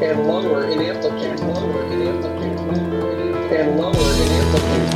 and 0.00 0.26
lower 0.28 0.64
in 0.64 0.80
amplitude, 0.80 1.40
lower 1.40 1.82
in 1.92 2.02
amplitude, 2.02 2.58
and 3.50 3.76
lower 3.76 4.12
in 4.14 4.28
amplitude, 4.30 4.94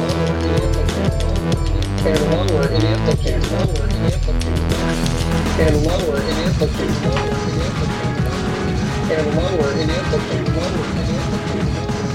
and 2.07 2.21
lower 2.31 2.69
in 2.71 2.83
amplitude, 2.83 3.51
lower 3.51 3.89
in 3.89 3.97
amplitude, 4.07 4.61
and 5.59 5.77
lower 5.85 6.21
in 6.21 6.37
amplitude, 6.37 6.95
lower 7.03 7.43
in 7.51 7.61
amplitude, 7.67 8.15
and 9.11 9.27
lower 9.37 9.73
in 9.73 9.91
amplitude, 9.91 10.49
lower 10.55 10.87
in 10.93 11.09
amplitude. 11.17 12.12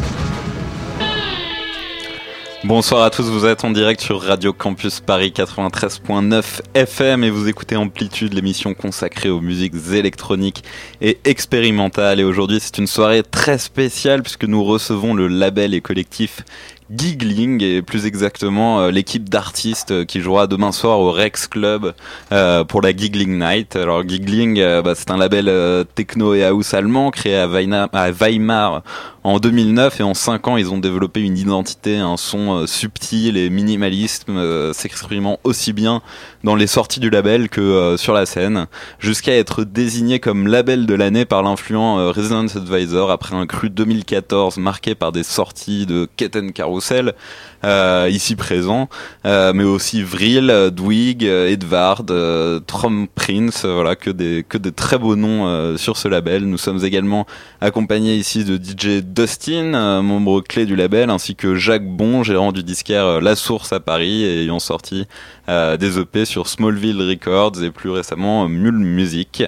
Bonsoir 2.68 3.04
à 3.04 3.10
tous, 3.10 3.30
vous 3.30 3.46
êtes 3.46 3.64
en 3.64 3.72
direct 3.72 4.02
sur 4.02 4.22
Radio 4.22 4.52
Campus 4.52 5.00
Paris 5.00 5.32
93.9 5.34 6.44
FM 6.74 7.24
et 7.24 7.30
vous 7.30 7.48
écoutez 7.48 7.78
Amplitude, 7.78 8.34
l'émission 8.34 8.74
consacrée 8.74 9.30
aux 9.30 9.40
musiques 9.40 9.76
électroniques 9.94 10.66
et 11.00 11.18
expérimentales. 11.24 12.20
Et 12.20 12.26
aujourd'hui, 12.26 12.60
c'est 12.60 12.78
une 12.78 12.88
soirée 12.88 13.24
très 13.24 13.58
spéciale 13.58 14.22
puisque 14.22 14.44
nous 14.44 14.66
recevons 14.66 15.14
le 15.14 15.30
label 15.30 15.74
et 15.74 15.80
collectif 15.80 16.44
Giggling 16.89 17.61
et 17.64 17.82
plus 17.82 18.06
exactement 18.06 18.80
euh, 18.80 18.92
l'équipe 18.92 19.28
d'artistes 19.28 19.92
euh, 19.92 20.06
qui 20.06 20.22
jouera 20.22 20.47
demain 20.47 20.72
soir 20.72 21.00
au 21.00 21.11
Rex 21.11 21.47
Club 21.47 21.94
euh, 22.32 22.64
pour 22.64 22.82
la 22.82 22.96
Giggling 22.96 23.38
Night. 23.38 23.75
Alors 23.75 24.08
Giggling, 24.08 24.61
bah, 24.82 24.94
c'est 24.96 25.11
un 25.11 25.18
label 25.18 25.86
techno 25.96 26.34
et 26.34 26.46
house 26.46 26.74
allemand 26.74 27.11
créé 27.11 27.36
à 27.36 27.47
Weimar 27.47 28.84
en 29.28 29.40
2009 29.40 30.00
et 30.00 30.04
en 30.04 30.14
5 30.14 30.48
ans 30.48 30.56
ils 30.56 30.72
ont 30.72 30.78
développé 30.78 31.20
une 31.20 31.38
identité, 31.38 31.98
un 31.98 32.16
son 32.16 32.59
euh, 32.59 32.66
subtil 32.66 33.36
et 33.36 33.50
minimaliste 33.50 34.30
euh, 34.30 34.72
s'exprimant 34.72 35.38
aussi 35.44 35.73
bien 35.73 36.02
dans 36.45 36.56
les 36.56 36.66
sorties 36.66 37.02
du 37.02 37.09
label 37.09 37.50
que 37.50 37.59
euh, 37.59 37.98
sur 37.98 38.14
la 38.14 38.26
scène 38.26 38.67
jusqu'à 39.00 39.36
être 39.36 39.66
désigné 39.66 40.22
comme 40.22 40.48
label 40.48 40.86
de 40.86 40.94
l'année 40.94 41.26
par 41.26 41.44
l'influent 41.44 42.00
euh, 42.00 42.14
Advisor 42.56 43.12
après 43.12 43.36
un 43.36 43.45
cru 43.45 43.70
2014 43.70 44.59
marqué 44.59 44.95
par 44.95 45.11
des 45.11 45.23
sorties 45.23 45.86
de 45.86 46.08
Ketten 46.16 46.53
Carousel 46.53 47.14
ici 47.63 48.36
présent 48.36 48.89
euh, 49.25 49.53
mais 49.53 49.63
aussi 49.63 50.03
Vril, 50.03 50.50
euh, 50.50 50.69
Dwig, 50.69 51.25
euh, 51.25 51.50
Edvard, 51.50 52.03
euh, 52.09 52.59
Trom 52.59 53.08
Prince, 53.08 53.63
euh, 53.66 53.73
voilà 53.73 53.95
que 53.95 54.09
des 54.09 54.45
que 54.47 54.58
des 54.58 54.72
très 54.72 54.97
beaux 54.97 55.16
noms 55.16 55.47
euh, 55.47 55.78
sur 55.78 55.97
ce 55.97 56.08
label. 56.08 56.45
Nous 56.45 56.58
sommes 56.58 56.83
également 56.83 57.25
accompagnés 57.61 58.16
ici 58.16 58.44
de 58.45 58.58
DJ 58.58 59.03
Dustin, 59.03 59.73
euh, 59.73 60.02
membre 60.02 60.41
clé 60.41 60.66
du 60.66 60.75
label, 60.75 61.09
ainsi 61.09 61.35
que 61.35 61.55
Jacques 61.55 61.88
Bon, 61.88 62.23
gérant 62.23 62.52
du 62.52 62.63
disquaire 62.63 63.05
euh, 63.05 63.22
La 63.22 63.35
Source 63.35 63.73
à 63.73 63.80
Paris 63.80 64.23
et 64.23 64.44
ayant 64.44 64.59
sorti 64.59 65.08
euh, 65.50 65.78
des 65.78 66.00
EP 66.00 66.25
sur 66.25 66.47
Smallville 66.47 67.02
Records 67.02 67.63
et 67.63 67.72
plus 67.72 67.89
récemment 67.89 68.45
euh, 68.45 68.47
Mule 68.47 68.73
Music. 68.80 69.44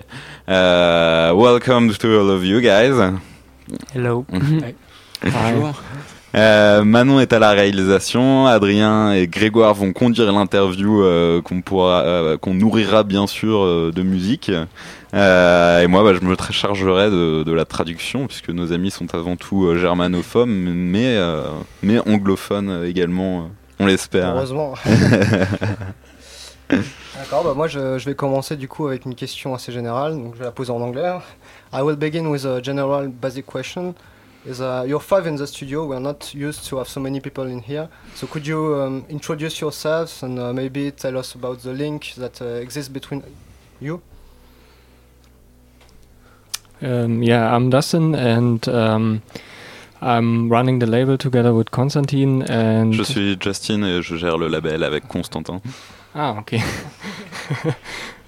Euh, 0.49 1.31
welcome 1.33 1.93
to 1.95 2.07
all 2.07 2.30
of 2.30 2.45
you 2.45 2.59
guys. 2.59 3.13
Hello. 3.93 4.25
Bonjour. 5.23 5.73
Euh, 6.35 6.83
Manon 6.83 7.19
est 7.19 7.33
à 7.33 7.39
la 7.39 7.52
réalisation, 7.52 8.45
Adrien 8.45 9.13
et 9.13 9.27
Grégoire 9.27 9.73
vont 9.73 9.94
conduire 9.94 10.31
l'interview 10.31 11.02
euh, 11.02 11.41
qu'on 11.41 11.61
pourra, 11.61 12.02
euh, 12.02 12.38
qu'on 12.38 12.53
nourrira 12.53 13.03
bien 13.03 13.25
sûr 13.25 13.91
de 13.91 14.02
musique. 14.03 14.49
Et 14.49 15.88
moi, 15.88 16.03
bah, 16.03 16.13
je 16.13 16.19
me 16.25 16.36
chargerai 16.52 17.09
de, 17.09 17.44
de 17.44 17.52
la 17.52 17.66
traduction 17.66 18.27
puisque 18.27 18.49
nos 18.49 18.71
amis 18.73 18.91
sont 18.91 19.16
avant 19.16 19.36
tout 19.36 19.75
germanophones, 19.75 20.52
mais 20.52 21.17
mais 21.81 21.97
anglophones 22.08 22.83
également, 22.86 23.49
on 23.80 23.88
l'espère. 23.88 24.36
Heureusement. 24.36 24.75
D'accord, 26.69 27.43
bah 27.43 27.53
moi 27.55 27.67
je, 27.67 27.97
je 27.97 28.05
vais 28.05 28.14
commencer 28.14 28.55
du 28.55 28.67
coup 28.67 28.86
avec 28.88 29.03
une 29.05 29.16
question 29.16 29.55
assez 29.55 29.71
générale, 29.71 30.14
donc 30.14 30.36
je 30.36 30.39
vais 30.39 30.45
la 30.45 30.52
poser 30.52 30.71
en 30.71 30.80
anglais. 30.80 31.17
I 31.73 31.81
will 31.81 31.95
begin 31.95 32.27
with 32.27 32.45
a 32.45 32.61
general 32.64 33.08
basic 33.08 33.47
question. 33.47 33.95
Is 34.45 34.61
uh, 34.61 34.85
you're 34.87 35.01
five 35.01 35.27
in 35.27 35.35
the 35.35 35.45
studio. 35.45 35.85
We're 35.85 35.99
not 35.99 36.33
used 36.33 36.65
to 36.67 36.77
have 36.77 36.87
so 36.87 37.01
many 37.01 37.19
people 37.19 37.43
in 37.43 37.59
here. 37.61 37.89
So 38.15 38.25
could 38.25 38.47
you 38.47 38.75
um, 38.75 39.05
introduce 39.09 39.59
yourselves 39.59 40.23
and 40.23 40.39
uh, 40.39 40.53
maybe 40.53 40.91
tell 40.91 41.17
us 41.17 41.36
about 41.36 41.59
the 41.61 41.73
link 41.73 42.14
that 42.15 42.41
uh, 42.41 42.45
exists 42.45 42.89
between 42.89 43.21
you? 43.81 44.02
Um, 46.81 47.21
yeah, 47.21 47.53
I'm 47.53 47.69
Dustin, 47.69 48.15
and 48.15 48.65
um, 48.69 49.21
I'm 50.02 50.47
running 50.49 50.80
the 50.80 50.87
label 50.87 51.17
together 51.17 51.53
with 51.53 51.71
Constantine. 51.71 52.43
And 52.43 52.93
Je 52.93 53.03
suis 53.03 53.35
Justin 53.37 53.83
et 53.83 54.02
je 54.02 54.15
gère 54.15 54.37
le 54.37 54.47
label 54.47 54.83
avec 54.85 55.08
Constantin. 55.09 55.61
ah, 56.15 56.37
okay. 56.39 56.61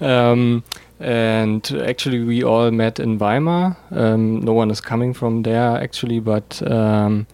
and 1.02 1.70
actually, 1.86 2.22
we 2.24 2.42
all 2.44 2.70
met 2.70 3.00
in 3.00 3.18
Weimar. 3.18 3.76
Um, 3.90 4.40
no 4.40 4.52
one 4.52 4.70
is 4.70 4.80
coming 4.80 5.14
from 5.14 5.42
there 5.42 5.76
actually, 5.82 6.20
but 6.20 6.62
um, 6.70 7.26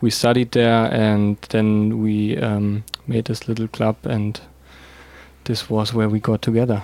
we 0.00 0.10
studied 0.10 0.52
there, 0.52 0.92
and 0.92 1.36
then 1.48 2.02
we 2.02 2.36
um, 2.36 2.84
made 3.06 3.24
this 3.24 3.48
little 3.48 3.68
club, 3.68 3.96
and 4.04 4.40
this 5.44 5.70
was 5.70 5.94
where 5.94 6.08
we 6.08 6.20
got 6.20 6.42
together. 6.42 6.82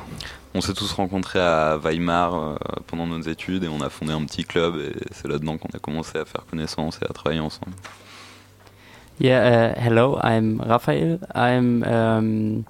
On 0.53 0.61
s'est 0.61 0.75
tous 0.75 0.93
rencontrés 0.93 1.39
à 1.39 1.77
Weimar 1.77 2.35
euh, 2.35 2.57
pendant 2.89 3.07
nos 3.07 3.21
études 3.21 3.63
et 3.63 3.69
on 3.69 3.81
a 3.81 3.89
fondé 3.89 4.13
un 4.13 4.25
petit 4.25 4.45
club 4.45 4.75
et 4.79 4.93
c'est 5.13 5.29
là-dedans 5.29 5.59
qu'on 5.59 5.69
a 5.69 5.79
commencé 5.79 6.19
à 6.19 6.25
faire 6.25 6.45
connaissance 6.45 6.99
et 7.01 7.05
à 7.09 7.13
travailler 7.13 7.39
ensemble. 7.39 7.73
Yeah, 9.21 9.45
uh, 9.45 9.75
hello, 9.79 10.19
I'm 10.25 10.61
Raphael. 10.61 11.21
I'm 11.37 11.85
um, 11.85 12.65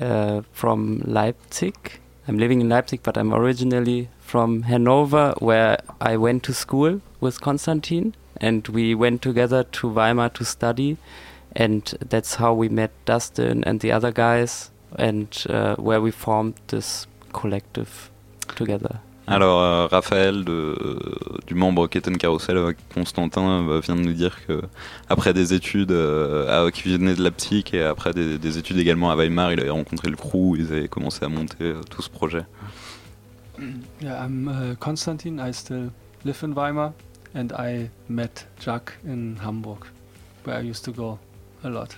uh, 0.00 0.40
from 0.52 1.02
Leipzig. 1.04 2.00
I'm 2.26 2.38
living 2.38 2.62
in 2.62 2.70
Leipzig, 2.70 3.00
but 3.02 3.18
I'm 3.18 3.34
originally 3.34 4.08
from 4.18 4.62
Hanover, 4.62 5.34
where 5.40 5.78
I 6.00 6.16
went 6.16 6.42
to 6.44 6.54
school 6.54 7.02
with 7.20 7.40
Konstantin, 7.40 8.14
and 8.38 8.66
we 8.68 8.94
went 8.94 9.20
together 9.20 9.62
to 9.62 9.88
Weimar 9.88 10.30
to 10.30 10.44
study, 10.44 10.96
and 11.54 11.82
that's 12.00 12.36
how 12.36 12.54
we 12.54 12.70
met 12.70 12.92
Dustin 13.04 13.62
and 13.64 13.80
the 13.80 13.92
other 13.92 14.10
guys, 14.10 14.70
and 14.96 15.44
uh, 15.50 15.76
where 15.76 16.00
we 16.00 16.10
formed 16.10 16.54
this 16.68 17.06
collective 17.32 18.10
together. 18.56 19.00
Alors, 19.26 19.62
euh, 19.62 19.86
Raphaël, 19.86 20.44
de, 20.44 20.76
du 21.46 21.54
membre 21.54 21.86
Ketten 21.86 22.18
Carousel 22.18 22.58
avec 22.58 22.76
Constantin, 22.92 23.66
euh, 23.68 23.80
vient 23.80 23.96
de 23.96 24.02
nous 24.02 24.12
dire 24.12 24.44
que 24.46 24.60
après 25.08 25.32
des 25.32 25.54
études 25.54 25.92
euh, 25.92 26.66
à, 26.66 26.70
qui 26.70 26.82
venaient 26.92 27.14
de 27.14 27.22
Leipzig 27.22 27.64
et 27.72 27.80
après 27.82 28.12
des, 28.12 28.36
des 28.38 28.58
études 28.58 28.78
également 28.78 29.10
à 29.10 29.16
Weimar, 29.16 29.52
il 29.52 29.60
avait 29.60 29.70
rencontré 29.70 30.10
le 30.10 30.16
crew, 30.16 30.56
ils 30.58 30.72
avaient 30.72 30.88
commencé 30.88 31.24
à 31.24 31.28
monter 31.28 31.56
euh, 31.62 31.80
tout 31.90 32.02
ce 32.02 32.10
projet. 32.10 32.44
Yeah, 34.02 34.24
I'm 34.26 34.48
uh, 34.48 34.76
Konstantin. 34.76 35.38
I 35.38 35.52
still 35.54 35.90
live 36.24 36.42
in 36.42 36.52
Weimar, 36.52 36.92
and 37.34 37.48
I 37.58 37.88
met 38.08 38.46
Jack 38.60 38.98
in 39.06 39.36
Hamburg, 39.42 39.84
where 40.44 40.60
I 40.60 40.68
used 40.68 40.84
to 40.84 40.92
go 40.92 41.18
a 41.62 41.68
lot. 41.70 41.96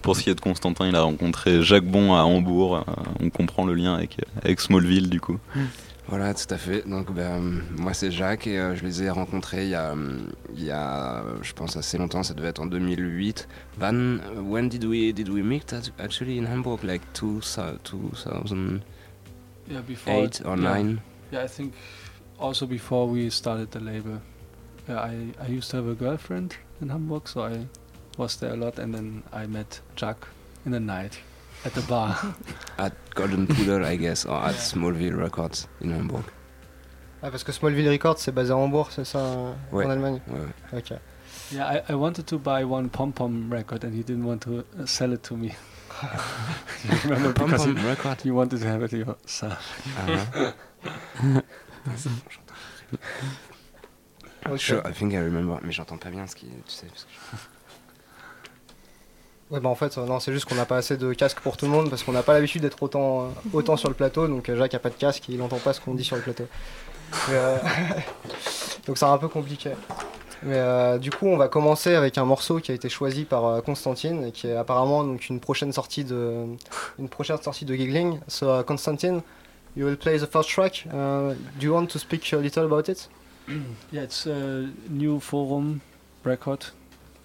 Pour 0.00 0.16
ce 0.16 0.22
qui 0.22 0.30
est 0.30 0.34
de 0.34 0.40
Constantin, 0.40 0.86
il 0.86 0.94
a 0.96 1.02
rencontré 1.02 1.62
Jacques 1.62 1.86
Bon 1.86 2.14
à 2.14 2.20
Hambourg. 2.22 2.76
euh, 2.76 2.82
on 3.20 3.30
comprend 3.30 3.64
le 3.66 3.74
lien 3.74 3.94
avec, 3.94 4.18
avec 4.42 4.60
Smallville 4.60 5.10
du 5.10 5.20
coup. 5.20 5.38
Voilà, 6.06 6.34
tout 6.34 6.52
à 6.52 6.58
fait. 6.58 6.86
Donc, 6.86 7.12
ben, 7.12 7.62
moi, 7.78 7.94
c'est 7.94 8.10
Jacques 8.10 8.46
et 8.46 8.58
euh, 8.58 8.76
je 8.76 8.84
les 8.84 9.02
ai 9.04 9.10
rencontrés 9.10 9.64
il 9.64 9.70
y 9.70 9.74
a, 9.74 9.92
hum, 9.92 10.28
il 10.54 10.64
y 10.64 10.70
a, 10.70 11.22
euh, 11.22 11.38
je 11.42 11.54
pense, 11.54 11.76
assez 11.78 11.96
longtemps. 11.96 12.22
Ça 12.22 12.34
devait 12.34 12.48
être 12.48 12.60
en 12.60 12.66
2008. 12.66 13.48
When, 13.80 14.20
when 14.46 14.68
did 14.68 14.84
we 14.84 15.14
did 15.14 15.30
we 15.30 15.42
meet? 15.42 15.72
At- 15.72 15.90
actually 15.98 16.38
in 16.38 16.44
Hamburg? 16.46 16.84
Like 16.84 17.02
two, 17.14 17.40
2008 17.40 18.82
Yeah, 19.66 19.80
before 19.80 20.28
or 20.44 20.56
yeah, 20.58 20.74
nine? 20.74 21.00
Yeah, 21.32 21.44
I 21.44 21.48
think 21.48 21.72
also 22.38 22.66
before 22.66 23.08
we 23.08 23.30
started 23.30 23.70
the 23.70 23.80
label. 23.80 24.20
Yeah, 24.86 25.00
I 25.00 25.32
I 25.42 25.48
used 25.48 25.70
to 25.70 25.78
have 25.78 25.88
a 25.88 25.94
girlfriend 25.94 26.54
in 26.82 26.90
Hamburg, 26.90 27.26
so 27.28 27.40
I 27.46 27.66
was 28.18 28.36
there 28.36 28.52
a 28.52 28.56
lot, 28.56 28.78
and 28.78 28.92
then 28.94 29.22
I 29.32 29.46
met 29.46 29.80
Jack 29.96 30.26
in 30.66 30.72
the 30.72 30.80
night 30.80 31.18
at 31.64 31.72
the 31.74 31.80
bar. 31.88 32.16
At 32.78 32.92
Golden 33.14 33.46
Poodle, 33.46 33.84
I 33.84 33.96
guess, 33.96 34.24
or 34.26 34.36
at 34.44 34.54
Smallville 34.56 35.16
Records 35.16 35.68
in 35.80 35.90
Hamburg. 35.92 36.24
Ah, 37.22 37.30
parce 37.30 37.44
que 37.44 37.52
Smallville 37.52 37.88
Records 37.88 38.18
c'est 38.18 38.32
basé 38.32 38.52
à 38.52 38.56
Hambourg, 38.56 38.88
c'est 38.90 39.04
ça 39.06 39.54
Ouais. 39.72 39.86
En 39.86 39.90
Allemagne 39.90 40.20
Ouais, 40.28 40.40
ouais. 40.40 40.78
Ok. 40.78 40.92
yeah, 41.52 41.72
I, 41.88 41.92
I 41.92 41.94
wanted 41.94 42.26
to 42.26 42.38
buy 42.38 42.64
one 42.64 42.88
pom 42.90 43.12
pom 43.12 43.50
record, 43.52 43.84
and 43.84 43.92
he 43.94 44.02
didn't 44.02 44.24
want 44.26 44.38
to 44.42 44.58
uh, 44.78 44.84
sell 44.86 45.12
it 45.12 45.22
to 45.22 45.36
me. 45.36 45.52
you 46.84 46.90
remember 47.04 47.32
Pom 47.32 47.46
because 47.50 47.64
Pom 47.66 47.76
he, 47.76 47.86
Record? 47.88 48.20
he 48.22 48.30
wanted 48.30 48.60
to 48.60 48.66
have 48.66 48.82
it 48.82 48.92
yourself. 48.92 49.58
Ah, 49.96 50.52
Ok. 54.46 54.58
Sure, 54.58 54.82
I 54.86 54.92
think 54.92 55.14
I 55.14 55.18
remember. 55.18 55.58
Mais 55.62 55.72
j'entends 55.72 55.96
pas 55.98 56.10
bien 56.10 56.26
ce 56.26 56.34
qui, 56.36 56.46
tu 56.46 56.52
sais. 56.66 56.86
parce 56.88 57.04
que 57.04 57.10
je- 57.10 57.36
Ouais, 59.50 59.60
bah 59.60 59.68
en 59.68 59.74
fait, 59.74 59.96
non, 59.98 60.20
c'est 60.20 60.32
juste 60.32 60.46
qu'on 60.46 60.54
n'a 60.54 60.64
pas 60.64 60.78
assez 60.78 60.96
de 60.96 61.12
casques 61.12 61.40
pour 61.40 61.56
tout 61.56 61.66
le 61.66 61.70
monde 61.70 61.90
parce 61.90 62.02
qu'on 62.02 62.12
n'a 62.12 62.22
pas 62.22 62.32
l'habitude 62.32 62.62
d'être 62.62 62.82
autant, 62.82 63.24
euh, 63.24 63.28
autant 63.52 63.76
sur 63.76 63.88
le 63.88 63.94
plateau. 63.94 64.26
Donc 64.26 64.48
euh, 64.48 64.56
Jacques 64.56 64.74
a 64.74 64.78
pas 64.78 64.88
de 64.88 64.94
casque, 64.94 65.28
il 65.28 65.38
n'entend 65.38 65.58
pas 65.58 65.72
ce 65.74 65.80
qu'on 65.80 65.94
dit 65.94 66.04
sur 66.04 66.16
le 66.16 66.22
plateau. 66.22 66.44
Mais, 67.28 67.34
euh, 67.34 67.58
donc 68.86 68.96
c'est 68.96 69.04
un 69.04 69.18
peu 69.18 69.28
compliqué. 69.28 69.72
Mais 70.42 70.56
euh, 70.56 70.98
du 70.98 71.10
coup, 71.10 71.26
on 71.26 71.36
va 71.36 71.48
commencer 71.48 71.94
avec 71.94 72.16
un 72.16 72.24
morceau 72.24 72.58
qui 72.58 72.72
a 72.72 72.74
été 72.74 72.88
choisi 72.88 73.24
par 73.24 73.62
Constantine 73.62 74.24
et 74.24 74.32
qui 74.32 74.46
est 74.46 74.56
apparemment 74.56 75.04
donc 75.04 75.28
une 75.28 75.40
prochaine 75.40 75.72
sortie 75.72 76.04
de 76.04 76.46
une 76.98 77.08
prochaine 77.08 77.40
sortie 77.42 77.66
de 77.66 77.74
Giggling. 77.74 78.20
So 78.28 78.62
Constantine, 78.64 79.20
you 79.76 79.86
will 79.86 79.96
play 79.96 80.18
the 80.18 80.26
first 80.26 80.50
track. 80.50 80.86
Uh, 80.86 81.34
do 81.58 81.66
you 81.66 81.72
want 81.72 81.86
to 81.88 81.98
speak 81.98 82.32
a 82.32 82.36
little 82.36 82.64
about 82.64 82.88
it? 82.88 83.08
Yeah, 83.92 84.04
it's 84.04 84.26
new 84.88 85.20
forum 85.20 85.80
record 86.24 86.72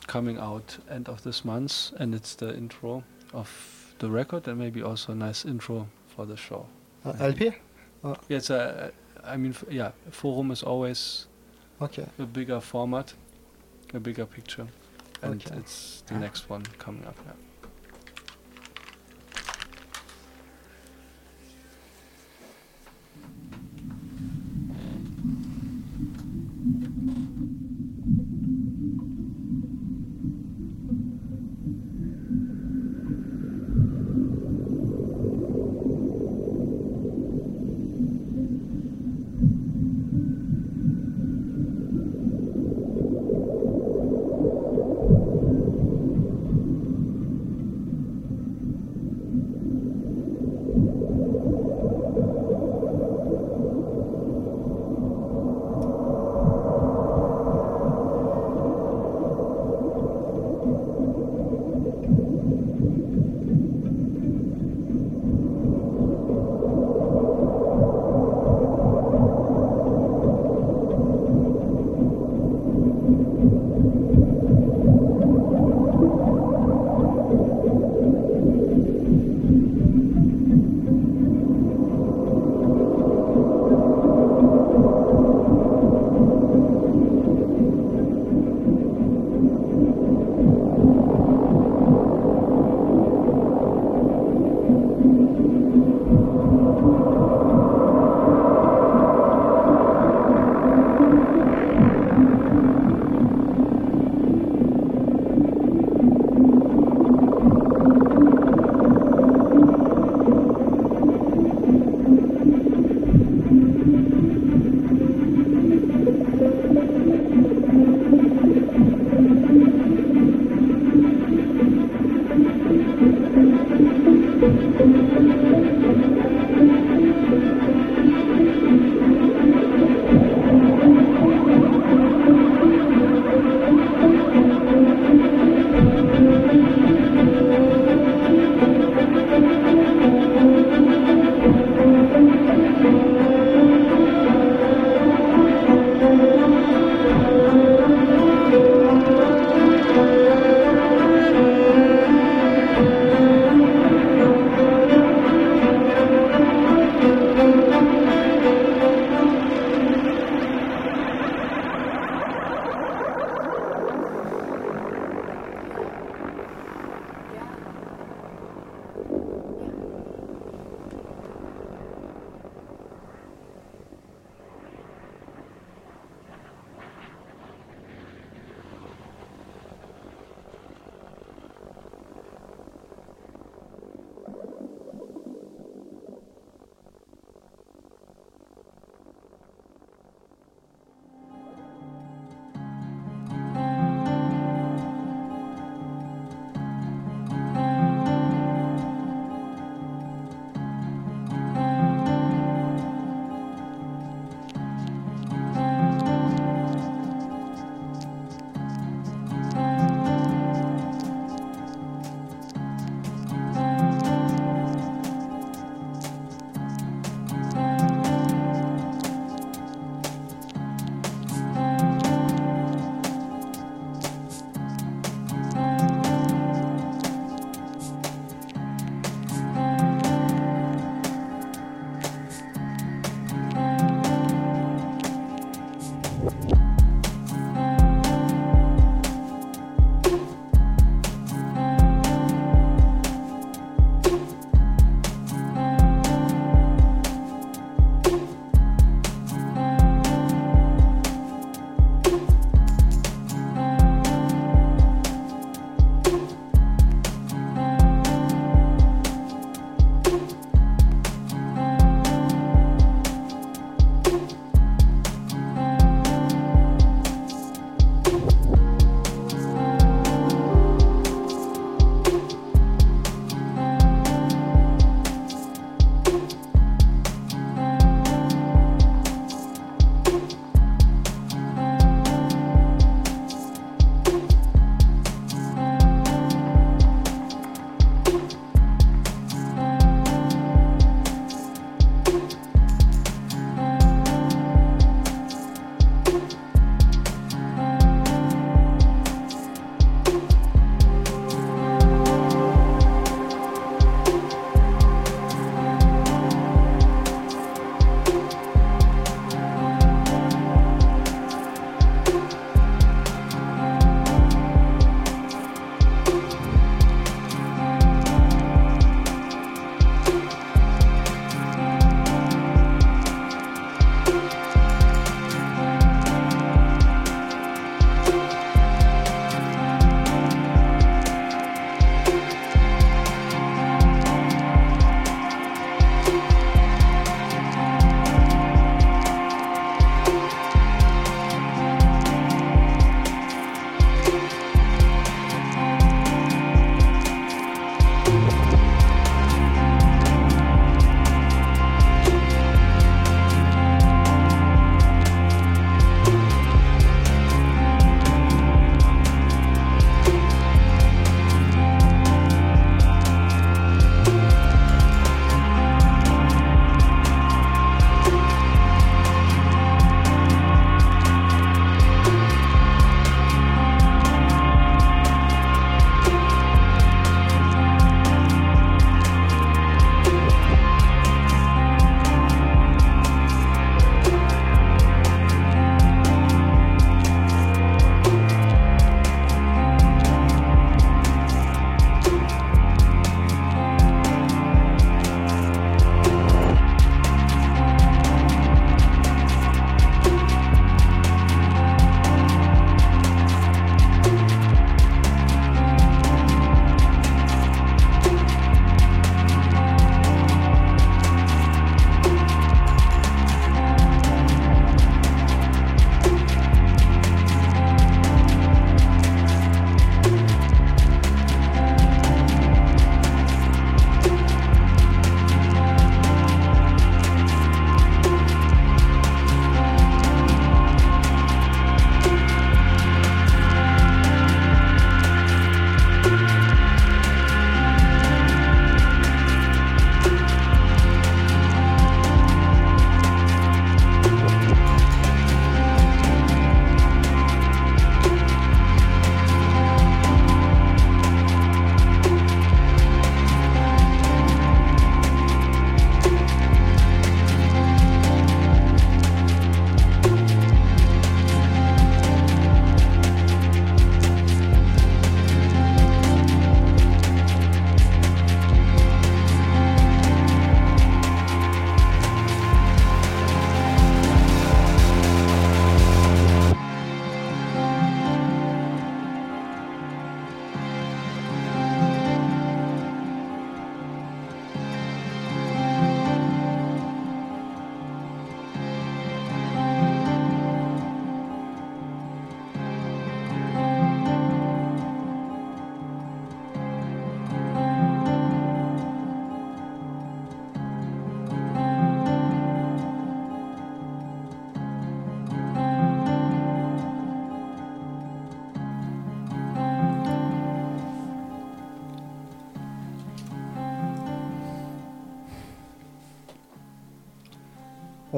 coming 0.09 0.39
out 0.39 0.77
end 0.89 1.07
of 1.09 1.21
this 1.23 1.45
month, 1.45 1.91
and 2.00 2.13
it's 2.15 2.35
the 2.35 2.56
intro 2.57 3.03
of 3.33 3.50
the 4.00 4.09
record, 4.09 4.47
and 4.47 4.57
maybe 4.57 4.81
also 4.81 5.11
a 5.11 5.15
nice 5.15 5.45
intro 5.45 5.88
for 6.07 6.25
the 6.25 6.35
show. 6.38 6.65
Uh, 7.06 7.09
Un 7.11 7.21
LP 7.21 7.47
uh, 7.47 7.51
Yeah, 8.03 8.09
uh, 8.11 8.15
it's 8.38 8.50
a. 8.50 8.91
I 9.23 9.38
mean, 9.38 9.51
f- 9.51 9.65
yeah, 9.69 9.91
forum 10.11 10.51
is 10.51 10.63
always 10.63 11.27
Ok. 11.81 12.06
a 12.17 12.25
bigger 12.25 12.59
format, 12.61 13.13
a 13.94 14.00
bigger 14.00 14.25
picture, 14.25 14.67
and 15.21 15.41
Okay. 15.45 15.57
it's 15.59 16.03
the 16.07 16.15
next 16.15 16.50
one 16.50 16.63
coming 16.77 17.06
up. 17.07 17.15
Yeah. 17.25 17.33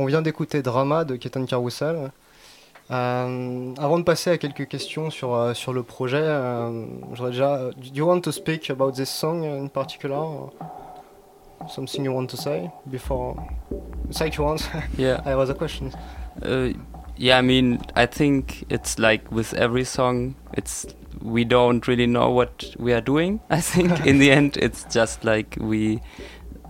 On 0.02 0.06
vient 0.06 0.24
d'écouter 0.24 0.64
Drama 0.64 1.04
de 1.04 1.16
Ketan 1.16 1.46
Carousel. 1.46 2.12
Euh, 2.90 3.74
avant 3.78 4.00
de 4.00 4.04
passer 4.04 4.32
à 4.32 4.38
quelques 4.40 4.68
questions 4.68 5.12
sur, 5.12 5.36
euh, 5.36 5.54
sur 5.54 5.74
le 5.74 5.84
projet, 5.84 6.24
euh, 6.24 6.86
j'aurais 7.14 7.30
déjà. 7.30 7.70
Do 7.78 7.90
you 7.94 8.06
want 8.06 8.22
to 8.22 8.32
speak 8.32 8.70
about 8.72 8.94
this 8.94 9.10
song 9.10 9.44
in 9.44 9.68
particular? 9.68 10.18
or 10.18 10.52
Something 11.70 12.04
you 12.04 12.12
want 12.12 12.26
to 12.28 12.38
say 12.38 12.72
before? 12.88 13.36
Say 14.10 14.30
if 14.30 14.38
you 14.38 14.44
want. 14.44 14.68
Yeah. 14.98 15.22
I 15.24 15.30
have 15.30 15.40
other 15.40 15.54
questions. 15.54 15.94
Uh, 16.44 16.74
yeah, 17.16 17.38
I 17.38 17.44
mean, 17.44 17.80
I 17.96 18.08
think 18.08 18.66
it's 18.70 18.98
like 18.98 19.32
with 19.32 19.54
every 19.54 19.84
song, 19.86 20.34
it's 20.58 20.88
we 21.22 21.46
don't 21.46 21.88
really 21.88 22.08
know 22.08 22.32
what 22.32 22.76
we 22.80 22.94
are 22.94 23.02
doing. 23.02 23.40
I 23.52 23.62
think 23.62 24.06
in 24.08 24.18
the 24.18 24.32
end, 24.32 24.58
it's 24.58 24.84
just 24.92 25.24
like 25.24 25.56
we 25.62 26.02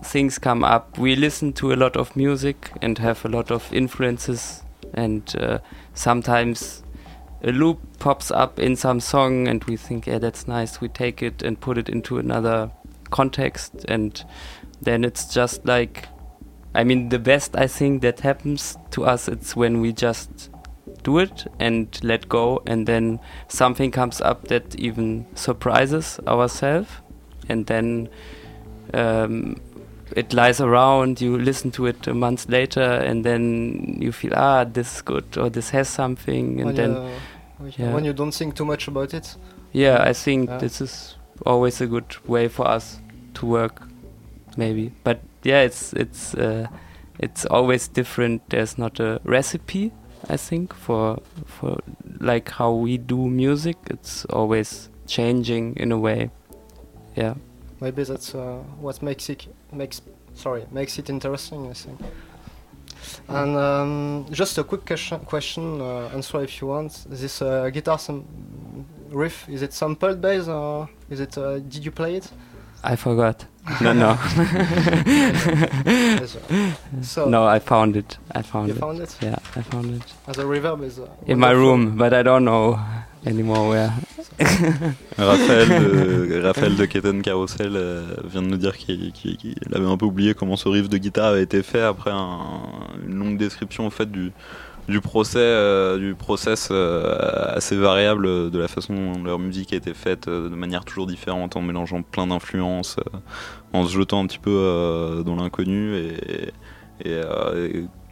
things 0.04 0.38
come 0.40 0.64
up. 0.64 0.98
We 0.98 1.16
listen 1.16 1.54
to 1.54 1.74
a 1.74 1.76
lot 1.76 1.96
of 1.96 2.16
music 2.16 2.72
and 2.82 2.98
have 2.98 3.24
a 3.26 3.30
lot 3.30 3.52
of 3.52 3.72
influences, 3.74 4.64
and 4.94 5.36
uh, 5.40 5.60
sometimes 5.94 6.84
a 7.44 7.52
loop 7.52 7.80
pops 8.00 8.32
up 8.32 8.60
in 8.60 8.76
some 8.76 9.00
song, 9.00 9.48
and 9.48 9.64
we 9.66 9.78
think, 9.78 10.08
yeah, 10.08 10.20
that's 10.20 10.48
nice. 10.48 10.82
We 10.82 10.90
take 10.90 11.24
it 11.24 11.42
and 11.42 11.60
put 11.60 11.78
it 11.78 11.90
into 11.90 12.18
another 12.18 12.72
context, 13.10 13.86
and 13.88 14.24
then 14.82 15.04
it's 15.04 15.34
just 15.34 15.66
like 15.66 16.08
I 16.74 16.84
mean, 16.86 17.10
the 17.10 17.20
best 17.20 17.56
I 17.56 17.68
think 17.68 18.02
that 18.02 18.22
happens 18.22 18.78
to 18.92 19.04
us, 19.04 19.28
it's 19.28 19.56
when 19.56 19.82
we 19.82 19.92
just 19.92 20.50
do 21.04 21.20
it 21.20 21.46
and 21.60 22.00
let 22.02 22.30
go, 22.30 22.64
and 22.66 22.88
then 22.88 23.20
something 23.50 23.92
comes 23.92 24.22
up 24.22 24.48
that 24.48 24.76
even 24.76 25.26
surprises 25.36 26.20
ourselves, 26.28 26.90
and 27.50 27.66
then 27.66 28.08
um, 28.94 29.58
it 30.16 30.34
lies 30.34 30.60
around. 30.62 31.22
You 31.22 31.38
listen 31.38 31.72
to 31.72 31.86
it 31.88 32.08
a 32.08 32.14
month 32.14 32.50
later, 32.50 32.82
and 32.82 33.24
then 33.24 33.98
you 34.02 34.12
feel, 34.12 34.34
ah, 34.36 34.64
this 34.64 34.96
is 34.96 35.02
good, 35.02 35.38
or 35.38 35.50
this 35.50 35.70
has 35.72 35.88
something, 35.90 36.60
and 36.60 36.66
when, 36.66 36.76
then 36.76 37.12
yeah. 37.78 37.94
when 37.94 38.06
you 38.06 38.14
don't 38.14 38.34
think 38.34 38.56
too 38.56 38.66
much 38.66 38.88
about 38.88 39.14
it. 39.14 39.36
yeah, 39.72 40.02
I 40.10 40.14
think 40.14 40.50
Yeah. 40.50 40.58
this 40.58 40.82
is 40.82 41.16
always 41.46 41.82
a 41.82 41.88
good 41.88 42.16
way 42.28 42.48
for 42.48 42.68
us 42.68 43.00
to 43.36 43.46
work, 43.46 43.82
maybe. 44.58 44.92
But 45.04 45.20
yeah, 45.44 45.62
it's 45.62 45.94
it's 45.94 46.36
uh, 46.36 46.68
it's 47.20 47.46
always 47.46 47.88
different. 47.88 48.42
There's 48.50 48.78
not 48.78 49.00
a 49.00 49.20
recipe, 49.24 49.92
I 50.30 50.38
think, 50.38 50.74
for 50.74 51.20
for 51.46 51.78
like 52.20 52.52
how 52.52 52.72
we 52.74 52.98
do 52.98 53.28
music. 53.30 53.78
It's 53.90 54.26
always 54.26 54.90
changing 55.08 55.76
in 55.78 55.92
a 55.92 55.98
way. 55.98 56.30
Yeah. 57.16 57.36
Maybe 57.80 58.04
that's 58.04 58.36
uh, 58.36 58.60
what 58.80 59.02
makes 59.02 59.30
it 59.30 59.48
makes 59.72 60.02
sorry 60.34 60.66
makes 60.72 60.98
it 61.00 61.10
interesting. 61.10 61.70
I 61.70 61.74
think. 61.74 62.00
And 63.28 63.58
um, 63.58 64.26
just 64.32 64.58
a 64.58 64.64
quick 64.64 64.86
question, 64.86 65.20
question 65.22 65.82
uh, 65.82 66.10
answer 66.14 66.42
if 66.44 66.62
you 66.62 66.68
want. 66.68 67.06
This 67.10 67.42
uh, 67.42 67.70
guitar 67.70 67.98
riff 69.10 69.48
is 69.50 69.62
it 69.62 69.74
sampled 69.74 70.22
bass 70.22 70.48
or 70.48 70.90
is 71.10 71.20
it? 71.20 71.38
Uh, 71.38 71.60
did 71.60 71.84
you 71.86 71.92
play 71.92 72.16
it? 72.16 72.30
I 72.84 72.96
forgot. 72.96 73.46
no, 73.82 73.94
no. 73.94 74.18
So 77.02 77.30
no, 77.30 77.46
I 77.46 77.60
found 77.60 77.96
it. 77.96 78.18
I 78.32 78.42
found 78.42 78.70
you 78.70 78.76
it. 78.76 78.80
found 78.80 79.00
it. 79.00 79.16
Yeah, 79.22 79.38
I 79.56 79.62
found 79.62 79.94
it 79.96 80.14
As 80.28 80.38
a 80.40 80.44
reverb 80.44 80.84
is 80.84 81.00
uh, 81.00 81.08
in 81.28 81.40
my 81.40 81.52
room, 81.52 81.96
but 81.96 82.14
I 82.14 82.24
don't 82.24 82.44
know 82.44 82.80
anymore 83.26 83.70
where. 83.70 83.92
Raphaël 85.18 86.42
Raphaël 86.44 86.76
de 86.76 86.86
Keten 86.86 87.22
Carousel 87.22 87.74
euh, 87.76 88.02
vient 88.26 88.42
de 88.42 88.48
nous 88.48 88.58
dire 88.58 88.76
qu'il 88.78 89.12
avait 89.74 89.86
un 89.86 89.98
peu 89.98 90.06
oublié 90.06 90.34
comment 90.34 90.56
ce 90.56 90.68
riff 90.70 90.90
de 90.90 90.98
guitare 90.98 91.28
avait 91.28 91.44
été 91.44 91.62
fait 91.62 91.82
après 91.82 92.12
un- 92.12 92.88
une 93.08 93.16
longue 93.16 93.38
description 93.38 93.90
fait 93.90 94.12
du, 94.12 94.32
euh, 94.90 95.98
process 96.16 96.70
euh, 96.72 97.56
assez 97.56 97.76
variable 97.78 98.50
de 98.50 98.60
la 98.60 98.68
façon 98.68 98.94
dont 99.14 99.24
leur 99.24 99.38
musique 99.40 99.74
a 99.74 99.76
été 99.76 99.94
faite 99.94 100.28
de 100.28 100.50
manière 100.50 100.84
toujours 100.86 101.06
différente 101.06 101.56
en 101.56 101.62
mélangeant 101.62 102.02
plein 102.02 102.28
d'influences, 102.28 102.98
en 103.74 103.86
se 103.86 103.94
jetant 103.96 104.24
un 104.24 104.26
petit 104.28 104.40
peu 104.40 105.22
dans 105.26 105.36
l'inconnu 105.36 105.96
et 107.06 107.22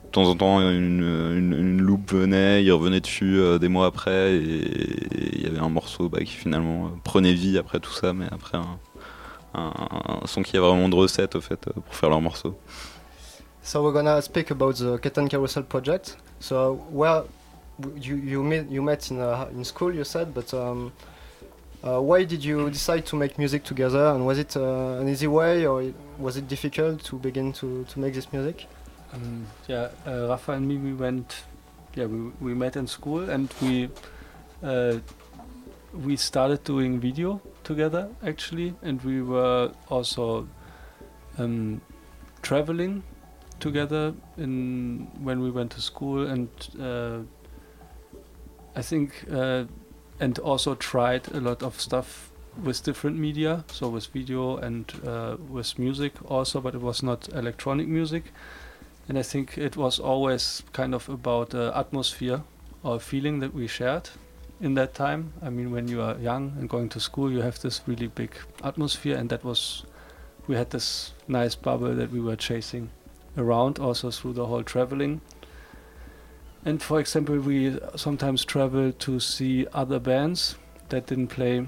de 0.10 0.14
temps 0.14 0.28
en 0.28 0.36
temps 0.36 0.60
une, 0.60 1.04
une, 1.04 1.54
une 1.54 1.82
loupe 1.82 2.12
venait, 2.12 2.64
il 2.64 2.72
revenait 2.72 3.00
dessus 3.00 3.38
euh, 3.38 3.60
des 3.60 3.68
mois 3.68 3.86
après 3.86 4.34
et 4.34 5.36
il 5.36 5.44
y 5.44 5.46
avait 5.46 5.60
un 5.60 5.70
morceau 5.70 6.10
bah, 6.10 6.20
qui 6.20 6.34
finalement 6.34 6.86
euh, 6.86 6.90
prenait 7.04 7.34
vie 7.34 7.60
après 7.60 7.80
tout 7.80 7.92
ça, 7.92 8.12
mais 8.12 8.26
après 8.32 8.58
un, 8.58 8.80
un, 9.54 9.72
un 10.24 10.26
son 10.26 10.42
qui 10.42 10.58
a 10.58 10.62
vraiment 10.62 10.90
de 10.90 10.96
recettes 10.96 11.36
au 11.36 11.42
fait 11.42 11.68
euh, 11.68 11.74
pour 11.74 11.96
faire 11.96 12.10
leur 12.10 12.22
morceau. 12.22 12.58
So 13.62 13.84
we're 13.84 13.94
gonna 13.94 14.20
speak 14.22 14.50
about 14.50 14.74
the 14.74 15.00
Ketan 15.00 15.28
Carousel 15.28 15.64
project. 15.64 16.18
So 16.40 16.80
where 16.92 17.26
you 18.02 18.16
you 18.18 18.42
met 18.42 18.66
you 18.72 18.82
met 18.82 19.12
in 19.12 19.20
uh, 19.20 19.46
in 19.56 19.64
school, 19.64 19.94
you 19.94 20.04
said, 20.04 20.34
but 20.34 20.52
um, 20.56 20.92
uh, 21.84 22.00
why 22.00 22.26
did 22.26 22.44
you 22.44 22.72
decide 22.72 23.06
to 23.06 23.16
make 23.16 23.38
music 23.38 23.64
together? 23.64 24.08
And 24.08 24.26
was 24.26 24.40
it 24.40 24.58
uh, 24.58 25.00
an 25.00 25.08
easy 25.08 25.28
way, 25.28 25.68
or 25.68 25.84
was 26.18 26.36
it 26.36 26.48
difficult 26.48 27.04
to 27.04 27.18
begin 27.18 27.54
to 27.54 27.86
to 27.94 28.00
make 28.00 28.16
this 28.16 28.34
music? 28.34 28.66
Um, 29.14 29.48
yeah, 29.68 29.90
uh, 30.06 30.28
Rafa 30.28 30.54
and 30.54 30.68
me, 30.68 30.78
we 30.78 30.94
went. 30.94 31.44
Yeah, 31.96 32.06
we 32.06 32.32
we 32.40 32.54
met 32.54 32.76
in 32.76 32.88
school 32.88 33.30
and 33.30 33.52
we 33.62 33.90
uh, 34.64 35.00
we 35.94 36.16
started 36.16 36.64
doing 36.64 37.00
video 37.00 37.42
together 37.64 38.10
actually, 38.24 38.76
and 38.84 39.02
we 39.02 39.22
were 39.22 39.72
also 39.90 40.48
um, 41.38 41.82
traveling 42.42 43.04
together 43.60 44.14
in 44.38 45.08
when 45.24 45.42
we 45.42 45.50
went 45.50 45.72
to 45.72 45.82
school, 45.82 46.28
and 46.28 46.50
uh, 46.80 47.20
I 48.76 48.84
think 48.84 49.26
uh, 49.32 49.66
and 50.20 50.38
also 50.40 50.76
tried 50.76 51.28
a 51.34 51.40
lot 51.40 51.64
of 51.64 51.82
stuff 51.82 52.32
with 52.64 52.84
different 52.84 53.18
media, 53.18 53.64
so 53.72 53.90
with 53.90 54.08
video 54.08 54.58
and 54.58 54.92
uh, 55.06 55.38
with 55.50 55.80
music 55.80 56.14
also, 56.30 56.62
but 56.62 56.76
it 56.76 56.82
was 56.82 57.02
not 57.02 57.30
electronic 57.34 57.88
music 57.88 58.26
and 59.10 59.18
I 59.18 59.24
think 59.24 59.58
it 59.58 59.76
was 59.76 60.00
always 60.00 60.62
kind 60.72 60.94
of 60.94 61.10
about 61.10 61.50
the 61.50 61.72
atmosphere 61.76 62.44
or 62.84 63.00
feeling 63.00 63.40
that 63.40 63.56
we 63.56 63.66
shared 63.66 64.08
in 64.62 64.76
that 64.76 64.94
time. 64.94 65.34
I 65.42 65.50
mean, 65.50 65.72
when 65.72 65.88
you 65.88 66.02
are 66.02 66.16
young 66.20 66.56
and 66.60 66.70
going 66.70 66.90
to 66.90 67.00
school, 67.00 67.32
you 67.32 67.42
have 67.42 67.60
this 67.60 67.82
really 67.88 68.08
big 68.08 68.36
atmosphere, 68.64 69.18
and 69.18 69.28
that 69.30 69.44
was 69.44 69.84
we 70.48 70.56
had 70.56 70.70
this 70.70 71.14
nice 71.28 71.56
bubble 71.56 71.96
that 71.96 72.12
we 72.12 72.20
were 72.20 72.36
chasing 72.36 72.92
around 73.36 73.80
also 73.80 74.12
through 74.12 74.34
the 74.34 74.46
whole 74.46 74.64
traveling. 74.64 75.22
And 76.64 76.82
for 76.82 77.00
example, 77.00 77.40
we 77.40 77.80
sometimes 77.96 78.46
travel 78.46 78.92
to 78.92 79.20
see 79.20 79.66
other 79.74 80.00
bands 80.00 80.56
that 80.90 81.08
didn't 81.08 81.28
play 81.28 81.66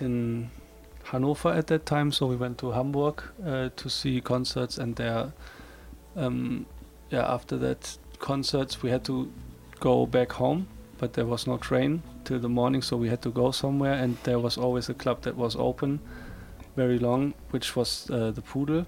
in 0.00 0.50
Hanover 1.04 1.50
at 1.50 1.66
that 1.66 1.84
time, 1.84 2.10
so 2.10 2.26
we 2.26 2.36
went 2.36 2.58
to 2.58 2.70
Hamburg 2.70 3.22
uh, 3.44 3.68
to 3.76 3.90
see 3.90 4.20
concerts, 4.22 4.78
and 4.78 4.96
there 4.96 5.32
um, 6.18 6.66
yeah, 7.10 7.32
after 7.32 7.56
that 7.58 7.96
concerts, 8.18 8.82
we 8.82 8.90
had 8.90 9.04
to 9.04 9.30
go 9.80 10.06
back 10.06 10.32
home, 10.32 10.66
but 10.98 11.12
there 11.12 11.26
was 11.26 11.46
no 11.46 11.56
train 11.56 12.02
till 12.24 12.38
the 12.38 12.48
morning, 12.48 12.82
so 12.82 12.96
we 12.96 13.08
had 13.08 13.22
to 13.22 13.30
go 13.30 13.50
somewhere. 13.52 13.94
And 13.94 14.16
there 14.24 14.38
was 14.38 14.58
always 14.58 14.88
a 14.88 14.94
club 14.94 15.22
that 15.22 15.36
was 15.36 15.56
open, 15.56 16.00
very 16.76 16.98
long, 16.98 17.34
which 17.50 17.76
was 17.76 18.10
uh, 18.10 18.30
the 18.32 18.42
Pudel, 18.42 18.86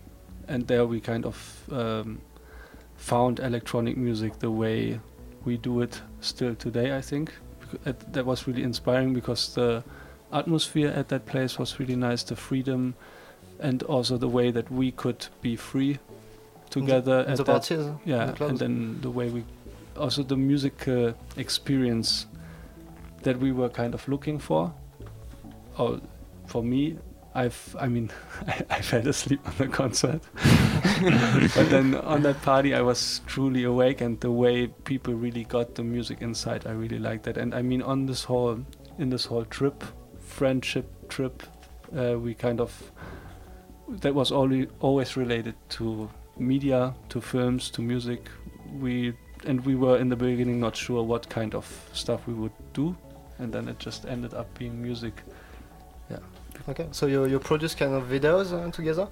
and 0.49 0.66
there 0.66 0.85
we 0.87 1.01
kind 1.01 1.25
of 1.25 1.64
um, 1.73 2.21
found 2.97 3.40
electronic 3.40 3.97
music 3.97 4.38
the 4.40 4.51
way 4.51 5.01
we 5.45 5.57
do 5.57 5.81
it 5.81 6.03
still 6.21 6.55
today. 6.55 6.97
I 6.97 7.01
think 7.01 7.33
it- 7.87 8.12
that 8.12 8.27
was 8.27 8.47
really 8.47 8.62
inspiring 8.62 9.14
because 9.14 9.55
the 9.55 9.83
atmosphere 10.33 10.88
at 10.88 11.09
that 11.09 11.27
place 11.27 11.59
was 11.59 11.79
really 11.81 11.97
nice, 11.97 12.23
the 12.25 12.37
freedom, 12.37 12.95
and 13.61 13.83
also 13.85 14.16
the 14.16 14.29
way 14.29 14.51
that 14.51 14.71
we 14.71 14.90
could 14.90 15.27
be 15.43 15.57
free 15.57 15.99
together 16.70 17.20
In 17.20 17.33
at 17.33 17.37
the 17.37 17.44
that 17.44 17.52
parties, 17.52 17.87
yeah 18.04 18.33
the 18.33 18.46
and 18.46 18.59
then 18.59 19.00
the 19.00 19.11
way 19.11 19.28
we 19.28 19.44
also 19.96 20.22
the 20.22 20.37
music 20.37 20.88
uh, 20.88 21.12
experience 21.37 22.26
that 23.22 23.38
we 23.38 23.52
were 23.52 23.68
kind 23.68 23.94
of 23.94 24.09
looking 24.09 24.38
for. 24.38 24.72
Or 25.78 26.00
for 26.46 26.62
me 26.62 26.98
i've 27.33 27.76
i 27.78 27.87
mean 27.87 28.11
i, 28.48 28.61
I 28.70 28.80
fell 28.80 29.06
asleep 29.06 29.40
on 29.46 29.54
the 29.59 29.68
concert. 29.68 30.20
But 31.56 31.70
then 31.70 31.94
on 31.94 32.22
that 32.22 32.42
party 32.42 32.74
i 32.74 32.83
was 32.83 33.20
truly 33.26 33.64
awake 33.64 34.00
and 34.00 34.20
the 34.20 34.30
way 34.33 34.66
people 34.66 35.14
really 35.14 35.44
got 35.44 35.76
the 35.76 35.85
music 35.85 36.22
inside 36.22 36.66
i 36.66 36.72
really 36.72 36.98
liked 36.98 37.24
that. 37.24 37.37
And 37.37 37.54
i 37.54 37.62
mean 37.62 37.83
on 37.83 38.06
this 38.06 38.24
whole 38.24 38.59
in 38.98 39.11
this 39.11 39.26
whole 39.26 39.44
trip 39.44 39.85
friendship 40.18 40.87
trip 41.09 41.42
uh, 41.96 42.18
we 42.18 42.35
kind 42.35 42.61
of 42.61 42.90
that 43.88 44.14
was 44.14 44.33
only 44.33 44.68
always 44.80 45.16
related 45.16 45.54
to 45.70 46.11
media 46.40 46.94
to 47.09 47.20
films 47.20 47.70
to 47.70 47.83
music 47.83 48.29
we 48.81 49.12
and 49.46 49.64
we 49.66 49.74
were 49.74 49.98
in 50.00 50.09
the 50.09 50.16
beginning 50.16 50.61
not 50.61 50.76
sure 50.76 51.03
what 51.03 51.29
kind 51.29 51.55
of 51.55 51.66
stuff 51.92 52.26
we 52.26 52.35
would 52.35 52.53
do 52.72 52.94
and 53.38 53.53
then 53.53 53.68
it 53.68 53.79
just 53.79 54.05
ended 54.07 54.35
up 54.35 54.46
being 54.59 54.81
music 54.83 55.14
Yeah. 56.11 56.18
Okay, 56.68 56.87
so 56.92 57.07
you 57.07 57.26
you 57.26 57.38
produce 57.38 57.74
kind 57.76 57.94
of 57.94 58.03
videos 58.11 58.53
uh, 58.53 58.70
together. 58.72 59.07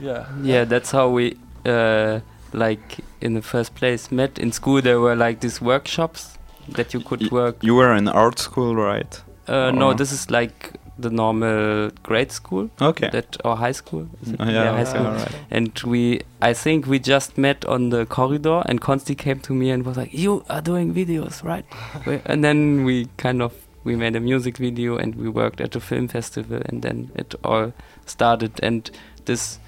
yeah 0.00 0.26
yeah 0.42 0.64
that's 0.64 0.90
how 0.92 1.08
we 1.08 1.36
uh, 1.64 2.20
like 2.52 2.98
in 3.20 3.34
the 3.34 3.42
first 3.42 3.74
place 3.74 4.10
met 4.14 4.38
in 4.38 4.52
school. 4.52 4.82
There 4.82 5.00
were 5.00 5.16
like 5.16 5.40
these 5.40 5.60
workshops 5.64 6.38
that 6.68 6.94
you 6.94 7.00
could 7.00 7.20
Y- 7.22 7.28
work. 7.32 7.56
You 7.62 7.74
were 7.76 7.94
in 7.96 8.08
art 8.08 8.38
school, 8.38 8.74
right? 8.76 9.22
Uh, 9.48 9.70
no, 9.70 9.94
this 9.94 10.12
is 10.12 10.30
like 10.30 10.72
the 10.98 11.10
normal 11.10 11.90
grade 12.02 12.32
school 12.32 12.70
Okay. 12.80 13.10
that 13.10 13.36
or 13.44 13.56
high 13.56 13.72
school. 13.72 14.08
Oh, 14.40 14.48
yeah, 14.48 14.72
high 14.72 14.80
okay, 14.80 14.84
school. 14.90 15.06
alright. 15.06 15.34
And 15.50 15.78
we, 15.84 16.22
I 16.40 16.54
think 16.54 16.86
we 16.86 16.98
just 16.98 17.36
met 17.36 17.64
on 17.66 17.90
the 17.90 18.06
corridor, 18.06 18.62
and 18.66 18.80
Consti 18.80 19.16
came 19.16 19.40
to 19.40 19.52
me 19.52 19.70
and 19.70 19.84
was 19.84 19.96
like, 19.96 20.14
"You 20.14 20.44
are 20.48 20.62
doing 20.62 20.94
videos, 20.94 21.42
right?" 21.44 21.64
And 22.26 22.42
then 22.42 22.84
we 22.84 23.08
kind 23.18 23.42
of 23.42 23.52
we 23.84 23.94
made 23.94 24.16
a 24.16 24.20
music 24.20 24.56
video, 24.58 24.96
and 24.96 25.14
we 25.14 25.28
worked 25.28 25.60
at 25.60 25.76
a 25.76 25.80
film 25.80 26.08
festival, 26.08 26.60
and 26.66 26.82
then 26.82 27.10
it 27.14 27.34
all 27.44 27.72
started. 28.06 28.52
And 28.62 28.90
this, 29.26 29.58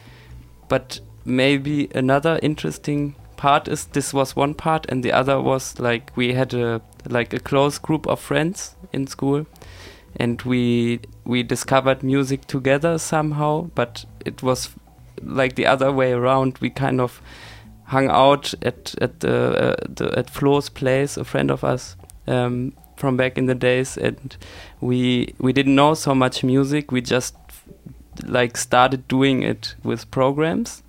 but 0.68 1.00
maybe 1.24 1.88
another 1.94 2.38
interesting 2.42 3.14
part 3.36 3.68
is 3.68 3.84
this 3.86 4.12
was 4.14 4.34
one 4.36 4.54
part, 4.54 4.86
and 4.90 5.04
the 5.04 5.12
other 5.12 5.40
was 5.40 5.78
like 5.78 6.10
we 6.16 6.32
had 6.34 6.54
a 6.54 6.80
like 7.08 7.32
a 7.36 7.38
close 7.38 7.78
group 7.78 8.06
of 8.06 8.18
friends 8.20 8.74
in 8.92 9.06
school, 9.06 9.46
and 10.16 10.40
we 10.42 11.00
we 11.24 11.42
discovered 11.42 12.02
music 12.02 12.46
together 12.46 12.98
somehow. 12.98 13.70
But 13.74 14.04
it 14.24 14.42
was 14.42 14.70
like 15.22 15.54
the 15.54 15.66
other 15.66 15.92
way 15.92 16.12
around. 16.12 16.58
We 16.58 16.70
kind 16.70 17.00
of 17.00 17.20
hung 17.84 18.08
out 18.10 18.54
at 18.62 18.94
at 19.00 19.20
the, 19.20 19.72
uh, 19.72 19.76
the 19.88 20.18
at 20.18 20.30
Flo's 20.30 20.68
place, 20.68 21.16
a 21.16 21.24
friend 21.24 21.50
of 21.50 21.64
us 21.64 21.96
um, 22.26 22.72
from 22.96 23.16
back 23.16 23.38
in 23.38 23.46
the 23.46 23.54
days, 23.54 23.96
and 23.96 24.36
we 24.80 25.34
we 25.38 25.52
didn't 25.52 25.74
know 25.74 25.94
so 25.94 26.14
much 26.14 26.44
music. 26.44 26.92
We 26.92 27.00
just 27.00 27.34
like 28.26 28.56
started 28.56 29.06
doing 29.08 29.42
it 29.42 29.74
with 29.84 30.10
programs, 30.10 30.82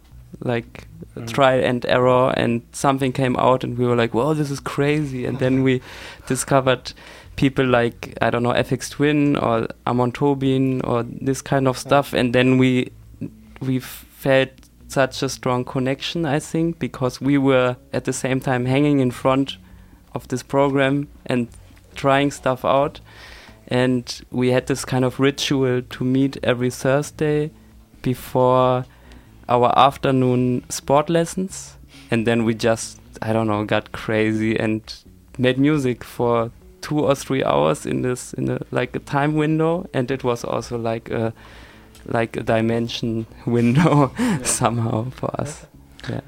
like 0.43 0.85
Mm. 1.15 1.27
trial 1.33 1.63
and 1.63 1.85
error, 1.85 2.33
and 2.37 2.61
something 2.71 3.11
came 3.11 3.35
out, 3.37 3.63
and 3.63 3.77
we 3.77 3.85
were 3.85 3.95
like, 3.95 4.13
"Wow, 4.13 4.33
this 4.33 4.51
is 4.51 4.59
crazy!" 4.59 5.25
And 5.25 5.39
then 5.39 5.63
we 5.63 5.81
discovered 6.27 6.93
people 7.39 7.65
like 7.65 8.17
I 8.21 8.29
don't 8.29 8.43
know 8.43 8.51
Aphex 8.51 8.89
Twin 8.89 9.37
or 9.37 9.69
Amon 9.87 10.11
Tobin 10.11 10.81
or 10.81 11.03
this 11.03 11.41
kind 11.41 11.69
of 11.69 11.77
stuff, 11.77 12.13
and 12.13 12.35
then 12.35 12.57
we 12.57 12.91
we 13.61 13.79
felt 13.79 14.49
such 14.89 15.23
a 15.23 15.29
strong 15.29 15.63
connection. 15.63 16.25
I 16.25 16.39
think 16.39 16.79
because 16.79 17.21
we 17.21 17.37
were 17.37 17.77
at 17.93 18.03
the 18.03 18.11
same 18.11 18.41
time 18.41 18.65
hanging 18.65 18.99
in 18.99 19.11
front 19.11 19.57
of 20.13 20.27
this 20.27 20.43
program 20.43 21.07
and 21.27 21.47
trying 21.95 22.31
stuff 22.31 22.65
out, 22.65 22.99
and 23.69 24.03
we 24.31 24.51
had 24.51 24.67
this 24.67 24.83
kind 24.83 25.05
of 25.05 25.17
ritual 25.17 25.81
to 25.81 26.03
meet 26.03 26.37
every 26.43 26.69
Thursday 26.69 27.51
before 28.01 28.83
our 29.47 29.71
afternoon 29.79 30.65
sport 30.67 31.09
lessons, 31.09 31.77
and 32.11 32.27
then 32.27 32.43
we 32.43 32.53
just 32.53 32.99
I 33.21 33.31
don't 33.31 33.47
know 33.47 33.63
got 33.63 33.93
crazy 33.93 34.59
and 34.59 34.81
made 35.37 35.57
music 35.57 36.03
for 36.03 36.51
two 36.81 36.99
or 36.99 37.15
three 37.15 37.43
hours 37.43 37.85
in 37.85 38.01
this 38.01 38.33
in 38.33 38.49
a 38.49 38.59
like 38.71 38.95
a 38.95 38.99
time 38.99 39.35
window 39.35 39.87
and 39.93 40.09
it 40.11 40.23
was 40.23 40.43
also 40.43 40.77
like 40.77 41.09
a 41.09 41.33
like 42.05 42.37
a 42.37 42.43
dimension 42.43 43.25
window 43.45 44.11
somehow 44.43 45.09
for 45.11 45.29
us. 45.39 45.65
Yeah. 46.09 46.21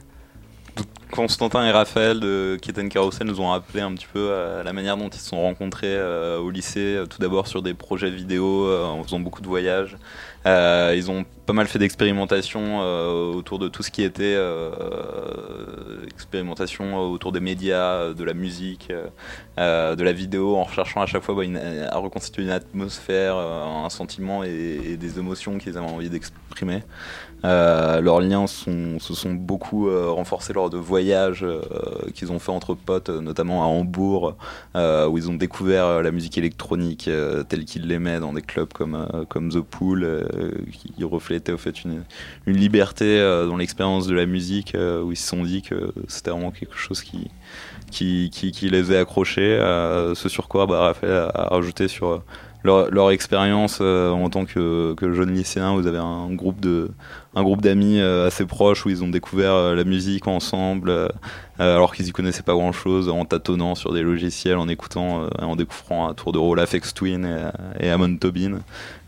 Constantin 1.12 1.66
et 1.66 1.72
Raphaël 1.72 2.20
de 2.20 2.58
Kitten 2.62 2.88
Carousel 2.88 3.28
nous 3.28 3.42
ont 3.42 3.50
rappelé 3.50 3.82
un 3.82 3.94
petit 3.94 4.08
peu 4.12 4.30
euh, 4.32 4.64
la 4.64 4.72
manière 4.72 4.96
dont 4.96 5.10
ils 5.10 5.20
se 5.20 5.30
sont 5.30 5.42
rencontrés 5.42 5.94
euh, 5.94 6.40
au 6.40 6.50
lycée, 6.50 6.96
euh, 6.96 7.06
tout 7.06 7.20
d'abord 7.20 7.48
sur 7.48 7.62
des 7.62 7.74
projets 7.74 8.10
vidéo, 8.10 8.66
euh, 8.68 8.86
en 8.86 9.04
faisant 9.04 9.20
beaucoup 9.20 9.42
de 9.42 9.48
voyages. 9.48 9.98
Euh, 10.48 10.94
ils 10.98 11.12
ont 11.12 11.24
pas 11.46 11.54
mal 11.54 11.68
fait 11.68 11.78
d'expérimentation 11.78 12.82
euh, 12.82 13.32
autour 13.34 13.60
de 13.60 13.68
tout 13.68 13.84
ce 13.84 13.92
qui 13.92 14.02
était 14.04 14.34
euh, 14.36 16.04
expérimentation 16.08 16.98
autour 16.98 17.32
des 17.32 17.40
médias, 17.40 17.94
euh, 17.94 18.14
de 18.14 18.24
la 18.24 18.34
musique, 18.34 18.88
euh, 18.90 19.06
euh, 19.60 19.96
de 19.96 20.04
la 20.04 20.14
vidéo, 20.14 20.56
en 20.58 20.64
recherchant 20.64 21.02
à 21.02 21.06
chaque 21.06 21.22
fois 21.24 21.36
bah, 21.36 21.44
une- 21.44 21.58
à 21.58 21.98
reconstituer 21.98 22.44
une 22.44 22.50
atmosphère, 22.50 23.36
un 23.36 23.90
sentiment 23.90 24.44
et 24.44 24.98
des 24.98 25.20
émotions 25.20 25.58
qu'ils 25.60 25.78
avaient 25.78 25.86
envie 25.88 26.10
d'exprimer. 26.10 26.82
Euh, 27.44 28.02
leurs 28.02 28.22
liens 28.22 28.46
se 28.48 29.00
sont 29.00 29.34
beaucoup 29.34 29.88
euh, 29.88 30.12
renforcés 30.12 30.54
lors 30.54 30.70
de 30.70 30.78
voyages 30.78 31.44
euh, 31.44 31.62
qu'ils 32.14 32.32
ont 32.32 32.40
fait 32.40 32.52
entre 32.52 32.76
potes, 32.76 33.10
notamment 33.10 33.64
à 33.64 33.66
Hambourg, 33.66 34.36
où 34.76 35.18
ils 35.18 35.30
ont 35.30 35.34
découvert 35.34 36.02
la 36.02 36.12
musique 36.12 36.38
électronique 36.38 37.10
telle 37.50 37.66
qu'ils 37.66 37.88
l'aimaient 37.88 38.20
dans 38.20 38.34
des 38.34 38.42
clubs 38.42 38.72
comme, 38.74 39.08
comme 39.30 39.50
The 39.50 39.62
Pool, 39.62 40.28
qui 40.72 41.04
reflétaient 41.04 41.52
au 41.52 41.58
fait 41.58 41.84
une, 41.84 42.04
liberté 42.46 43.20
dans 43.48 43.58
l'expérience 43.58 44.08
de 44.08 44.14
la 44.14 44.26
musique, 44.26 44.76
où 44.76 45.12
ils 45.12 45.18
se 45.18 45.28
sont 45.28 45.44
dit 45.44 45.62
que 45.62 45.94
c'était 46.08 46.32
vraiment 46.32 46.52
quelque 46.52 46.78
chose 46.78 47.02
qui, 47.02 47.30
qui, 47.90 48.70
les 48.70 48.96
a 48.96 49.00
accrochés. 49.00 49.58
ce 50.16 50.30
sur 50.30 50.48
quoi 50.48 50.66
bah, 50.66 50.80
Raphaël 50.80 51.30
a, 51.34 51.48
rajouté 51.50 51.88
sur 51.88 52.24
leur, 52.64 53.12
expérience 53.12 53.82
en 53.82 54.30
tant 54.30 54.46
que, 54.46 54.94
que 54.96 55.14
jeune 55.14 55.34
lycéen. 55.34 55.76
Vous 55.76 55.88
avez 55.88 56.00
un 56.00 56.32
groupe 56.34 56.60
de 56.60 56.92
un 57.34 57.44
groupe 57.44 57.62
d'amis 57.62 58.00
euh, 58.00 58.28
assez 58.28 58.46
proches 58.46 58.86
où 58.86 58.90
ils 58.90 59.04
ont 59.04 59.08
découvert 59.08 59.54
euh, 59.54 59.76
la 59.76 59.86
musique 59.86 60.28
ensemble 60.28 60.90
euh, 60.90 61.08
alors 61.58 61.96
qu'ils 61.96 62.08
y 62.08 62.12
connaissaient 62.12 62.44
pas 62.44 62.54
grand 62.54 62.74
chose 62.74 63.08
en 63.08 63.24
tâtonnant 63.24 63.74
sur 63.76 63.94
des 63.94 64.02
logiciels 64.02 64.58
en 64.58 64.68
écoutant 64.68 65.28
en 65.40 65.56
découvrant 65.56 66.10
à 66.10 66.14
tour 66.14 66.32
de 66.34 66.40
rôle 66.40 66.60
Afex 66.60 66.94
Twin 66.94 67.52
et, 67.80 67.90
Amon 67.90 68.18
Tobin 68.18 68.60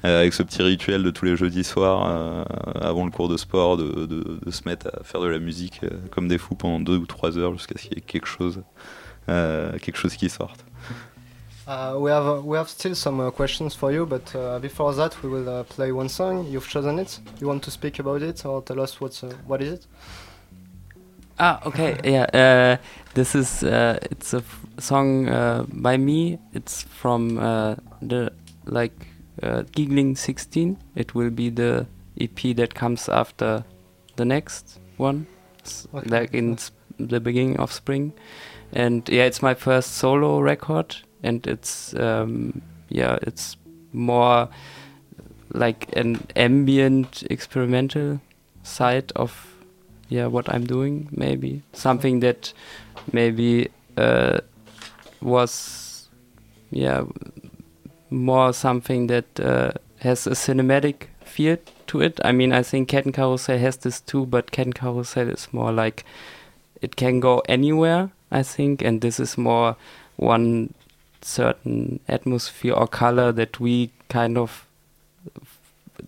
avec 0.03 0.33
ce 0.33 0.43
petit 0.43 0.62
rituel 0.62 1.03
de 1.03 1.09
tous 1.09 1.25
les 1.25 1.36
jeudis 1.36 1.63
soirs 1.63 2.45
avant 2.79 3.05
le 3.05 3.12
cours 3.12 3.27
de 3.27 3.38
sport 3.38 3.75
de, 3.77 4.05
de- 4.05 4.39
de 4.45 4.51
se 4.51 4.62
mettre 4.65 4.88
à 4.88 5.03
faire 5.03 5.19
de 5.21 5.27
la 5.27 5.39
musique 5.39 5.81
comme 6.12 6.27
des 6.27 6.38
fous 6.38 6.55
pendant 6.55 6.79
deux 6.79 6.97
ou 6.97 7.05
trois 7.07 7.38
heures 7.38 7.53
jusqu'à 7.53 7.75
ce 7.77 7.83
qu'il 7.88 7.93
y 7.97 7.97
ait 7.97 8.01
quelque 8.01 8.27
chose 8.27 8.62
quelque 9.27 9.97
chose 9.97 10.15
qui 10.15 10.29
sorte 10.29 10.63
Uh, 11.65 11.95
we 11.97 12.12
have 12.12 12.28
uh, 12.28 12.41
we 12.41 12.58
have 12.58 12.67
still 12.67 12.93
some 12.93 13.19
uh, 13.21 13.32
questions 13.32 13.73
for 13.73 13.91
you, 13.91 14.06
but 14.06 14.36
uh, 14.36 14.60
before 14.60 14.93
that, 14.93 15.21
we 15.23 15.30
will 15.30 15.47
uh, 15.47 15.63
play 15.63 15.93
one 15.93 16.10
song. 16.10 16.45
You've 16.45 16.67
chosen 16.67 16.99
it. 16.99 17.19
You 17.39 17.47
want 17.47 17.63
to 17.63 17.71
speak 17.71 17.99
about 17.99 18.21
it 18.21 18.45
or 18.45 18.62
tell 18.62 18.82
us 18.82 18.99
what's 18.99 19.23
uh, 19.23 19.34
what 19.47 19.62
is 19.62 19.73
it? 19.73 19.88
ah 21.39 21.60
okay 21.65 21.97
yeah 22.04 22.26
uh, 22.34 22.78
this 23.15 23.34
is 23.36 23.63
uh, 23.63 23.97
it's 24.12 24.34
a 24.34 24.38
f- 24.38 24.65
song 24.78 25.28
uh, 25.30 25.65
by 25.67 25.97
me 25.97 26.38
it's 26.54 26.84
from 26.84 27.39
uh, 27.39 27.76
the 28.02 28.32
like 28.65 29.08
uh, 29.41 29.63
Giegling 29.76 30.15
16 30.15 30.78
it 30.95 31.15
will 31.15 31.32
be 31.32 31.49
the 31.49 31.88
ep 32.19 32.39
that 32.56 32.76
comes 32.76 33.10
after 33.10 33.63
the 34.15 34.26
next 34.26 34.80
one 34.97 35.26
Okay. 35.93 36.10
like 36.10 36.34
in 36.34 36.58
the 36.99 37.19
beginning 37.19 37.58
of 37.58 37.71
spring 37.71 38.13
and 38.73 39.10
yeah 39.10 39.23
it's 39.23 39.41
my 39.41 39.54
first 39.56 39.95
solo 39.95 40.39
record 40.39 40.97
and 41.23 41.45
it's 41.47 41.93
um, 41.95 42.62
yeah 42.89 43.17
it's 43.21 43.57
more 43.93 44.49
like 45.53 45.95
an 45.95 46.25
ambient 46.36 47.23
experimental 47.29 48.19
side 48.63 49.12
of 49.15 49.55
yeah 50.09 50.25
what 50.25 50.49
i'm 50.53 50.65
doing 50.65 51.07
maybe. 51.12 51.62
Something 51.73 52.19
that 52.21 52.53
maybe 53.12 53.69
uh, 53.97 54.39
was 55.21 56.09
yeah 56.71 57.03
more 58.09 58.53
something 58.53 59.07
that 59.07 59.39
uh, 59.39 59.71
has 59.99 60.27
a 60.27 60.31
cinematic 60.31 61.07
feel 61.23 61.57
to 61.88 62.01
it. 62.01 62.19
I 62.23 62.31
mean 62.31 62.53
i 62.53 62.63
think 62.63 62.89
Kettenkarussell 62.89 63.59
has 63.59 63.77
this 63.77 64.01
too 64.01 64.25
but 64.25 64.51
Kettenkarussell 64.51 65.33
is 65.33 65.47
more 65.51 65.71
like 65.71 66.03
it 66.81 66.95
can 66.95 67.19
go 67.19 67.41
anywhere 67.47 68.12
i 68.31 68.43
think. 68.43 68.81
And 68.81 69.01
this 69.01 69.19
is 69.19 69.38
more 69.38 69.75
one 70.17 70.73
certain 71.23 71.99
atmosphere 72.07 72.73
or 72.73 72.88
color 72.88 73.31
that 73.31 73.59
we 73.59 73.89
kind 74.09 74.38
of 74.38 74.65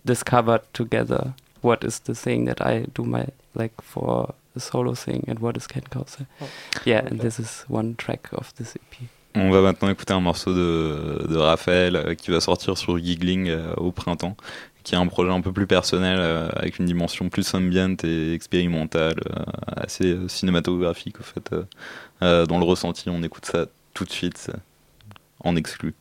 discovered 0.04 0.62
together 0.72 1.32
what 1.62 1.82
is 1.84 2.00
the 2.00 2.14
thing 2.14 2.44
that 2.46 2.60
I 2.60 2.86
do 2.94 3.04
my 3.04 3.26
like 3.54 3.80
for 3.82 4.34
a 4.54 4.60
solo 4.60 4.94
thing 4.94 5.24
and 5.28 5.38
what 5.40 5.56
is 5.56 5.66
Cat 5.66 5.90
Carousel. 5.90 6.26
Oh, 6.40 6.48
yeah, 6.84 6.98
and 7.00 7.14
okay. 7.14 7.22
this 7.22 7.38
is 7.38 7.64
one 7.68 7.94
track 7.96 8.28
of 8.32 8.52
this 8.56 8.76
EP. 8.76 9.08
On 9.34 9.50
va 9.50 9.60
maintenant 9.60 9.90
écouter 9.90 10.14
un 10.14 10.20
morceau 10.20 10.54
de, 10.54 11.26
de 11.28 11.36
Raphaël 11.36 11.94
euh, 11.96 12.14
qui 12.14 12.30
va 12.30 12.40
sortir 12.40 12.78
sur 12.78 12.96
Giggling 12.98 13.48
euh, 13.50 13.74
au 13.76 13.92
printemps, 13.92 14.34
qui 14.82 14.94
est 14.94 14.98
un 14.98 15.06
projet 15.06 15.30
un 15.30 15.42
peu 15.42 15.52
plus 15.52 15.66
personnel 15.66 16.18
euh, 16.18 16.48
avec 16.56 16.78
une 16.78 16.86
dimension 16.86 17.28
plus 17.28 17.52
ambient 17.54 17.96
et 18.02 18.32
expérimentale, 18.32 19.20
euh, 19.30 19.42
assez 19.76 20.06
euh, 20.06 20.28
cinématographique 20.28 21.20
au 21.20 21.22
fait. 21.22 21.52
euh, 21.52 21.64
euh, 22.22 22.46
dans 22.46 22.58
le 22.58 22.64
ressenti, 22.64 23.10
on 23.10 23.22
écoute 23.22 23.44
ça 23.44 23.66
tout 23.92 24.04
de 24.06 24.10
suite, 24.10 24.38
ça, 24.38 24.54
en 25.44 25.56
exclu. 25.56 25.94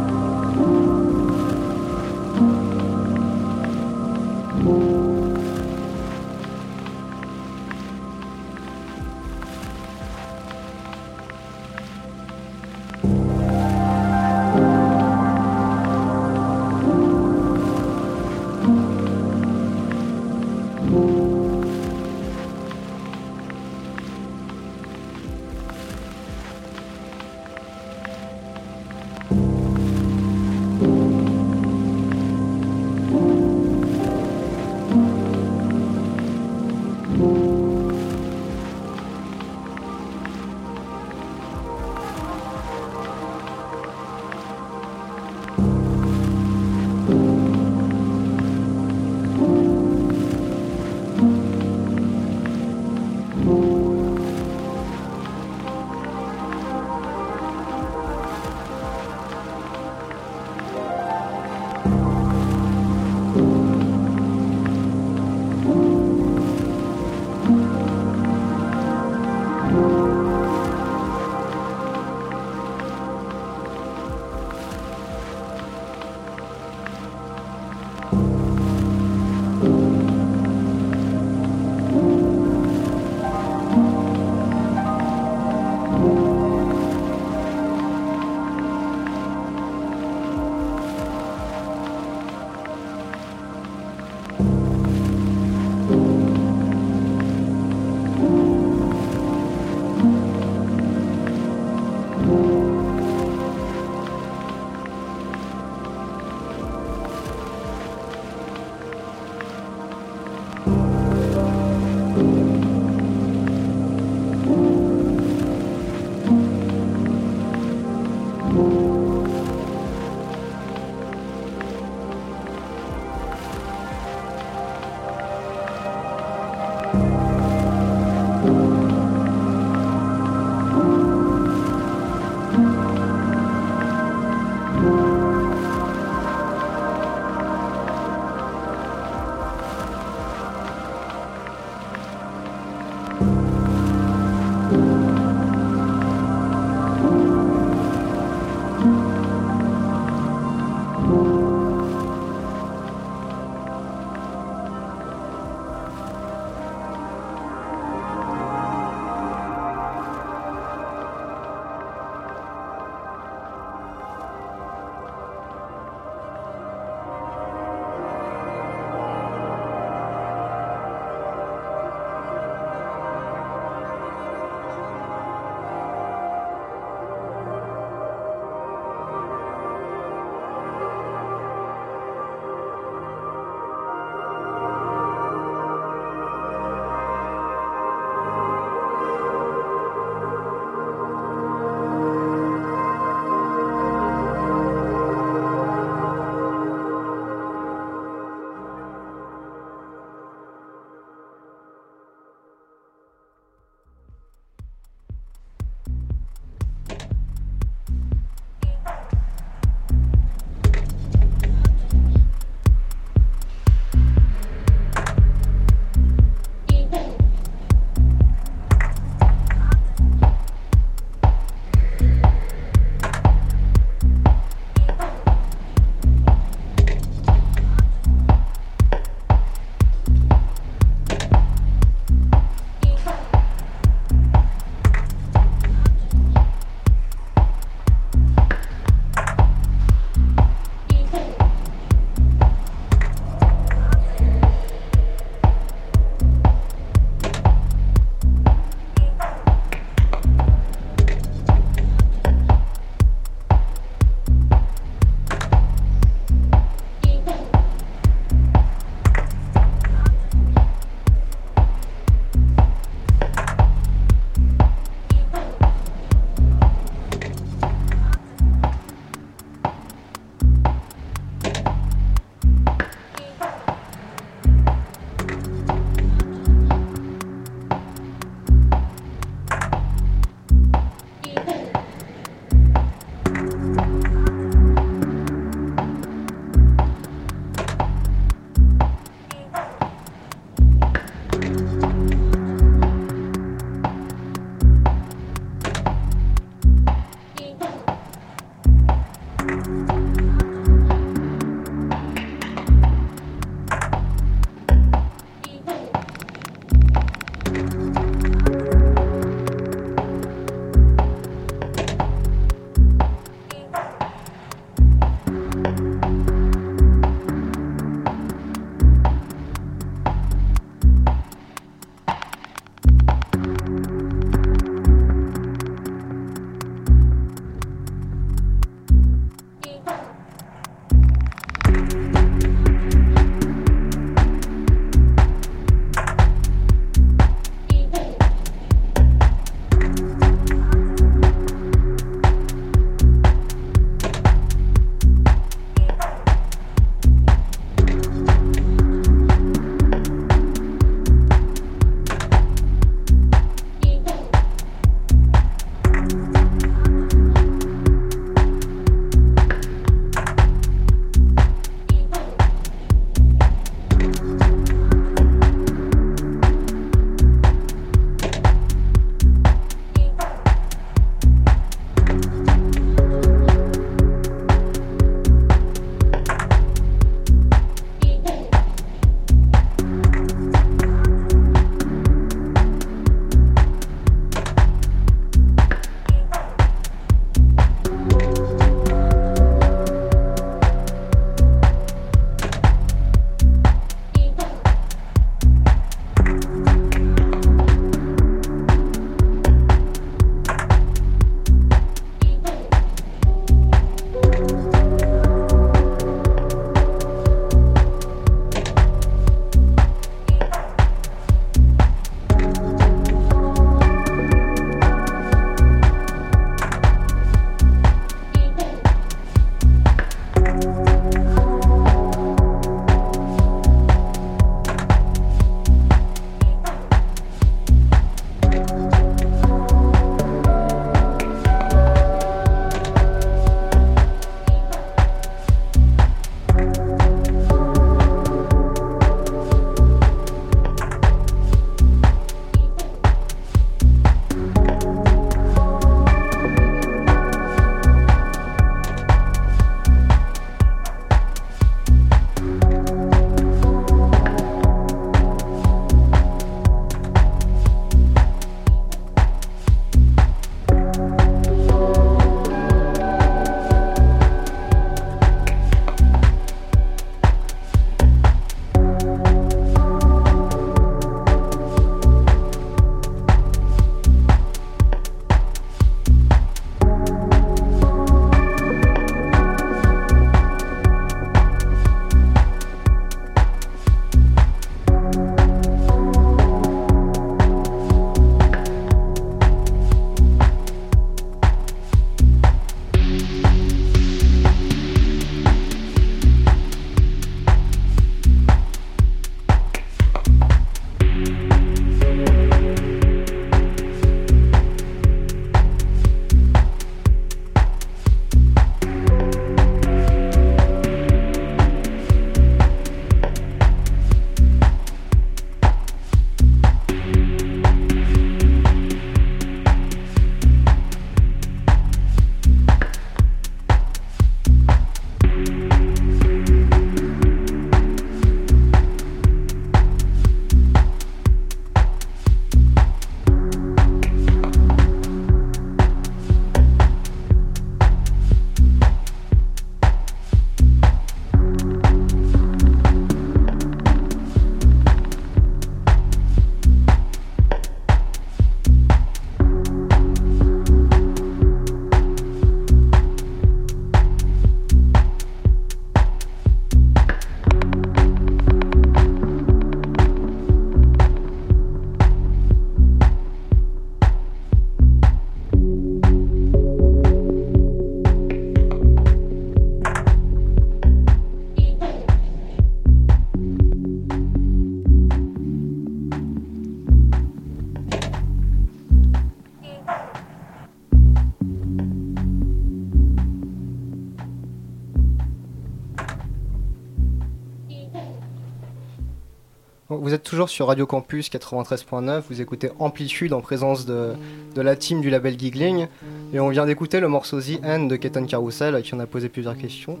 Vous 590.10 590.16
êtes 590.16 590.24
toujours 590.24 590.48
sur 590.48 590.66
Radio 590.66 590.86
Campus 590.86 591.30
93.9, 591.30 592.22
vous 592.28 592.40
écoutez 592.40 592.72
Amplitude 592.80 593.32
en 593.32 593.40
présence 593.40 593.86
de, 593.86 594.16
la 594.56 594.74
team 594.74 595.00
du 595.00 595.08
label 595.08 595.38
Giggling. 595.38 595.86
Et 596.34 596.40
on 596.40 596.48
vient 596.48 596.66
d'écouter 596.66 596.98
le 596.98 597.06
morceau 597.06 597.40
The 597.40 597.60
End 597.64 597.84
de 597.84 597.94
Ketan 597.94 598.24
Carousel, 598.24 598.82
qui 598.82 598.92
on 598.92 598.98
a 598.98 599.06
posé 599.06 599.28
plusieurs 599.28 599.56
questions. 599.56 600.00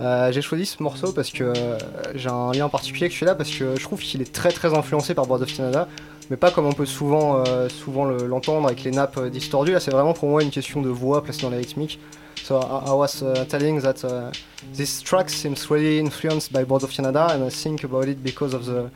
Euh, 0.00 0.32
j'ai 0.32 0.40
choisi 0.40 0.64
ce 0.64 0.82
morceau 0.82 1.12
parce 1.12 1.30
que 1.30 1.44
euh, 1.44 1.76
j'ai 2.14 2.30
un 2.30 2.52
lien 2.52 2.70
particulier 2.70 3.08
que 3.08 3.12
je 3.12 3.18
suis 3.18 3.26
là, 3.26 3.34
parce 3.34 3.50
que 3.50 3.76
je 3.76 3.82
trouve 3.82 4.00
qu'il 4.00 4.22
est 4.22 4.32
très 4.32 4.52
très 4.52 4.72
influencé 4.72 5.12
par 5.12 5.26
Board 5.26 5.42
of 5.42 5.54
Canada, 5.54 5.86
mais 6.30 6.38
pas 6.38 6.50
comme 6.50 6.64
on 6.64 6.72
peut 6.72 6.86
souvent, 6.86 7.44
euh, 7.46 7.68
souvent 7.68 8.06
le- 8.06 8.26
l'entendre 8.26 8.66
avec 8.66 8.84
les 8.84 8.90
nappes 8.90 9.22
distordues. 9.26 9.72
Là, 9.72 9.80
c'est 9.80 9.90
vraiment 9.90 10.14
pour 10.14 10.30
moi 10.30 10.42
une 10.42 10.50
question 10.50 10.80
de 10.80 10.88
voix 10.88 11.22
placée 11.22 11.42
dans 11.42 11.50
la 11.50 11.58
rythmique. 11.58 12.00
So 12.42 12.58
I, 12.58 12.90
I 12.90 12.92
was 12.94 13.22
uh, 13.22 13.44
telling 13.44 13.80
that 13.82 14.04
uh, 14.04 14.32
this 14.74 15.00
track 15.00 15.30
seems 15.30 15.70
really 15.70 15.98
influenced 15.98 16.52
by 16.52 16.64
Board 16.64 16.82
of 16.82 16.90
Canada, 16.90 17.28
and 17.30 17.44
I 17.44 17.50
think 17.50 17.84
about 17.84 18.08
it 18.08 18.22
because 18.22 18.52
of 18.52 18.66
the 18.66 18.90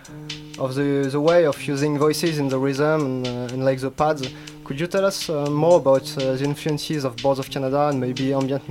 of 0.59 0.75
the, 0.75 1.09
the 1.11 1.21
way 1.21 1.47
of 1.47 1.63
using 1.63 1.99
voices 1.99 2.39
in 2.39 2.49
the 2.49 2.59
rhythm 2.59 3.01
and, 3.05 3.27
uh, 3.27 3.55
and 3.55 3.65
like 3.65 3.81
the 3.81 3.91
pads. 3.91 4.29
Could 4.65 4.81
you 4.81 4.87
tell 4.87 5.05
us 5.05 5.29
uh, 5.29 5.47
more 5.51 5.77
about 5.79 6.17
uh, 6.17 6.35
the 6.35 6.45
influences 6.45 7.05
of 7.05 7.17
Boards 7.17 7.39
of 7.39 7.51
Canada 7.51 7.89
and 7.89 8.01
maybe 8.01 8.33
ambient, 8.33 8.63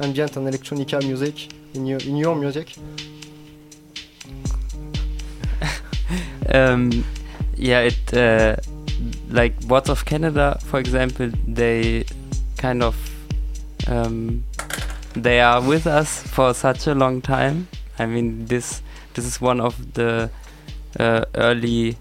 ambient 0.00 0.36
and 0.36 0.48
electronica 0.48 1.02
music 1.04 1.52
in 1.74 1.86
your, 1.86 2.00
in 2.00 2.16
your 2.16 2.34
music? 2.34 2.74
um, 6.52 7.04
yeah, 7.56 7.80
it 7.80 8.58
like 9.30 9.66
Boards 9.66 9.88
of 9.90 10.04
Canada, 10.04 10.58
for 10.64 10.78
example, 10.78 11.30
they 11.46 12.04
kind 12.56 12.82
of 12.82 12.96
um, 13.86 14.44
they 15.14 15.40
are 15.40 15.60
with 15.60 15.86
us 15.86 16.22
for 16.22 16.54
such 16.54 16.86
a 16.86 16.94
long 16.94 17.20
time. 17.20 17.68
I 17.98 18.06
mean, 18.06 18.46
this 18.46 18.82
this 19.14 19.24
is 19.24 19.40
one 19.40 19.60
of 19.60 19.94
the 19.94 20.30
uh, 20.98 21.24
early 21.34 21.96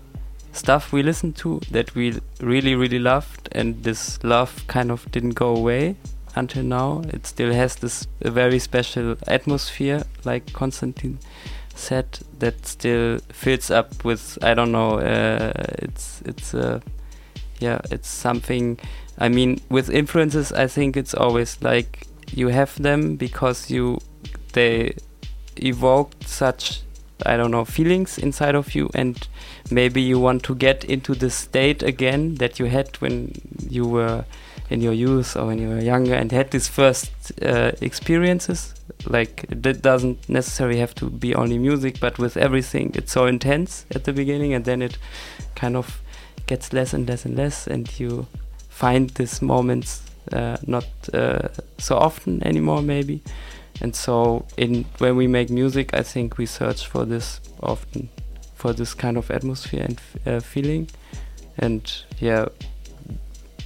stuff 0.51 0.93
we 0.93 1.01
listened 1.01 1.35
to 1.35 1.59
that 1.71 1.95
we 1.95 2.19
really 2.39 2.75
really 2.75 2.99
loved, 2.99 3.49
and 3.51 3.83
this 3.83 4.23
love 4.23 4.65
kind 4.67 4.91
of 4.91 5.09
didn't 5.11 5.35
go 5.35 5.55
away 5.55 5.95
until 6.35 6.63
now. 6.63 7.01
It 7.09 7.25
still 7.27 7.53
has 7.53 7.75
this 7.75 8.07
a 8.21 8.31
very 8.31 8.59
special 8.59 9.15
atmosphere, 9.27 10.03
like 10.23 10.53
Konstantin 10.53 11.19
said 11.75 12.19
that 12.39 12.65
still 12.65 13.19
fills 13.29 13.71
up 13.71 14.05
with 14.05 14.37
I 14.41 14.53
don't 14.53 14.71
know 14.71 14.99
uh, 14.99 15.53
it's 15.79 16.21
it's 16.25 16.53
uh, 16.53 16.79
yeah 17.59 17.79
it's 17.89 18.07
something 18.07 18.79
I 19.17 19.29
mean 19.29 19.59
with 19.69 19.89
influences 19.89 20.51
I 20.51 20.67
think 20.67 20.95
it's 20.97 21.13
always 21.13 21.57
like 21.61 22.07
you 22.31 22.49
have 22.49 22.81
them 22.81 23.15
because 23.15 23.71
you 23.71 23.99
they 24.53 24.95
evoked 25.57 26.27
such 26.27 26.81
I 27.25 27.37
don't 27.37 27.51
know 27.51 27.65
feelings 27.65 28.17
inside 28.17 28.55
of 28.55 28.75
you 28.75 28.89
and 28.93 29.27
maybe 29.71 30.01
you 30.01 30.19
want 30.19 30.43
to 30.43 30.55
get 30.55 30.83
into 30.83 31.13
the 31.15 31.29
state 31.29 31.83
again 31.83 32.35
that 32.35 32.59
you 32.59 32.65
had 32.65 32.95
when 32.97 33.33
you 33.69 33.85
were 33.85 34.25
in 34.69 34.81
your 34.81 34.93
youth 34.93 35.35
or 35.35 35.45
when 35.47 35.59
you 35.59 35.69
were 35.69 35.79
younger 35.79 36.15
and 36.15 36.31
had 36.31 36.51
these 36.51 36.67
first 36.67 37.11
uh, 37.41 37.71
experiences? 37.81 38.73
Like 39.05 39.45
that 39.49 39.81
doesn't 39.81 40.27
necessarily 40.27 40.79
have 40.79 40.95
to 40.95 41.09
be 41.09 41.35
only 41.35 41.57
music 41.57 41.99
but 41.99 42.17
with 42.17 42.37
everything 42.37 42.91
it's 42.95 43.11
so 43.11 43.25
intense 43.25 43.85
at 43.91 44.03
the 44.05 44.13
beginning 44.13 44.53
and 44.53 44.65
then 44.65 44.81
it 44.81 44.97
kind 45.55 45.75
of 45.75 46.01
gets 46.47 46.73
less 46.73 46.93
and 46.93 47.07
less 47.07 47.25
and 47.25 47.37
less 47.37 47.67
and 47.67 47.99
you 47.99 48.27
find 48.69 49.11
these 49.11 49.41
moments 49.41 50.01
uh, 50.31 50.57
not 50.65 50.85
uh, 51.13 51.47
so 51.77 51.97
often 51.97 52.41
anymore 52.43 52.81
maybe 52.81 53.21
and 53.81 53.95
so 53.95 54.45
in 54.57 54.85
when 54.99 55.15
we 55.15 55.27
make 55.27 55.49
music 55.49 55.93
i 55.93 56.01
think 56.03 56.37
we 56.37 56.45
search 56.45 56.87
for 56.87 57.05
this 57.05 57.41
often 57.61 58.09
for 58.55 58.73
this 58.73 58.93
kind 58.93 59.17
of 59.17 59.29
atmosphere 59.31 59.85
and 59.85 59.99
uh, 60.25 60.39
feeling 60.39 60.87
and 61.57 62.03
yeah 62.19 62.45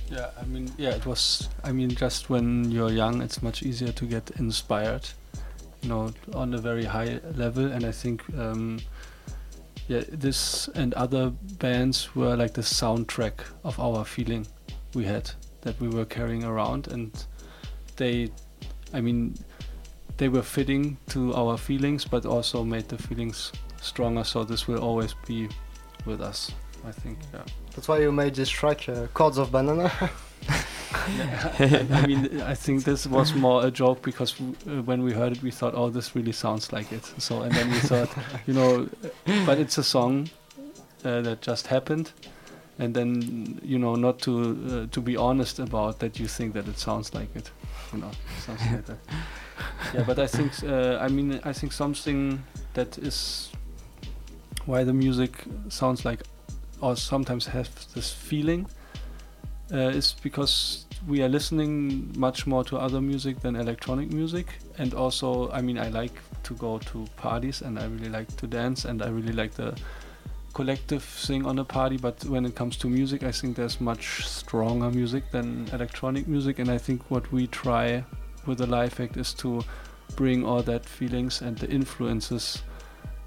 Yeah, 0.10 0.30
I 0.42 0.46
mean, 0.46 0.72
yeah, 0.78 0.96
it 0.96 1.06
was. 1.06 1.50
I 1.64 1.74
mean, 1.74 1.90
just 1.90 2.30
when 2.30 2.72
you're 2.72 2.92
young, 2.92 3.22
it's 3.22 3.42
much 3.44 3.62
easier 3.64 3.92
to 3.92 4.06
get 4.06 4.32
inspired, 4.40 5.06
you 5.82 5.90
know, 5.90 6.14
on 6.34 6.54
a 6.54 6.58
very 6.58 6.86
high 6.86 7.20
level. 7.36 7.66
And 7.66 7.84
I 7.86 7.92
think, 7.92 8.24
um, 8.38 8.80
yeah, 9.90 10.04
this 10.08 10.70
and 10.76 10.94
other 10.94 11.32
bands 11.60 12.16
were 12.16 12.38
like 12.38 12.54
the 12.54 12.62
soundtrack 12.64 13.34
of 13.64 13.80
our 13.80 14.06
feeling 14.06 14.48
we 14.94 15.04
had 15.04 15.30
that 15.62 15.80
we 15.82 15.90
were 15.90 16.06
carrying 16.06 16.46
around, 16.46 16.88
and 16.88 17.12
they, 17.98 18.30
I 18.94 19.02
mean, 19.02 19.36
they 20.18 20.30
were 20.30 20.42
fitting 20.44 20.98
to 21.10 21.34
our 21.36 21.58
feelings, 21.58 22.06
but 22.06 22.26
also 22.26 22.64
made 22.64 22.90
the 22.90 22.98
feelings 22.98 23.52
stronger. 23.82 24.24
So 24.24 24.44
this 24.44 24.68
will 24.68 24.80
always 24.80 25.14
be 25.28 25.50
with 26.06 26.22
us. 26.22 26.52
I 26.86 26.92
think. 26.92 27.18
Yeah. 27.34 27.42
That's 27.76 27.88
why 27.88 28.00
you 28.00 28.12
made 28.12 28.36
this 28.36 28.50
track, 28.50 28.88
uh, 28.88 29.08
Chords 29.14 29.38
of 29.38 29.52
Banana. 29.52 29.92
I, 30.00 30.10
I 31.92 32.08
mean, 32.08 32.42
I 32.42 32.54
think 32.56 32.84
this 32.84 33.06
was 33.06 33.34
more 33.34 33.66
a 33.66 33.72
joke 33.72 34.02
because 34.02 34.34
w- 34.34 34.56
uh, 34.68 34.82
when 34.84 35.04
we 35.04 35.12
heard 35.12 35.34
it, 35.34 35.44
we 35.44 35.52
thought, 35.52 35.74
"Oh, 35.76 35.90
this 35.90 36.16
really 36.16 36.32
sounds 36.32 36.72
like 36.72 36.92
it." 36.92 37.06
So, 37.18 37.42
and 37.42 37.52
then 37.52 37.70
we 37.70 37.80
thought, 37.80 38.10
you 38.48 38.54
know, 38.54 38.88
uh, 39.04 39.46
but 39.46 39.60
it's 39.60 39.78
a 39.78 39.84
song 39.84 40.30
uh, 41.04 41.22
that 41.22 41.42
just 41.42 41.68
happened, 41.68 42.12
and 42.80 42.94
then 42.96 43.60
you 43.64 43.80
know, 43.80 43.96
not 43.96 44.20
to 44.20 44.32
uh, 44.90 44.94
to 44.94 45.02
be 45.02 45.18
honest 45.18 45.60
about 45.60 46.00
that, 46.00 46.20
you 46.20 46.28
think 46.28 46.54
that 46.54 46.68
it 46.68 46.80
sounds 46.80 47.14
like 47.14 47.36
it, 47.36 47.52
you 47.92 48.00
know, 48.00 48.12
something 48.46 48.74
like 48.74 48.86
that. 48.86 49.00
Yeah, 49.94 50.04
but 50.04 50.20
I 50.20 50.28
think, 50.28 50.52
uh, 50.64 50.98
I 51.00 51.08
mean, 51.08 51.40
I 51.44 51.54
think 51.54 51.72
something 51.72 52.44
that 52.74 52.98
is 52.98 53.50
why 54.66 54.84
the 54.84 54.94
music 54.94 55.44
sounds 55.70 56.06
like, 56.06 56.24
or 56.82 56.96
sometimes 56.96 57.48
has 57.48 57.70
this 57.96 58.12
feeling 58.12 58.68
uh, 59.72 59.78
is 59.78 60.16
because 60.22 60.86
we 61.08 61.22
are 61.22 61.30
listening 61.30 62.14
much 62.18 62.48
more 62.48 62.64
to 62.64 62.78
other 62.78 63.02
music 63.02 63.40
than 63.42 63.56
electronic 63.56 64.12
music. 64.12 64.60
And 64.78 64.94
also 64.94 65.52
i 65.52 65.62
mean 65.62 65.78
i 65.78 65.90
like 65.90 66.22
to 66.44 66.54
go 66.56 66.78
to 66.80 67.06
parties 67.16 67.62
and 67.62 67.80
i 67.80 67.86
really 67.86 68.10
like 68.10 68.36
to 68.38 68.48
dance 68.48 68.86
and 68.86 69.02
i 69.02 69.10
really 69.10 69.34
like 69.34 69.54
the 69.54 69.76
collective 70.54 71.04
thing 71.04 71.46
on 71.46 71.60
a 71.60 71.64
party. 71.64 71.98
But 71.98 72.24
when 72.26 72.46
it 72.46 72.56
comes 72.56 72.78
to 72.78 72.88
music 72.88 73.24
i 73.24 73.32
think 73.32 73.56
there's 73.56 73.80
much 73.82 74.26
stronger 74.26 74.90
music 74.90 75.32
than 75.32 75.68
electronic 75.74 76.28
music. 76.28 76.60
And 76.60 76.70
i 76.70 76.78
think 76.78 77.10
what 77.10 77.32
we 77.32 77.48
try 77.48 78.04
with 78.48 78.60
the 78.60 78.68
live 78.68 79.00
act 79.00 79.18
is 79.18 79.34
to 79.34 79.62
bring 80.16 80.46
all 80.46 80.64
that 80.64 80.86
feelings 80.86 81.42
and 81.42 81.58
the 81.58 81.70
influences 81.70 82.64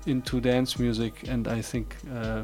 into 0.07 0.41
dance 0.41 0.79
music 0.79 1.29
and 1.29 1.47
i 1.47 1.61
think 1.61 1.97
uh, 2.15 2.43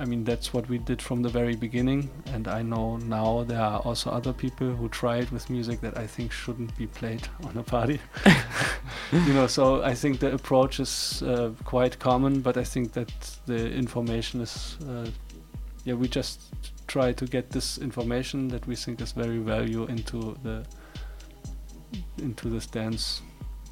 I 0.00 0.04
mean, 0.04 0.22
that's 0.22 0.54
what 0.54 0.68
we 0.68 0.78
did 0.78 1.02
from 1.02 1.22
the 1.22 1.28
very 1.28 1.56
beginning, 1.56 2.08
and 2.26 2.46
I 2.46 2.62
know 2.62 2.98
now 2.98 3.42
there 3.42 3.60
are 3.60 3.80
also 3.80 4.10
other 4.10 4.32
people 4.32 4.68
who 4.68 4.88
try 4.88 5.16
it 5.16 5.32
with 5.32 5.50
music 5.50 5.80
that 5.80 5.98
I 5.98 6.06
think 6.06 6.30
shouldn't 6.30 6.76
be 6.76 6.86
played 6.86 7.26
on 7.44 7.56
a 7.56 7.64
party. 7.64 8.00
you 9.12 9.34
know, 9.34 9.48
so 9.48 9.82
I 9.82 9.94
think 9.94 10.20
the 10.20 10.32
approach 10.32 10.78
is 10.78 11.22
uh, 11.22 11.50
quite 11.64 11.98
common, 11.98 12.42
but 12.42 12.56
I 12.56 12.62
think 12.62 12.92
that 12.92 13.10
the 13.46 13.72
information 13.72 14.40
is, 14.40 14.76
uh, 14.88 15.10
yeah, 15.84 15.94
we 15.94 16.06
just 16.06 16.42
try 16.86 17.12
to 17.12 17.26
get 17.26 17.50
this 17.50 17.78
information 17.78 18.48
that 18.48 18.66
we 18.68 18.76
think 18.76 19.00
is 19.00 19.10
very 19.12 19.38
value 19.38 19.84
into 19.86 20.36
the 20.44 20.64
into 22.18 22.48
this 22.48 22.66
dance 22.66 23.22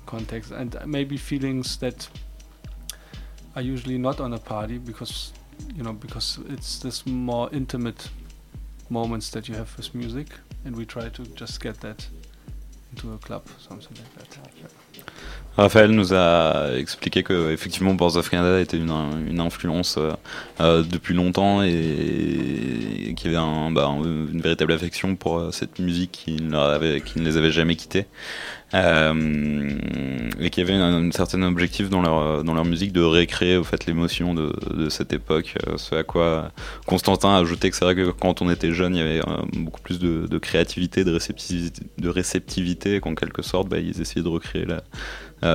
context, 0.06 0.50
and 0.52 0.76
maybe 0.86 1.16
feelings 1.16 1.76
that 1.78 2.08
are 3.54 3.62
usually 3.62 3.98
not 3.98 4.20
on 4.20 4.34
a 4.34 4.38
party 4.38 4.78
because 4.78 5.32
you 5.74 5.82
know 5.82 5.92
because 5.92 6.38
it's 6.48 6.78
this 6.78 7.06
more 7.06 7.48
intimate 7.52 8.10
moments 8.90 9.30
that 9.30 9.48
you 9.48 9.54
have 9.54 9.74
with 9.76 9.94
music 9.94 10.28
and 10.64 10.76
we 10.76 10.84
try 10.84 11.08
to 11.08 11.22
just 11.34 11.60
get 11.60 11.80
that 11.80 12.06
into 12.92 13.12
a 13.12 13.18
club 13.18 13.46
something 13.58 13.96
like 13.96 14.28
that 14.30 14.38
Raphaël 15.56 15.90
nous 15.92 16.12
a 16.12 16.72
expliqué 16.76 17.22
que 17.22 17.50
effectivement 17.50 17.94
Boards 17.94 18.16
of 18.16 18.28
Canada 18.28 18.60
était 18.60 18.76
une, 18.76 18.92
une 19.26 19.40
influence 19.40 19.96
euh, 19.96 20.12
euh, 20.60 20.82
depuis 20.82 21.14
longtemps 21.14 21.62
et, 21.62 21.70
et 23.08 23.14
qu'il 23.14 23.32
y 23.32 23.34
avait 23.36 23.42
un, 23.42 23.70
bah, 23.70 23.86
un- 23.86 24.02
une 24.04 24.40
véritable 24.42 24.72
affection 24.72 25.16
pour 25.16 25.38
euh, 25.38 25.50
cette 25.52 25.78
musique 25.78 26.12
qui 26.12 26.36
ne, 26.42 26.56
avait- 26.58 27.00
qui 27.00 27.18
ne 27.20 27.24
les 27.24 27.38
avait 27.38 27.50
jamais 27.52 27.74
quittés. 27.74 28.06
Euh, 28.74 29.70
et 30.40 30.50
qu'il 30.50 30.66
y 30.66 30.70
avait 30.70 30.78
un, 30.80 31.10
certain 31.12 31.42
objectif 31.42 31.88
dans 31.88 32.02
leur, 32.02 32.42
dans 32.44 32.54
leur 32.54 32.64
musique 32.64 32.92
de 32.92 33.00
récréer 33.02 33.56
au 33.56 33.64
fait 33.64 33.86
l'émotion 33.86 34.34
de, 34.34 34.52
de 34.74 34.88
cette 34.88 35.12
époque. 35.12 35.54
euh, 35.68 35.76
ce 35.78 35.94
à 35.94 36.02
quoi 36.02 36.52
Constantin 36.86 37.30
a 37.34 37.38
ajouté 37.38 37.70
que 37.70 37.76
c'est 37.76 37.84
vrai 37.84 37.94
que 37.94 38.10
quand 38.10 38.42
on 38.42 38.50
était 38.50 38.72
jeune, 38.72 38.94
il 38.96 38.98
y 38.98 39.02
avait 39.02 39.20
beaucoup 39.56 39.80
plus 39.80 39.98
de, 40.00 40.26
de 40.26 40.38
créativité, 40.38 41.04
de 41.04 41.12
réceptivité, 41.12 41.82
de 41.98 42.08
réceptivité 42.08 43.00
qu'en 43.00 43.14
quelque 43.14 43.42
sorte, 43.42 43.68
bah, 43.68 43.78
ils 43.78 44.00
essayaient 44.00 44.22
de 44.24 44.28
recréer 44.28 44.64
la, 44.66 44.82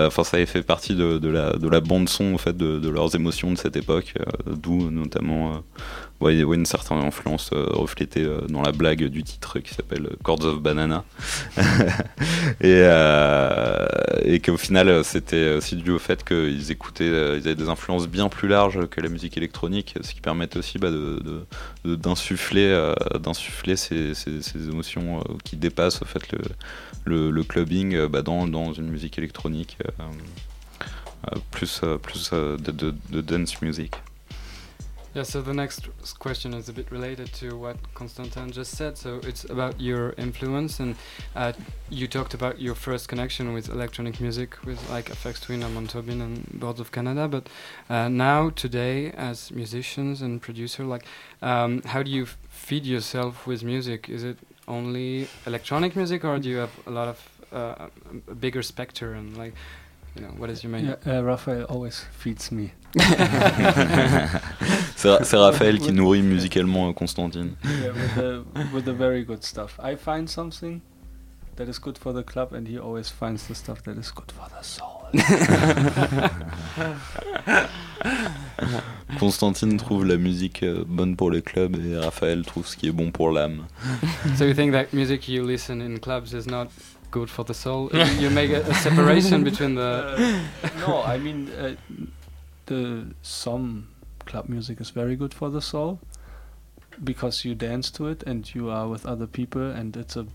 Enfin, 0.07 0.23
ça 0.23 0.37
avait 0.37 0.45
fait 0.45 0.63
partie 0.63 0.95
de, 0.95 1.17
de 1.17 1.29
la, 1.29 1.53
de 1.53 1.67
la 1.67 1.81
bande 1.81 2.09
son 2.09 2.33
en 2.33 2.37
fait 2.37 2.55
de, 2.55 2.79
de 2.79 2.89
leurs 2.89 3.15
émotions 3.15 3.51
de 3.51 3.57
cette 3.57 3.75
époque, 3.75 4.13
euh, 4.19 4.53
d'où 4.55 4.89
notamment 4.89 5.53
euh, 5.53 5.57
ouais, 6.21 6.35
il 6.35 6.39
y 6.39 6.43
a 6.43 6.53
une 6.53 6.65
certaine 6.65 6.99
influence 6.99 7.49
euh, 7.53 7.65
reflétée 7.71 8.23
euh, 8.23 8.41
dans 8.47 8.61
la 8.61 8.71
blague 8.71 9.03
du 9.05 9.23
titre 9.23 9.59
qui 9.59 9.73
s'appelle 9.73 10.09
Chords 10.23 10.45
of 10.45 10.61
Banana, 10.61 11.03
et, 12.61 12.83
euh, 12.85 13.85
et 14.23 14.39
qu'au 14.39 14.57
final 14.57 15.03
c'était 15.03 15.55
aussi 15.55 15.75
dû 15.75 15.91
au 15.91 15.99
fait 15.99 16.23
qu'ils 16.23 16.71
écoutaient, 16.71 17.03
euh, 17.03 17.37
ils 17.37 17.47
avaient 17.47 17.55
des 17.55 17.69
influences 17.69 18.07
bien 18.07 18.29
plus 18.29 18.47
larges 18.47 18.87
que 18.87 19.01
la 19.01 19.09
musique 19.09 19.37
électronique, 19.37 19.95
ce 20.01 20.13
qui 20.13 20.21
permet 20.21 20.55
aussi 20.57 20.77
bah, 20.77 20.89
d'insuffler, 21.83 22.67
euh, 22.67 22.93
d'insuffler 23.19 23.75
ces, 23.75 24.13
émotions 24.55 25.19
euh, 25.19 25.33
qui 25.43 25.55
dépassent 25.55 26.01
au 26.01 26.05
fait 26.05 26.21
le, 27.05 27.43
clubbing 27.43 27.95
euh, 27.95 28.07
bah, 28.07 28.21
dans, 28.21 28.73
une 28.73 28.89
musique 28.89 29.17
électronique 29.17 29.77
euh, 29.99 30.03
euh, 31.33 31.39
plus, 31.51 31.81
euh, 31.83 31.97
euh, 32.33 32.57
de 32.57 33.21
dance 33.21 33.61
music. 33.61 33.95
Yeah, 35.13 35.23
so 35.23 35.41
the 35.41 35.53
next 35.53 35.89
question 36.19 36.53
is 36.53 36.69
a 36.69 36.73
bit 36.73 36.89
related 36.89 37.33
to 37.33 37.57
what 37.57 37.75
Konstantin 37.95 38.49
just 38.49 38.77
said. 38.77 38.97
So 38.97 39.19
it's 39.23 39.43
about 39.43 39.77
your 39.81 40.13
influence, 40.17 40.79
and 40.79 40.95
uh, 41.35 41.51
you 41.89 42.07
talked 42.07 42.33
about 42.33 42.61
your 42.61 42.75
first 42.75 43.09
connection 43.09 43.51
with 43.51 43.67
electronic 43.67 44.21
music 44.21 44.63
with 44.63 44.89
like 44.89 45.09
Aphex 45.09 45.41
Twin, 45.41 45.63
and 45.63 45.89
Tobin, 45.89 46.21
and 46.21 46.47
Boards 46.53 46.79
of 46.79 46.93
Canada. 46.93 47.27
But 47.27 47.49
uh, 47.89 48.07
now, 48.07 48.51
today, 48.51 49.11
as 49.11 49.51
musicians 49.51 50.21
and 50.21 50.41
producer, 50.41 50.85
like, 50.85 51.05
um, 51.41 51.81
how 51.81 52.03
do 52.03 52.09
you 52.09 52.25
feed 52.47 52.85
yourself 52.85 53.45
with 53.45 53.65
music? 53.65 54.07
Is 54.07 54.23
it 54.23 54.37
only 54.65 55.27
electronic 55.45 55.93
music, 55.97 56.23
or 56.23 56.39
do 56.39 56.47
you 56.47 56.57
have 56.57 56.71
a 56.87 56.91
lot 56.91 57.09
of 57.09 57.29
uh, 57.51 57.87
a 58.29 58.33
bigger 58.33 58.61
spectrum? 58.61 59.17
And 59.17 59.37
like, 59.37 59.55
you 60.15 60.21
know, 60.21 60.29
what 60.37 60.49
is 60.49 60.63
your 60.63 60.71
main? 60.71 60.85
Yeah, 60.85 61.19
uh, 61.19 61.21
Raphael 61.21 61.63
always 61.65 62.05
feeds 62.11 62.51
me. 62.51 62.71
c'est 64.95 65.23
c'est 65.23 65.37
Raphaël 65.37 65.79
qui 65.79 65.91
nourrit 65.93 66.21
musicalement 66.21 66.89
euh, 66.89 66.93
Constantine. 66.93 67.55
yeah, 67.63 67.91
with 67.91 68.15
the 68.15 68.43
with 68.73 68.85
the 68.85 68.93
very 68.93 69.23
good 69.23 69.43
stuff. 69.43 69.79
I 69.81 69.95
find 69.95 70.29
something 70.29 70.81
that 71.55 71.67
is 71.69 71.79
good 71.79 71.97
for 71.97 72.13
the 72.13 72.23
club, 72.23 72.53
and 72.53 72.67
he 72.67 72.77
always 72.77 73.09
finds 73.09 73.47
the 73.47 73.55
stuff 73.55 73.81
that 73.83 73.97
is 73.97 74.11
good 74.11 74.31
for 74.31 74.47
the 74.49 74.63
soul. 74.63 74.97
Constantine 79.19 79.77
trouve 79.77 80.05
la 80.05 80.17
musique 80.17 80.63
euh, 80.63 80.83
bonne 80.87 81.15
pour 81.15 81.31
les 81.31 81.41
clubs 81.41 81.75
et 81.75 81.97
Raphaël 81.97 82.45
trouve 82.45 82.65
ce 82.65 82.77
qui 82.77 82.87
est 82.87 82.91
bon 82.91 83.11
pour 83.11 83.31
l'âme. 83.31 83.65
So 84.37 84.45
you 84.45 84.53
think 84.53 84.71
that 84.71 84.93
music 84.93 85.27
you 85.27 85.45
listen 85.45 85.81
in 85.81 85.99
clubs 85.99 86.33
is 86.33 86.47
not 86.47 86.67
good 87.11 87.29
for 87.29 87.43
the 87.43 87.53
soul? 87.53 87.89
you 88.19 88.29
make 88.29 88.51
a, 88.51 88.61
a 88.61 88.73
separation 88.73 89.43
between 89.49 89.75
the. 89.75 90.41
Uh, 90.63 90.69
no, 90.79 91.03
I 91.03 91.17
mean 91.17 91.49
uh, 91.49 91.75
the 92.65 93.13
some 93.21 93.89
club 94.25 94.49
music 94.49 94.79
is 94.81 94.89
very 94.89 95.15
good 95.15 95.33
for 95.33 95.49
the 95.49 95.61
soul 95.61 95.99
because 97.03 97.45
you 97.45 97.55
dance 97.55 97.89
to 97.91 98.07
it 98.07 98.23
and 98.23 98.53
you 98.53 98.69
are 98.69 98.87
with 98.87 99.05
other 99.05 99.27
people 99.27 99.71
and 99.71 99.97
it's 99.97 100.15
a 100.15 100.25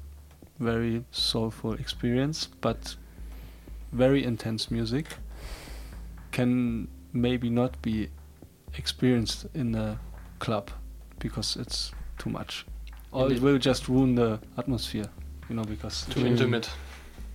very 0.59 1.05
soulful 1.11 1.73
experience. 1.75 2.49
But 2.61 2.97
very 3.93 4.25
intense 4.25 4.71
music 4.71 5.07
can 6.33 6.89
maybe 7.13 7.49
not 7.49 7.81
be 7.83 8.09
experienced 8.77 9.47
in 9.55 9.75
a 9.75 9.99
club 10.39 10.71
because 11.19 11.57
it's 11.57 11.93
too 12.19 12.31
much. 12.31 12.67
Or 13.13 13.33
it 13.33 13.41
will 13.41 13.59
just 13.59 13.89
ruin 13.89 14.15
the 14.15 14.41
atmosphere, 14.59 15.07
you 15.49 15.57
know, 15.57 15.65
because 15.65 16.05
Too 16.11 16.27
intimate. 16.27 16.71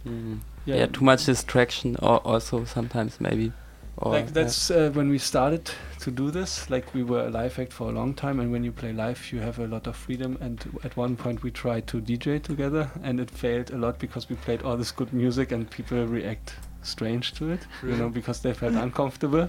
Mm. 0.06 0.40
Yeah. 0.66 0.86
too 0.88 1.04
much 1.04 1.26
distraction, 1.26 1.96
or 2.02 2.18
also 2.20 2.66
sometimes 2.66 3.20
maybe. 3.22 3.52
Or, 3.98 4.14
like 4.14 4.34
that's 4.34 4.72
uh, 4.72 4.90
when 4.94 5.10
we 5.10 5.18
started 5.20 5.70
to 6.00 6.10
do 6.10 6.32
this 6.32 6.70
like 6.72 6.92
we 6.96 7.04
were 7.04 7.26
a 7.28 7.30
live 7.30 7.60
act 7.60 7.72
for 7.74 7.90
a 7.90 7.92
long 7.92 8.16
time 8.16 8.40
and 8.40 8.52
when 8.52 8.64
you 8.64 8.72
play 8.72 8.94
live 8.94 9.32
you 9.32 9.40
have 9.42 9.60
a 9.60 9.68
lot 9.68 9.86
of 9.86 9.96
freedom 9.96 10.38
and 10.42 10.64
at 10.84 10.96
one 10.98 11.16
point 11.16 11.44
we 11.44 11.52
tried 11.52 11.86
to 11.88 12.02
dj 12.02 12.42
together 12.42 12.90
and 13.04 13.20
it 13.20 13.30
failed 13.30 13.70
a 13.70 13.78
lot 13.78 14.00
because 14.00 14.28
we 14.28 14.36
played 14.38 14.64
all 14.64 14.76
this 14.78 14.92
good 14.92 15.14
music 15.14 15.52
and 15.52 15.70
people 15.70 16.04
react 16.08 16.56
strange 16.82 17.34
to 17.34 17.52
it 17.52 17.60
you 17.84 17.96
know 17.96 18.10
because 18.10 18.40
they 18.40 18.54
felt 18.54 18.74
uncomfortable 18.74 19.48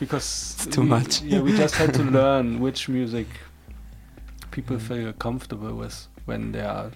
because 0.00 0.56
It's 0.56 0.66
too 0.74 0.80
we- 0.80 0.88
much. 0.88 1.20
yeah 1.22 1.40
we 1.40 1.56
just 1.56 1.74
had 1.76 1.94
to 1.94 2.02
learn 2.20 2.58
which 2.60 2.88
music 2.88 3.28
people 4.50 4.76
Mm. 4.78 4.82
feel 4.82 5.12
comfortable 5.12 5.74
with 5.74 6.08
when 6.24 6.50
they 6.52 6.62
are 6.62 6.90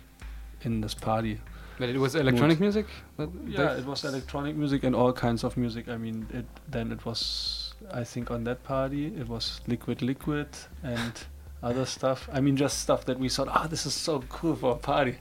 in 0.63 0.81
this 0.81 0.95
party 0.95 1.41
But 1.81 1.89
it 1.89 1.99
was 1.99 2.15
electronic 2.15 2.61
music. 2.61 2.87
That 3.17 3.31
yeah, 3.47 3.79
it 3.79 3.87
was 3.87 4.05
electronic 4.05 4.55
music 4.55 4.85
and 4.85 4.95
all 4.95 5.13
kinds 5.15 5.45
of 5.45 5.57
music. 5.57 5.89
I 5.89 5.97
mean, 5.97 6.27
it 6.31 6.45
then 6.69 6.93
it 6.93 7.07
was 7.07 7.73
I 7.91 8.05
think 8.05 8.31
on 8.31 8.45
that 8.45 8.63
party 8.65 9.07
it 9.07 9.29
was 9.29 9.63
Liquid 9.67 10.03
Liquid 10.03 10.49
and 10.83 11.13
other 11.63 11.87
stuff. 11.87 12.29
I 12.33 12.41
mean, 12.41 12.57
just 12.57 12.81
stuff 12.81 13.05
that 13.07 13.19
we 13.19 13.31
thought, 13.31 13.49
ah, 13.49 13.67
this 13.67 13.87
is 13.87 13.95
so 13.95 14.23
cool 14.29 14.57
for 14.57 14.73
a 14.73 14.79
party. 14.79 15.17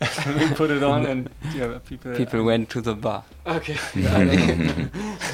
and 0.00 0.40
we 0.40 0.48
put 0.54 0.70
it 0.70 0.82
on, 0.82 1.06
and 1.06 1.28
yeah, 1.54 1.78
people 1.84 2.14
people 2.14 2.44
went 2.44 2.70
to 2.70 2.80
the 2.80 2.94
bar. 2.94 3.24
Okay. 3.46 3.76
Yeah, 3.94 4.16
I 4.16 4.24
know. 4.24 4.88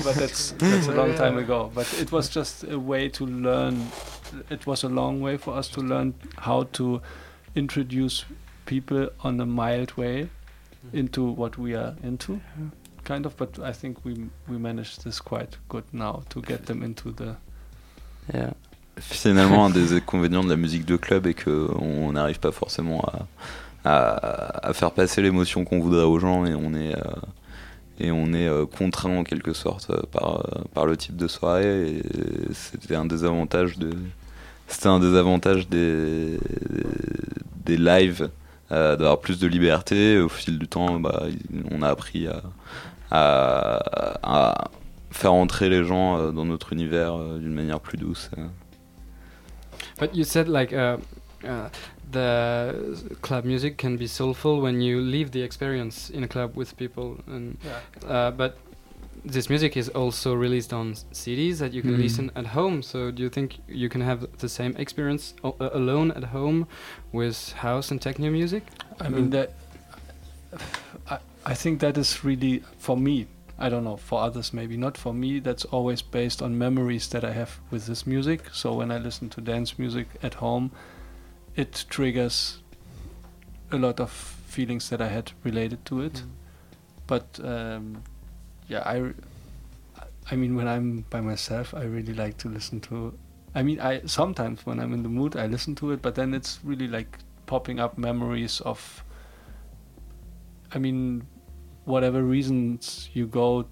but 0.05 0.15
that's 0.15 0.53
that's 0.53 0.89
a 0.89 0.93
long 0.93 1.15
time 1.15 1.37
ago. 1.39 1.71
But 1.75 1.87
it 2.01 2.11
was 2.11 2.29
just 2.31 2.65
a 2.65 2.79
way 2.79 3.09
to 3.11 3.27
learn. 3.27 3.93
It 4.51 4.67
was 4.67 4.85
a 4.85 4.89
long 4.89 5.21
way 5.21 5.37
for 5.37 5.55
us 5.55 5.69
to 5.69 5.81
learn 5.83 6.15
how 6.39 6.65
to 6.73 7.01
introduce 7.55 8.25
people 8.67 9.09
on 9.25 9.41
a 9.41 9.47
mild 9.47 9.93
way 9.97 10.29
into 10.93 11.23
what 11.25 11.57
we 11.59 11.75
are 11.75 11.95
into, 12.05 12.41
kind 13.05 13.25
of. 13.27 13.37
But 13.37 13.59
I 13.59 13.73
think 13.73 14.05
we 14.05 14.29
we 14.49 14.59
managed 14.59 15.05
this 15.05 15.21
quite 15.21 15.57
good 15.69 15.85
now 15.93 16.23
to 16.31 16.41
get 16.43 16.67
them 16.67 16.83
into 16.83 17.13
the. 17.13 17.37
Yeah. 18.35 18.53
Finalement, 18.99 19.67
un 19.67 19.71
des 19.71 19.93
inconvénients 19.97 20.45
de 20.45 20.49
la 20.49 20.57
musique 20.57 20.87
de 20.87 20.97
club 20.97 21.27
est 21.27 21.35
qu'on 21.45 22.13
n'arrive 22.13 22.41
pas 22.41 22.51
forcément 22.53 23.01
à, 23.03 23.27
à, 23.85 24.69
à 24.69 24.73
faire 24.73 24.91
passer 24.93 25.21
l'émotion 25.23 25.65
qu'on 25.65 25.81
voudrait 25.81 26.05
aux 26.05 26.19
gens 26.19 26.47
et 26.47 26.55
on 26.55 26.73
est, 26.75 26.97
euh, 26.97 27.03
et 27.99 28.11
on 28.11 28.33
est 28.33 28.47
euh, 28.49 28.67
contraint 28.67 29.19
en 29.19 29.25
quelque 29.25 29.53
sorte 29.53 29.91
euh, 29.91 30.01
par, 30.11 30.41
euh, 30.41 30.63
par 30.75 30.87
le 30.87 30.97
type 30.97 31.17
de 31.17 31.29
soirée. 31.29 31.91
Et 31.91 32.03
c'était 32.53 32.95
un 32.95 33.05
des 33.07 33.25
avantages 33.25 33.79
de. 33.79 33.91
C'était 34.69 34.89
un 34.89 34.99
des 34.99 35.17
avantages 35.17 35.69
des, 35.69 36.41
des 37.65 37.77
lives, 37.77 38.31
d'avoir 38.71 39.21
plus 39.21 39.39
de 39.39 39.47
liberté. 39.47 40.19
Au 40.19 40.29
fil 40.29 40.59
du 40.59 40.69
temps, 40.69 40.99
bah, 41.01 41.25
on 41.71 41.83
a 41.83 41.89
appris 41.89 42.27
à, 42.27 42.43
à, 43.11 43.81
à 44.23 44.71
faire 45.11 45.33
entrer 45.33 45.69
les 45.69 45.85
gens 45.85 46.19
euh, 46.19 46.31
dans 46.33 46.45
notre 46.45 46.73
univers 46.73 47.15
euh, 47.15 47.39
d'une 47.39 47.55
manière 47.55 47.81
plus 47.81 47.97
douce. 47.97 48.31
euh. 48.37 48.47
But 49.99 50.15
you 50.15 50.25
said 50.25 50.49
like 50.49 50.73
uh, 50.73 50.99
uh, 51.45 51.69
the 52.13 52.75
club 53.23 53.45
music 53.45 53.79
can 53.79 53.97
be 53.97 54.07
soulful 54.07 54.61
when 54.61 54.83
you 54.83 55.01
leave 55.01 55.31
the 55.31 55.43
experience 55.43 56.11
in 56.15 56.23
a 56.23 56.29
club 56.29 56.55
with 56.55 56.77
people, 56.77 57.17
and 57.29 57.55
uh, 58.07 58.31
but 58.31 58.57
this 59.27 59.49
music 59.51 59.77
is 59.77 59.89
also 59.89 60.35
released 60.35 60.73
on 60.73 60.95
CDs 61.13 61.59
that 61.59 61.73
you 61.73 61.83
can 61.83 61.97
Mm. 61.97 62.03
listen 62.03 62.31
at 62.37 62.47
home. 62.47 62.83
So 62.83 63.11
do 63.11 63.23
you 63.23 63.29
think 63.31 63.59
you 63.69 63.89
can 63.89 64.01
have 64.01 64.27
the 64.39 64.49
same 64.49 64.75
experience 64.79 65.35
o- 65.43 65.57
uh, 65.61 65.71
alone 65.73 66.13
at 66.13 66.25
home 66.25 66.67
with 67.13 67.53
house 67.55 67.91
and 67.91 68.01
techno 68.01 68.31
music? 68.31 68.63
I 69.01 69.09
mean 69.09 69.31
that. 69.31 69.51
I 71.11 71.19
I 71.45 71.55
think 71.55 71.81
that 71.81 71.97
is 71.99 72.25
really 72.25 72.63
for 72.79 72.97
me. 72.97 73.27
I 73.59 73.69
don't 73.69 73.85
know 73.85 73.97
for 73.97 74.21
others 74.23 74.53
maybe 74.53 74.77
not 74.77 74.97
for 74.99 75.15
me. 75.15 75.41
That's 75.41 75.65
always 75.73 76.03
based 76.03 76.43
on 76.43 76.59
memories 76.59 77.09
that 77.09 77.25
I 77.25 77.33
have 77.33 77.51
with 77.71 77.87
this 77.87 78.07
music. 78.07 78.41
So 78.53 78.75
when 78.75 78.91
I 78.91 78.99
listen 78.99 79.29
to 79.31 79.41
dance 79.41 79.79
music 79.79 80.07
at 80.23 80.35
home, 80.35 80.71
it 81.57 81.85
triggers 81.89 82.59
a 83.73 83.77
lot 83.77 84.01
of 84.01 84.11
feelings 84.47 84.89
that 84.91 85.01
I 85.01 85.09
had 85.09 85.33
related 85.45 85.85
to 85.87 86.01
it. 86.03 86.23
But 87.07 87.41
um, 87.45 88.03
yeah, 88.69 88.83
I, 88.85 89.13
I 90.31 90.37
mean, 90.37 90.57
when 90.57 90.67
I'm 90.69 91.05
by 91.11 91.21
myself, 91.21 91.75
I 91.75 91.85
really 91.85 92.15
like 92.15 92.37
to 92.39 92.49
listen 92.49 92.81
to. 92.83 93.17
I 93.55 93.63
mean, 93.63 93.81
I 93.81 94.03
sometimes 94.07 94.67
when 94.67 94.81
I'm 94.81 94.93
in 94.93 95.03
the 95.03 95.09
mood, 95.09 95.37
I 95.37 95.47
listen 95.47 95.75
to 95.77 95.93
it, 95.93 96.03
but 96.03 96.15
then 96.15 96.35
it's 96.35 96.59
really 96.65 96.89
like 96.89 97.19
popping 97.47 97.81
up 97.81 97.97
memories 97.99 98.61
of. 98.61 99.03
I 100.75 100.79
mean, 100.79 101.27
whatever 101.85 102.23
reasons 102.23 103.09
you 103.15 103.27
go 103.27 103.67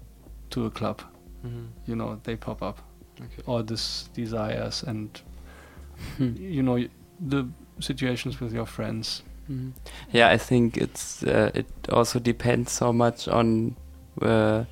to 0.51 0.65
a 0.65 0.71
club, 0.71 1.01
Mm-hmm. 1.45 1.65
you 1.85 1.95
know, 1.95 2.19
they 2.23 2.35
pop 2.35 2.63
up. 2.63 2.79
Okay. 3.21 3.43
All 3.45 3.63
these 3.63 4.09
desires 4.13 4.83
and 4.83 5.21
Hmm. 6.17 6.35
you 6.37 6.61
know 6.63 6.77
the 7.19 7.47
situations 7.79 8.41
with 8.41 8.53
your 8.53 8.65
friends. 8.65 9.23
Mhm. 9.49 9.73
Yeah, 10.11 10.33
I 10.33 10.37
think 10.37 10.75
it's 10.77 11.23
uh, 11.23 11.51
it 11.53 11.67
also 11.89 12.19
depends 12.19 12.71
so 12.71 12.91
much 12.91 13.27
on 13.27 13.75
uh, 14.21 14.65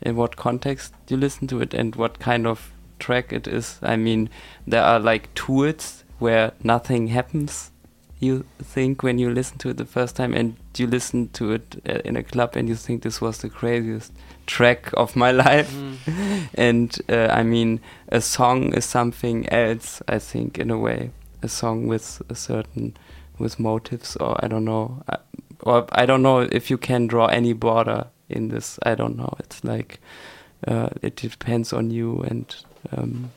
in 0.00 0.16
what 0.16 0.36
context 0.36 0.94
you 1.08 1.16
listen 1.16 1.46
to 1.48 1.60
it 1.60 1.74
and 1.74 1.96
what 1.96 2.18
kind 2.18 2.46
of 2.46 2.72
track 2.98 3.32
it 3.32 3.46
is. 3.46 3.78
I 3.82 3.96
mean, 3.96 4.30
there 4.66 4.82
are 4.82 4.98
like 4.98 5.32
tours 5.34 6.04
where 6.18 6.52
nothing 6.62 7.08
happens 7.08 7.70
you 8.20 8.44
think 8.58 9.02
when 9.02 9.18
you 9.18 9.30
listen 9.30 9.58
to 9.58 9.68
it 9.70 9.76
the 9.76 9.84
first 9.84 10.16
time 10.16 10.34
and 10.34 10.56
you 10.76 10.86
listen 10.86 11.28
to 11.28 11.52
it 11.52 11.80
uh, 11.88 12.00
in 12.04 12.16
a 12.16 12.22
club 12.22 12.56
and 12.56 12.68
you 12.68 12.74
think 12.74 13.02
this 13.02 13.20
was 13.20 13.38
the 13.38 13.48
craziest 13.48 14.12
track 14.46 14.90
of 14.94 15.14
my 15.16 15.30
life 15.46 15.72
Mm. 15.72 16.48
and 16.54 16.98
uh, 17.08 17.28
i 17.30 17.42
mean 17.42 17.80
a 18.08 18.20
song 18.20 18.72
is 18.74 18.84
something 18.84 19.48
else 19.50 20.02
i 20.08 20.18
think 20.18 20.58
in 20.58 20.70
a 20.70 20.78
way 20.78 21.10
a 21.42 21.48
song 21.48 21.86
with 21.86 22.22
a 22.28 22.34
certain 22.34 22.96
with 23.38 23.60
motives 23.60 24.16
or 24.16 24.42
i 24.44 24.48
don't 24.48 24.64
know 24.64 25.02
uh, 25.08 25.16
or 25.62 25.86
i 25.92 26.06
don't 26.06 26.22
know 26.22 26.40
if 26.40 26.70
you 26.70 26.78
can 26.78 27.06
draw 27.06 27.26
any 27.26 27.52
border 27.52 28.06
in 28.28 28.48
this 28.48 28.78
i 28.82 28.94
don't 28.94 29.16
know 29.16 29.32
it's 29.38 29.62
like 29.64 29.98
uh, 30.66 30.88
it 31.02 31.16
depends 31.16 31.72
on 31.72 31.90
you 31.90 32.20
and 32.30 32.56
um, 32.96 33.30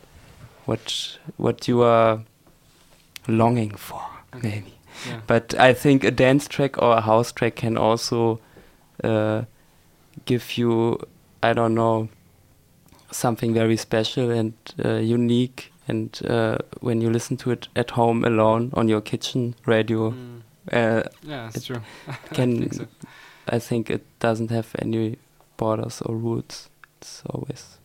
what 0.66 1.18
what 1.38 1.68
you 1.68 1.82
are 1.84 2.22
longing 3.28 3.72
for 3.78 4.02
Okay. 4.36 4.50
maybe 4.50 4.74
Yeah. 5.08 5.22
but 5.28 5.54
i 5.60 5.74
think 5.74 6.04
a 6.04 6.12
dance 6.12 6.48
track 6.48 6.78
or 6.82 6.98
a 6.98 7.02
house 7.02 7.32
track 7.32 7.56
can 7.56 7.78
also 7.78 8.40
uh, 9.04 9.44
give 10.26 10.58
you 10.58 10.98
i 11.44 11.54
don't 11.54 11.74
know 11.76 12.10
something 13.12 13.54
very 13.54 13.78
special 13.78 14.30
and 14.32 14.54
uh, 14.86 14.96
unique 14.96 15.72
and 15.88 16.22
uh, 16.28 16.58
when 16.82 17.02
you 17.02 17.10
listen 17.10 17.38
to 17.38 17.52
it 17.52 17.68
at 17.76 17.92
home 17.92 18.24
alone 18.26 18.70
on 18.74 18.88
your 18.90 19.02
kitchen 19.02 19.56
radio 19.66 20.12
Mm. 20.12 20.42
uh, 20.72 21.04
Yeah, 21.24 21.48
it's 21.48 21.58
It 21.58 21.66
true. 21.66 21.82
can- 22.34 22.72
so. 22.72 22.86
I 23.48 23.60
think 23.60 23.90
it 23.90 24.04
doesn't 24.20 24.52
have 24.52 24.68
any 24.80 25.18
borders 25.58 26.02
or 26.06 26.16
roots 26.16 26.70
it's 26.98 27.24
always 27.30 27.80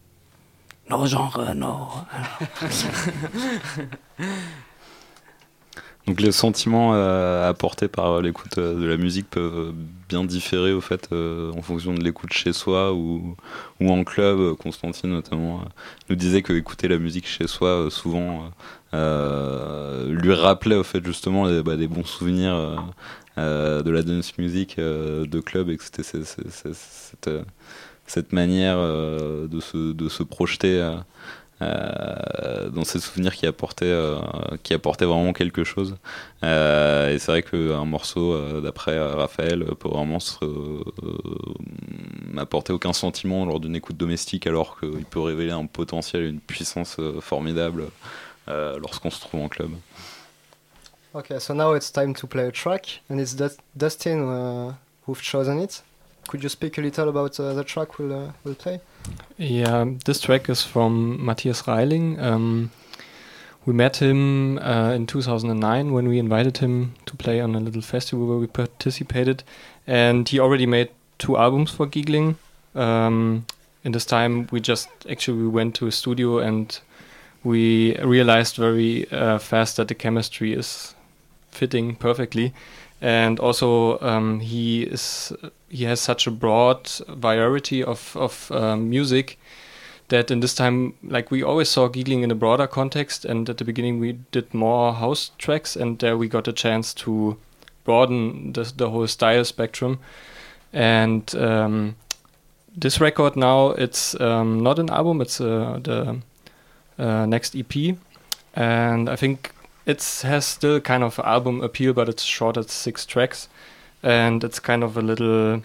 no 0.88 1.06
genre 1.06 1.54
no 1.54 2.06
Donc 6.06 6.20
les 6.20 6.30
sentiments 6.30 6.92
euh, 6.94 7.48
apportés 7.48 7.88
par 7.88 8.20
l'écoute 8.20 8.58
euh, 8.58 8.80
de 8.80 8.86
la 8.86 8.96
musique 8.96 9.28
peuvent 9.28 9.72
bien 10.08 10.22
différer 10.22 10.72
au 10.72 10.80
fait 10.80 11.08
euh, 11.10 11.50
en 11.52 11.62
fonction 11.62 11.94
de 11.94 12.00
l'écoute 12.00 12.32
chez 12.32 12.52
soi 12.52 12.92
ou, 12.92 13.34
ou 13.80 13.90
en 13.90 14.04
club. 14.04 14.54
Constantine 14.54 15.10
notamment 15.10 15.62
nous 16.08 16.14
disait 16.14 16.42
que 16.42 16.52
écouter 16.52 16.86
la 16.86 16.98
musique 16.98 17.26
chez 17.26 17.48
soi 17.48 17.88
souvent 17.90 18.50
lui 18.92 20.32
rappelait 20.32 20.76
au 20.76 20.84
fait 20.84 21.04
justement 21.04 21.50
bah, 21.62 21.76
des 21.76 21.88
bons 21.88 22.06
souvenirs 22.06 22.82
de 23.36 23.90
la 23.90 24.02
dance 24.02 24.36
music 24.38 24.78
euh, 24.78 25.26
de 25.26 25.40
club 25.40 25.68
et 25.70 25.76
que 25.76 25.84
c'était 25.84 26.02
cette, 26.02 27.28
euh, 27.28 27.42
cette 28.06 28.32
manière 28.32 28.76
euh, 28.78 29.46
de, 29.46 29.60
se, 29.60 29.92
de 29.92 30.08
se 30.08 30.22
projeter 30.22 30.80
euh, 30.80 30.96
euh, 31.62 32.68
dans 32.68 32.84
ces 32.84 33.00
souvenirs 33.00 33.34
qui 33.34 33.46
apportaient, 33.46 33.86
euh, 33.86 34.18
qui 34.62 34.74
apportaient 34.74 35.06
vraiment 35.06 35.32
quelque 35.32 35.64
chose. 35.64 35.96
Euh, 36.44 37.14
et 37.14 37.18
c'est 37.18 37.32
vrai 37.32 37.42
qu'un 37.42 37.84
morceau 37.84 38.32
euh, 38.32 38.60
d'après 38.60 38.92
euh, 38.92 39.14
Raphaël 39.14 39.64
peut 39.78 39.88
vraiment 39.88 40.20
se, 40.20 40.44
euh, 40.44 40.84
n'apporter 42.32 42.72
aucun 42.72 42.92
sentiment 42.92 43.46
lors 43.46 43.60
d'une 43.60 43.74
écoute 43.74 43.96
domestique 43.96 44.46
alors 44.46 44.78
qu'il 44.78 45.04
peut 45.06 45.20
révéler 45.20 45.52
un 45.52 45.66
potentiel 45.66 46.22
et 46.24 46.28
une 46.28 46.40
puissance 46.40 46.96
euh, 46.98 47.20
formidable 47.20 47.84
euh, 48.48 48.78
lorsqu'on 48.78 49.10
se 49.10 49.20
trouve 49.20 49.40
en 49.40 49.48
club. 49.48 49.70
Okay, 51.16 51.38
so 51.38 51.54
now 51.54 51.72
it's 51.72 51.90
time 51.90 52.12
to 52.12 52.26
play 52.26 52.46
a 52.46 52.52
track, 52.52 52.84
and 53.08 53.18
it's 53.18 53.32
Dust- 53.32 53.62
Dustin 53.74 54.28
uh, 54.28 54.74
who've 55.06 55.22
chosen 55.22 55.58
it. 55.60 55.80
Could 56.28 56.42
you 56.42 56.50
speak 56.50 56.76
a 56.76 56.82
little 56.82 57.08
about 57.08 57.40
uh, 57.40 57.54
the 57.54 57.64
track 57.64 57.98
we'll, 57.98 58.12
uh, 58.12 58.32
we'll 58.44 58.54
play? 58.54 58.80
Yeah, 59.38 59.86
this 60.04 60.20
track 60.20 60.50
is 60.50 60.62
from 60.62 61.24
Matthias 61.24 61.62
Reiling. 61.62 62.20
Um, 62.20 62.70
we 63.64 63.72
met 63.72 63.96
him 63.96 64.58
uh, 64.58 64.92
in 64.92 65.06
2009 65.06 65.94
when 65.94 66.06
we 66.06 66.18
invited 66.18 66.58
him 66.58 66.92
to 67.06 67.16
play 67.16 67.40
on 67.40 67.54
a 67.54 67.60
little 67.60 67.80
festival 67.80 68.26
where 68.26 68.36
we 68.36 68.46
participated, 68.46 69.42
and 69.86 70.28
he 70.28 70.38
already 70.38 70.66
made 70.66 70.90
two 71.16 71.38
albums 71.38 71.70
for 71.70 71.86
Giegling. 71.86 72.36
Um, 72.74 73.46
in 73.84 73.92
this 73.92 74.04
time, 74.04 74.48
we 74.52 74.60
just 74.60 74.90
actually 75.08 75.38
we 75.38 75.48
went 75.48 75.76
to 75.76 75.86
a 75.86 75.92
studio 75.92 76.40
and 76.40 76.78
we 77.42 77.96
realized 78.00 78.56
very 78.56 79.10
uh, 79.10 79.38
fast 79.38 79.78
that 79.78 79.88
the 79.88 79.94
chemistry 79.94 80.52
is 80.52 80.94
fitting 81.56 81.96
perfectly, 81.96 82.52
and 83.00 83.40
also 83.40 83.98
um, 84.00 84.40
he 84.40 84.82
is 84.82 85.32
he 85.68 85.84
has 85.84 86.00
such 86.00 86.26
a 86.26 86.30
broad 86.30 86.88
variety 87.08 87.82
of 87.82 88.16
of 88.16 88.50
um, 88.52 88.88
music 88.90 89.38
that 90.08 90.30
in 90.30 90.40
this 90.40 90.54
time 90.54 90.94
like 91.02 91.30
we 91.30 91.42
always 91.42 91.68
saw 91.68 91.88
Giegling 91.88 92.22
in 92.22 92.30
a 92.30 92.34
broader 92.34 92.66
context. 92.66 93.24
And 93.24 93.48
at 93.48 93.58
the 93.58 93.64
beginning 93.64 93.98
we 93.98 94.12
did 94.30 94.54
more 94.54 94.94
house 94.94 95.32
tracks. 95.38 95.74
And 95.76 95.98
there 95.98 96.16
we 96.16 96.28
got 96.28 96.46
a 96.46 96.52
chance 96.52 96.94
to 96.94 97.36
broaden 97.84 98.52
the, 98.52 98.72
the 98.76 98.90
whole 98.90 99.08
style 99.08 99.44
spectrum. 99.44 99.98
And 100.72 101.34
um, 101.34 101.96
this 102.76 103.00
record 103.00 103.36
now 103.36 103.70
it's 103.70 104.18
um, 104.20 104.62
not 104.62 104.78
an 104.78 104.90
album 104.90 105.20
it's 105.20 105.40
uh, 105.40 105.80
the 105.82 106.18
uh, 106.98 107.26
next 107.26 107.56
ep 107.56 107.74
and 108.54 109.08
i 109.08 109.16
think 109.16 109.52
it 109.86 110.02
has 110.22 110.44
still 110.44 110.80
kind 110.80 111.02
of 111.02 111.18
album 111.20 111.62
appeal 111.62 111.92
but 111.92 112.08
it's 112.08 112.22
short 112.22 112.56
it's 112.56 112.74
six 112.74 113.06
tracks 113.06 113.48
and 114.02 114.44
it's 114.44 114.58
kind 114.58 114.84
of 114.84 114.96
a 114.96 115.02
little 115.02 115.62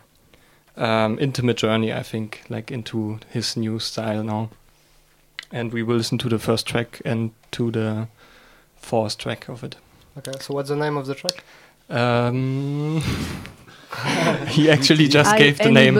um, 0.78 1.18
intimate 1.20 1.58
journey, 1.58 1.94
I 1.94 2.04
think, 2.04 2.44
like 2.50 2.72
into 2.72 3.20
his 3.30 3.56
new 3.58 3.80
style 3.80 4.24
now. 4.24 4.50
And 5.52 5.74
we 5.74 5.84
will 5.84 5.98
listen 5.98 6.18
to 6.20 6.30
the 6.30 6.40
first 6.40 6.66
track 6.66 7.02
and 7.04 7.32
to 7.52 7.72
the 7.72 8.08
fourth 8.78 9.18
track 9.18 9.50
of 9.50 9.64
it. 9.64 9.76
Okay, 10.18 10.32
so 10.40 10.54
what's 10.54 10.70
the 10.70 10.76
name 10.76 10.98
of 10.98 11.08
the 11.08 11.16
track? 11.16 11.44
Um, 11.90 13.04
he 14.48 14.70
actually 14.70 15.10
just 15.10 15.32
I- 15.34 15.38
gave 15.38 15.58
the 15.58 15.70
name. 15.72 15.96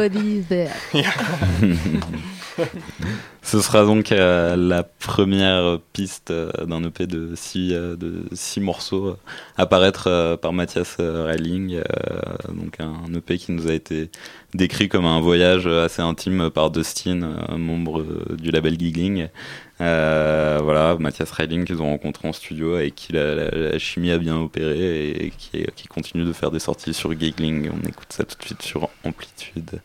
there. 0.50 0.72
Ce 3.44 3.60
sera 3.62 3.86
donc 3.86 4.12
euh, 4.12 4.56
la 4.56 4.84
première 4.84 5.80
piste 5.94 6.32
euh, 6.32 6.52
d'un 6.66 6.84
EP 6.84 7.08
de 7.08 7.32
six, 7.36 7.74
euh, 7.74 7.96
de 7.96 8.24
six 8.34 8.60
morceaux 8.60 9.08
euh, 9.08 9.18
à 9.58 9.66
paraître 9.66 10.06
euh, 10.08 10.38
par 10.38 10.54
Mathias 10.54 10.98
euh, 11.00 11.26
Reiling. 11.26 11.76
euh, 11.78 11.84
donc 12.50 12.80
un 12.80 13.12
EP 13.16 13.38
qui 13.38 13.52
nous 13.52 13.68
a 13.68 13.74
été 13.74 14.10
décrit 14.54 14.90
comme 14.90 15.06
un 15.06 15.20
voyage 15.22 15.66
assez 15.66 16.02
intime 16.02 16.50
par 16.52 16.70
Dustin, 16.72 17.24
euh, 17.24 17.58
membre 17.58 18.02
euh, 18.02 18.36
du 18.40 18.52
label 18.52 18.78
Giggling. 18.78 19.28
Euh, 19.82 20.60
voilà, 20.64 20.96
Mathias 21.00 21.32
Reiling 21.32 21.66
qu'ils 21.66 21.82
ont 21.82 21.90
rencontré 21.90 22.28
en 22.28 22.34
studio 22.34 22.78
et 22.80 22.92
qui 22.92 23.14
la, 23.14 23.34
la- 23.52 23.80
chimie 23.80 24.12
a 24.12 24.20
bien 24.20 24.38
opéré 24.38 25.10
et 25.10 25.32
qui, 25.36 25.66
qui 25.76 25.88
continue 25.88 26.24
de 26.24 26.34
faire 26.34 26.52
des 26.52 26.60
sorties 26.60 26.94
sur 26.94 27.12
Giggling. 27.18 27.70
On 27.72 27.88
écoute 27.88 28.12
ça 28.14 28.24
tout 28.24 28.38
de 28.38 28.44
suite 28.44 28.62
sur 28.62 28.90
Amplitude. 29.04 29.82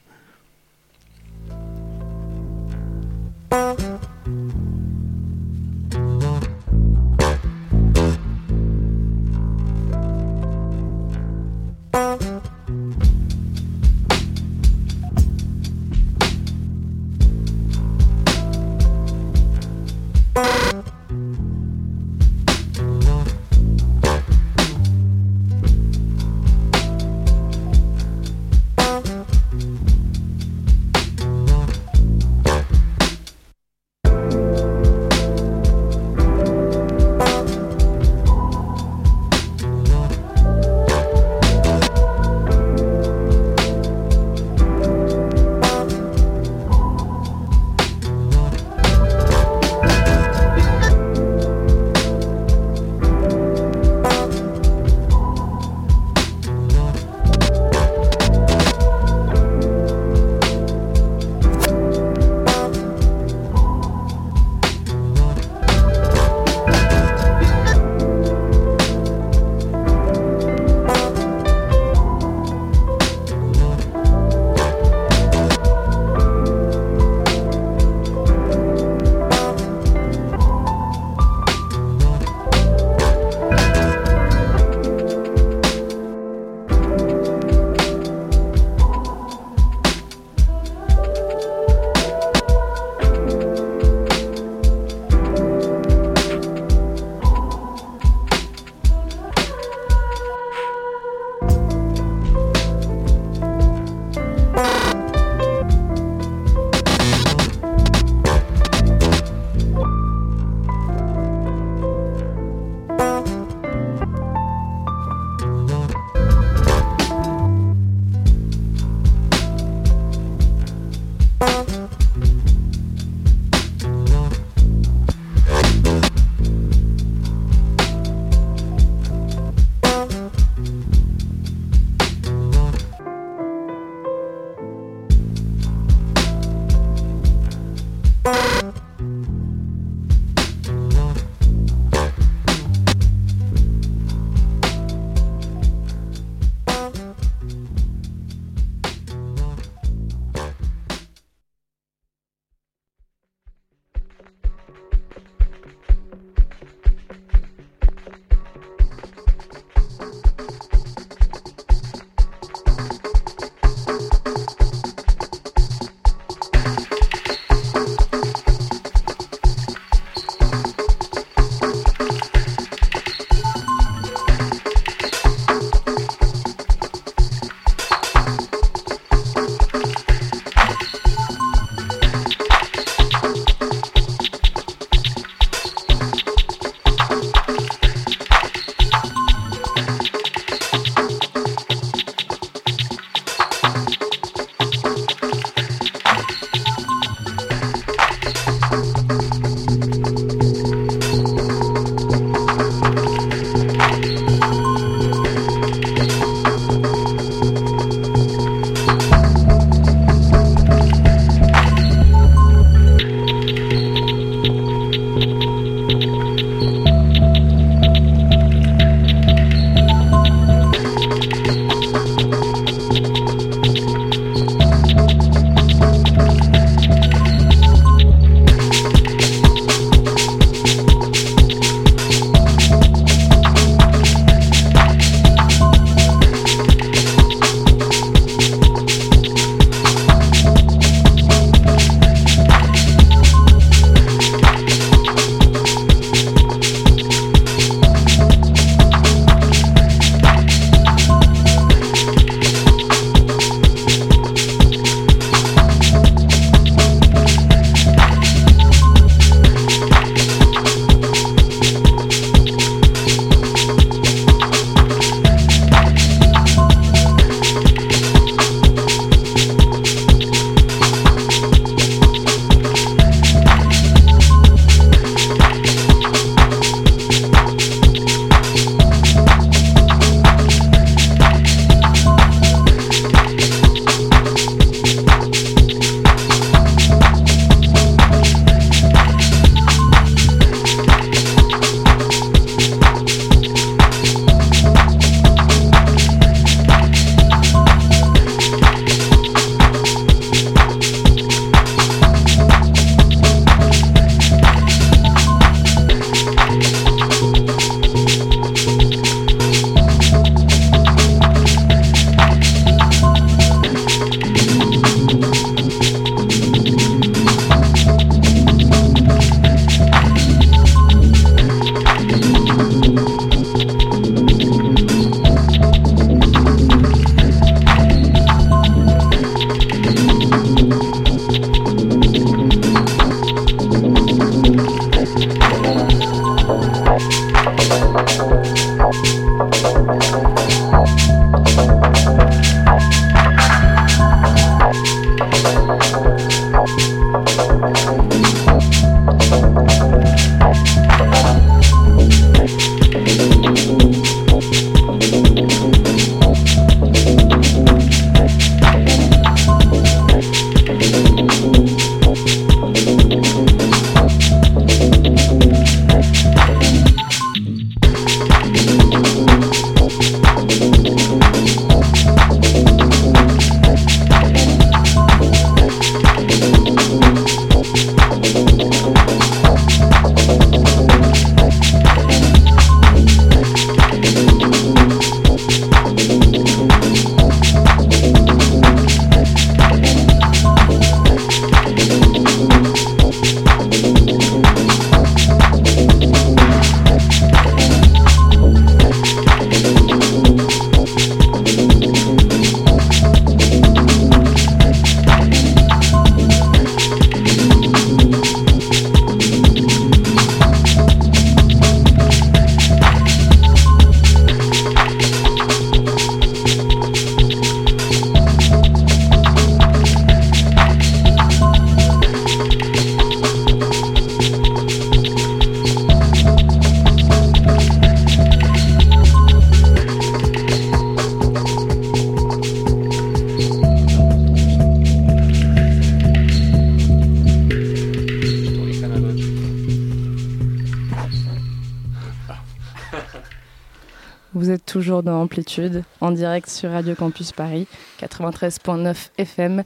Toujours 444.97 445.03
dans 445.03 445.20
Amplitude, 445.20 445.82
en 446.01 446.11
direct 446.11 446.49
sur 446.49 446.70
Radio 446.70 446.94
Campus 446.94 447.32
Paris, 447.32 447.66
93.9 448.01 449.11
FM. 449.18 449.62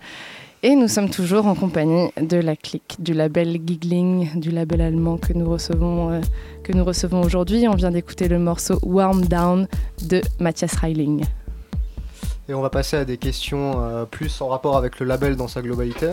Et 0.63 0.75
nous 0.75 0.89
sommes 0.89 1.09
toujours 1.09 1.47
en 1.47 1.55
compagnie 1.55 2.11
de 2.21 2.37
la 2.37 2.57
clique 2.57 2.97
du 2.99 3.13
label 3.13 3.59
Giggling, 3.65 4.41
du 4.41 4.51
label 4.51 4.81
allemand 4.81 5.19
que 5.19 5.33
nous 5.33 5.49
recevons, 5.49 6.11
euh, 6.11 6.21
que 6.65 6.73
nous 6.73 6.85
recevons 6.85 7.23
aujourd'hui. 7.23 7.69
On 7.69 7.75
vient 7.75 7.91
d'écouter 7.91 8.29
le 8.29 8.39
morceau 8.39 8.79
Warm 8.83 9.25
Down 9.27 9.69
de 10.03 10.21
Matthias 10.41 10.75
Reiling. 10.77 11.25
Et 12.49 12.55
on 12.55 12.61
va 12.61 12.71
passer 12.71 12.97
à 12.97 13.05
des 13.05 13.17
questions 13.17 13.75
euh, 13.77 14.05
plus 14.05 14.41
en 14.41 14.49
rapport 14.49 14.77
avec 14.77 14.99
le 14.99 15.07
label 15.07 15.37
dans 15.37 15.49
sa 15.49 15.63
globalité. 15.63 16.13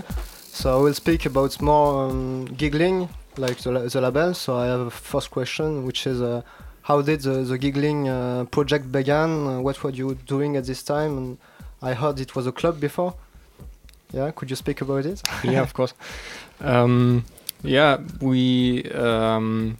So 0.53 0.69
I 0.69 0.83
will 0.83 0.93
speak 0.93 1.25
about 1.25 1.59
more 1.61 2.09
um, 2.09 2.45
giggling, 2.55 3.07
like 3.37 3.57
the, 3.57 3.89
the 3.89 3.99
label. 3.99 4.33
So 4.35 4.57
I 4.57 4.67
have 4.67 4.87
a 4.87 4.91
first 4.91 5.29
question, 5.31 5.85
which 5.85 6.05
is 6.05 6.21
uh, 6.21 6.41
how 6.87 7.01
did 7.01 7.19
the, 7.19 7.43
the 7.43 7.57
Giegling 7.57 8.07
uh, 8.07 8.45
project 8.45 8.89
begin? 8.93 9.45
Uh, 9.45 9.59
what 9.59 9.83
were 9.83 9.89
you 9.89 10.15
doing 10.25 10.55
at 10.55 10.63
this 10.63 10.81
time? 10.81 11.17
And 11.17 11.37
I 11.81 11.93
heard 11.93 12.17
it 12.21 12.33
was 12.33 12.47
a 12.47 12.53
club 12.53 12.79
before. 12.79 13.13
Yeah, 14.13 14.31
could 14.31 14.49
you 14.49 14.55
speak 14.55 14.79
about 14.79 15.05
it? 15.05 15.21
yeah, 15.43 15.61
of 15.61 15.73
course. 15.73 15.93
Um, 16.61 17.25
yeah, 17.61 17.97
we 18.21 18.89
um, 18.91 19.79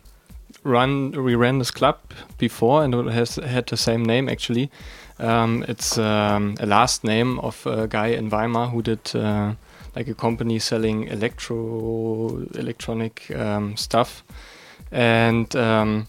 run 0.64 1.12
we 1.24 1.36
ran 1.36 1.60
this 1.60 1.72
club 1.72 1.98
before, 2.38 2.84
and 2.84 2.94
it 2.94 3.14
has 3.14 3.36
had 3.36 3.68
the 3.68 3.78
same 3.78 4.04
name 4.04 4.28
actually. 4.28 4.70
Um, 5.18 5.64
it's 5.70 5.98
um, 5.98 6.58
a 6.60 6.66
last 6.66 7.06
name 7.06 7.40
of 7.40 7.66
a 7.66 7.88
guy 7.88 8.08
in 8.08 8.30
Weimar 8.30 8.68
who 8.68 8.82
did 8.82 9.16
uh, 9.16 9.54
like 9.96 10.10
a 10.10 10.14
company 10.14 10.60
selling 10.60 11.08
electro 11.08 12.44
electronic 12.56 13.32
um, 13.34 13.78
stuff, 13.78 14.26
and 14.92 15.56
um, 15.56 16.08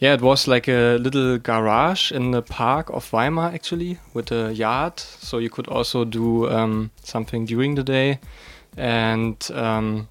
yeah, 0.00 0.14
it 0.14 0.22
was 0.22 0.48
like 0.48 0.66
a 0.66 0.96
little 0.96 1.38
garage 1.38 2.10
in 2.10 2.30
the 2.30 2.40
park 2.40 2.88
of 2.88 3.12
Weimar 3.12 3.52
actually 3.52 3.98
with 4.14 4.32
a 4.32 4.52
yard, 4.52 4.98
so 4.98 5.36
you 5.36 5.50
could 5.50 5.68
also 5.68 6.06
do 6.06 6.48
um, 6.48 6.90
something 7.02 7.44
during 7.44 7.74
the 7.74 7.84
day, 7.84 8.18
and 8.78 9.36
um, 9.52 10.08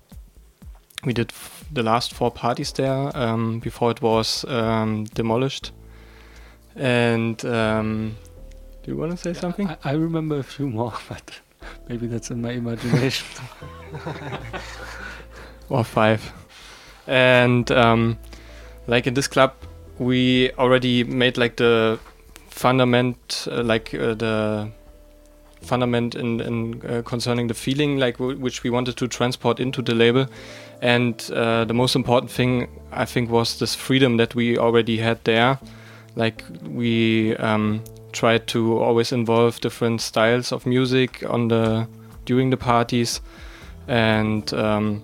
we 1.04 1.12
did 1.12 1.34
the 1.72 1.82
last 1.82 2.14
four 2.14 2.30
parties 2.30 2.72
there 2.74 3.12
um, 3.18 3.60
before 3.60 3.90
it 3.90 4.00
was 4.00 4.46
um, 4.48 5.06
demolished. 5.06 5.72
And 6.76 7.44
um, 7.46 8.16
do 8.84 8.92
you 8.92 8.98
want 8.98 9.12
to 9.12 9.18
say 9.18 9.34
something? 9.34 9.70
I, 9.70 9.78
I 9.84 9.92
remember 9.94 10.38
a 10.38 10.44
few 10.44 10.70
more, 10.70 10.94
but 11.10 11.40
maybe 11.88 12.06
that's 12.06 12.30
in 12.30 12.44
my 12.44 12.52
imagination. 12.52 13.26
or 15.70 15.84
five. 15.84 16.32
And 17.08 17.72
um, 17.72 18.20
like 18.86 19.08
in 19.08 19.16
this 19.16 19.28
club, 19.28 19.54
we 20.00 20.52
already 20.58 21.04
made 21.04 21.38
like 21.38 21.58
the 21.58 22.00
fundament, 22.50 23.48
uh, 23.52 23.62
like 23.64 23.94
uh, 23.94 24.14
the 24.16 24.72
fundament 25.62 26.16
in, 26.16 26.40
in 26.40 26.82
uh, 26.90 27.02
concerning 27.04 27.48
the 27.48 27.54
feeling, 27.54 27.98
like 27.98 28.20
which 28.20 28.64
we 28.64 28.70
wanted 28.70 28.98
to 28.98 29.08
transport 29.08 29.60
into 29.60 29.82
the 29.82 29.94
label. 29.94 30.28
And 30.82 31.30
uh, 31.32 31.66
the 31.66 31.74
most 31.74 31.96
important 31.96 32.32
thing, 32.32 32.70
I 32.92 33.06
think, 33.06 33.30
was 33.30 33.60
this 33.60 33.76
freedom 33.76 34.18
that 34.18 34.36
we 34.36 34.58
already 34.58 34.98
had 34.98 35.24
there. 35.26 35.60
Like 36.16 36.44
we 36.64 37.36
um, 37.36 37.84
tried 38.14 38.48
to 38.48 38.80
always 38.80 39.12
involve 39.12 39.60
different 39.60 40.02
styles 40.02 40.52
of 40.52 40.66
music 40.66 41.24
on 41.30 41.50
the 41.50 41.88
during 42.26 42.50
the 42.50 42.58
parties, 42.58 43.22
and 43.88 44.54
um, 44.54 45.04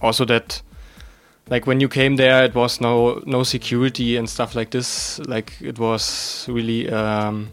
also 0.00 0.24
that 0.24 0.62
like 1.50 1.66
when 1.66 1.80
you 1.80 1.88
came 1.88 2.16
there 2.16 2.44
it 2.44 2.54
was 2.54 2.80
no 2.80 3.22
no 3.26 3.42
security 3.42 4.16
and 4.16 4.28
stuff 4.28 4.54
like 4.54 4.70
this. 4.70 5.18
Like 5.20 5.52
it 5.60 5.78
was 5.78 6.46
really 6.48 6.90
um, 6.90 7.50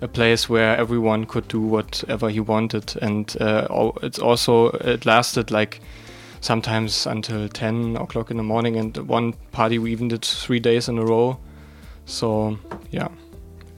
a 0.00 0.08
place 0.08 0.48
where 0.48 0.76
everyone 0.76 1.26
could 1.26 1.46
do 1.48 1.60
whatever 1.60 2.28
he 2.28 2.40
wanted. 2.40 2.96
And 3.00 3.34
uh, 3.40 3.92
it's 4.02 4.18
also 4.18 4.70
it 4.70 5.06
lasted 5.06 5.50
like 5.50 5.80
sometimes 6.40 7.06
until 7.06 7.48
10 7.48 7.96
o'clock 7.96 8.30
in 8.30 8.36
the 8.36 8.42
morning. 8.42 8.76
And 8.76 8.96
one 8.96 9.34
party 9.52 9.78
we 9.78 9.92
even 9.92 10.08
did 10.08 10.24
three 10.24 10.60
days 10.60 10.88
in 10.88 10.98
a 10.98 11.04
row. 11.04 11.38
So 12.06 12.58
yeah 12.90 13.08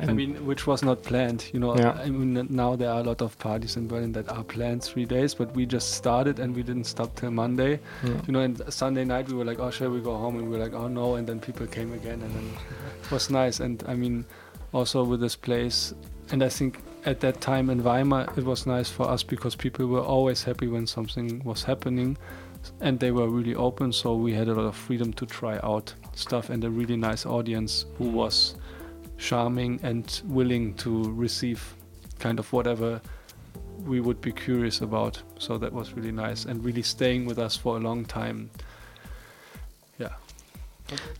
I 0.08 0.12
mean, 0.12 0.46
which 0.46 0.66
was 0.66 0.82
not 0.82 1.02
planned. 1.02 1.48
You 1.52 1.60
know, 1.60 1.76
Yeah. 1.76 1.92
I 1.92 2.10
mean, 2.10 2.46
now 2.50 2.76
there 2.76 2.90
are 2.90 3.00
a 3.00 3.04
lot 3.04 3.22
of 3.22 3.38
parties 3.38 3.76
in 3.76 3.86
Berlin 3.86 4.12
that 4.12 4.28
are 4.28 4.44
planned 4.44 4.82
three 4.82 5.04
days, 5.04 5.34
but 5.34 5.54
we 5.54 5.66
just 5.66 5.94
started 5.94 6.38
and 6.38 6.56
we 6.56 6.62
didn't 6.62 6.84
stop 6.84 7.14
till 7.16 7.30
Monday. 7.30 7.80
Yeah. 8.02 8.10
You 8.26 8.32
know, 8.32 8.40
and 8.40 8.62
Sunday 8.68 9.04
night 9.04 9.28
we 9.28 9.34
were 9.34 9.44
like, 9.44 9.60
oh, 9.60 9.70
shall 9.70 9.90
we 9.90 10.00
go 10.00 10.16
home? 10.16 10.36
And 10.38 10.48
we 10.48 10.56
were 10.56 10.62
like, 10.64 10.74
oh 10.74 10.88
no, 10.88 11.14
and 11.14 11.26
then 11.26 11.40
people 11.40 11.66
came 11.66 11.92
again, 11.92 12.20
and 12.22 12.34
then 12.34 12.50
it 13.02 13.10
was 13.10 13.30
nice. 13.30 13.60
And 13.60 13.82
I 13.86 13.94
mean, 13.94 14.24
also 14.72 15.04
with 15.04 15.20
this 15.20 15.36
place, 15.36 15.94
and 16.30 16.42
I 16.42 16.48
think 16.48 16.80
at 17.04 17.20
that 17.20 17.40
time 17.40 17.70
in 17.70 17.82
Weimar 17.82 18.28
it 18.36 18.44
was 18.44 18.66
nice 18.66 18.88
for 18.88 19.08
us 19.08 19.22
because 19.22 19.56
people 19.56 19.86
were 19.86 20.00
always 20.00 20.42
happy 20.42 20.68
when 20.68 20.86
something 20.86 21.42
was 21.44 21.62
happening, 21.62 22.16
and 22.80 22.98
they 22.98 23.10
were 23.10 23.28
really 23.28 23.54
open. 23.54 23.92
So 23.92 24.16
we 24.16 24.32
had 24.32 24.48
a 24.48 24.54
lot 24.54 24.66
of 24.66 24.76
freedom 24.76 25.12
to 25.14 25.26
try 25.26 25.58
out 25.62 25.94
stuff, 26.14 26.50
and 26.50 26.64
a 26.64 26.70
really 26.70 26.96
nice 26.96 27.26
audience 27.26 27.86
who 27.98 28.04
mm-hmm. 28.04 28.16
was 28.16 28.54
charming 29.18 29.80
and 29.82 30.22
willing 30.26 30.74
to 30.74 31.12
receive 31.12 31.74
kind 32.18 32.38
of 32.38 32.52
whatever 32.52 33.00
we 33.86 34.00
would 34.00 34.20
be 34.20 34.32
curious 34.32 34.80
about. 34.80 35.22
So 35.38 35.58
that 35.58 35.72
was 35.72 35.92
really 35.94 36.12
nice 36.12 36.44
and 36.44 36.64
really 36.64 36.82
staying 36.82 37.26
with 37.26 37.38
us 37.38 37.56
for 37.56 37.76
a 37.76 37.80
long 37.80 38.04
time. 38.04 38.50
Yeah, 39.98 40.14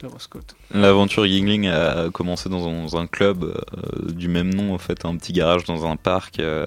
that, 0.00 0.12
was 0.12 0.26
good. 0.26 0.44
L'aventure 0.70 1.26
Giegling 1.26 1.66
a 1.66 2.10
commencé 2.10 2.48
dans 2.48 2.96
un, 2.96 3.06
club 3.06 3.44
euh, 3.44 4.12
du 4.12 4.28
même 4.28 4.52
nom, 4.54 4.72
en 4.72 4.78
fait, 4.78 5.04
un 5.04 5.16
petit 5.16 5.32
garage 5.32 5.64
dans 5.64 5.84
un 5.84 5.96
parc 5.96 6.38
euh, 6.38 6.66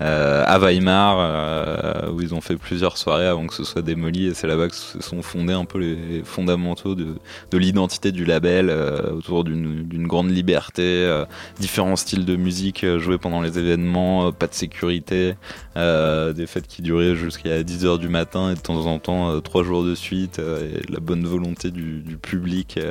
à 0.00 0.58
Weimar, 0.58 1.16
euh, 1.20 2.10
où 2.10 2.20
ils 2.20 2.34
ont 2.34 2.40
fait 2.40 2.56
plusieurs 2.56 2.96
soirées 2.98 3.26
avant 3.26 3.46
que 3.46 3.54
ce 3.54 3.64
soit 3.64 3.82
démoli, 3.82 4.26
et 4.26 4.34
c'est 4.34 4.46
là-bas 4.46 4.68
que 4.68 4.74
se 4.74 5.00
sont 5.00 5.22
fondés 5.22 5.52
un 5.52 5.64
peu 5.64 5.78
les 5.78 6.22
fondamentaux 6.24 6.94
de, 6.94 7.14
de 7.50 7.58
l'identité 7.58 8.12
du 8.12 8.24
label, 8.24 8.70
euh, 8.70 9.12
autour 9.12 9.44
d'une 9.44 10.06
grande 10.06 10.30
liberté, 10.30 10.82
euh, 10.82 11.24
différents 11.60 11.96
styles 11.96 12.24
de 12.24 12.36
musique 12.36 12.84
euh, 12.84 12.98
joués 12.98 13.18
pendant 13.18 13.40
les 13.40 13.58
événements, 13.58 14.28
euh, 14.28 14.30
pas 14.32 14.46
de 14.46 14.54
sécurité, 14.54 15.34
euh, 15.76 16.32
des 16.32 16.46
fêtes 16.46 16.66
qui 16.66 16.82
duraient 16.82 17.14
jusqu'à 17.14 17.62
10h 17.62 17.98
du 17.98 18.08
matin 18.08 18.50
et 18.50 18.54
de 18.54 18.60
temps 18.60 18.86
en 18.86 18.98
temps 18.98 19.30
euh, 19.30 19.40
trois 19.40 19.62
jours 19.62 19.84
de 19.84 19.94
suite, 19.94 20.38
euh, 20.38 20.78
et 20.80 20.92
la 20.92 21.00
bonne 21.00 21.24
volonté 21.24 21.70
du, 21.70 22.00
du 22.00 22.16
public. 22.16 22.78
euh, 22.78 22.90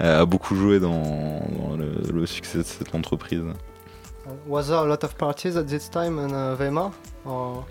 euh, 0.00 0.22
a 0.22 0.26
beaucoup 0.26 0.56
joué 0.56 0.80
dans, 0.80 1.40
dans 1.58 1.76
le, 1.76 1.92
le 2.12 2.26
succès 2.26 2.58
de 2.58 2.62
cette 2.64 2.94
entreprise. 2.94 3.42
Uh, 4.32 4.48
was 4.48 4.68
there 4.68 4.78
a 4.78 4.82
lot 4.84 5.04
of 5.04 5.16
parties 5.18 5.56
at 5.56 5.68
this 5.68 5.88
time 5.88 6.18
in 6.18 6.32
uh, 6.32 6.56
Weimar? 6.58 6.92
Or 7.24 7.64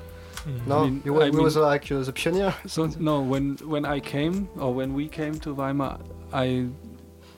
no, 0.68 0.80
I 0.80 0.84
mean- 0.86 1.01
you, 1.05 1.14
were, 1.14 1.24
I 1.24 1.32
mean- 1.32 1.43
was 1.43 1.55
like 1.55 1.91
uh, 1.91 2.01
the 2.01 2.14
pioneer. 2.14 2.53
So 2.68 2.86
no, 2.99 3.22
when 3.22 3.57
when 3.64 3.86
I 3.86 3.99
came 3.99 4.47
or 4.57 4.74
when 4.74 4.93
we 4.93 5.07
came 5.07 5.39
to 5.39 5.53
Weimar, 5.53 5.99
I 6.34 6.68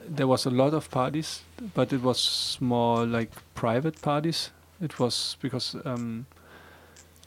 there 0.08 0.26
was 0.26 0.46
a 0.46 0.50
lot 0.50 0.74
of 0.74 0.90
parties, 0.90 1.42
but 1.74 1.92
it 1.92 2.02
was 2.02 2.58
more 2.60 3.06
like 3.06 3.30
private 3.54 4.00
parties. 4.02 4.50
It 4.82 4.98
was 4.98 5.36
because 5.40 5.76
um, 5.84 6.26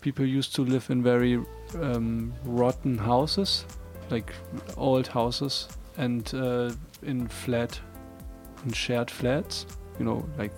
people 0.02 0.26
used 0.26 0.56
to 0.56 0.62
live 0.66 0.90
in 0.92 1.02
very 1.04 1.40
um, 1.82 2.34
rotten 2.46 2.98
houses, 2.98 3.66
like 4.12 4.32
old 4.78 5.08
houses, 5.08 5.68
and 5.98 6.32
uh, 6.36 6.72
in 7.02 7.28
flat, 7.28 7.80
in 8.66 8.74
shared 8.74 9.10
flats. 9.10 9.66
You 10.00 10.06
know, 10.06 10.26
like 10.38 10.54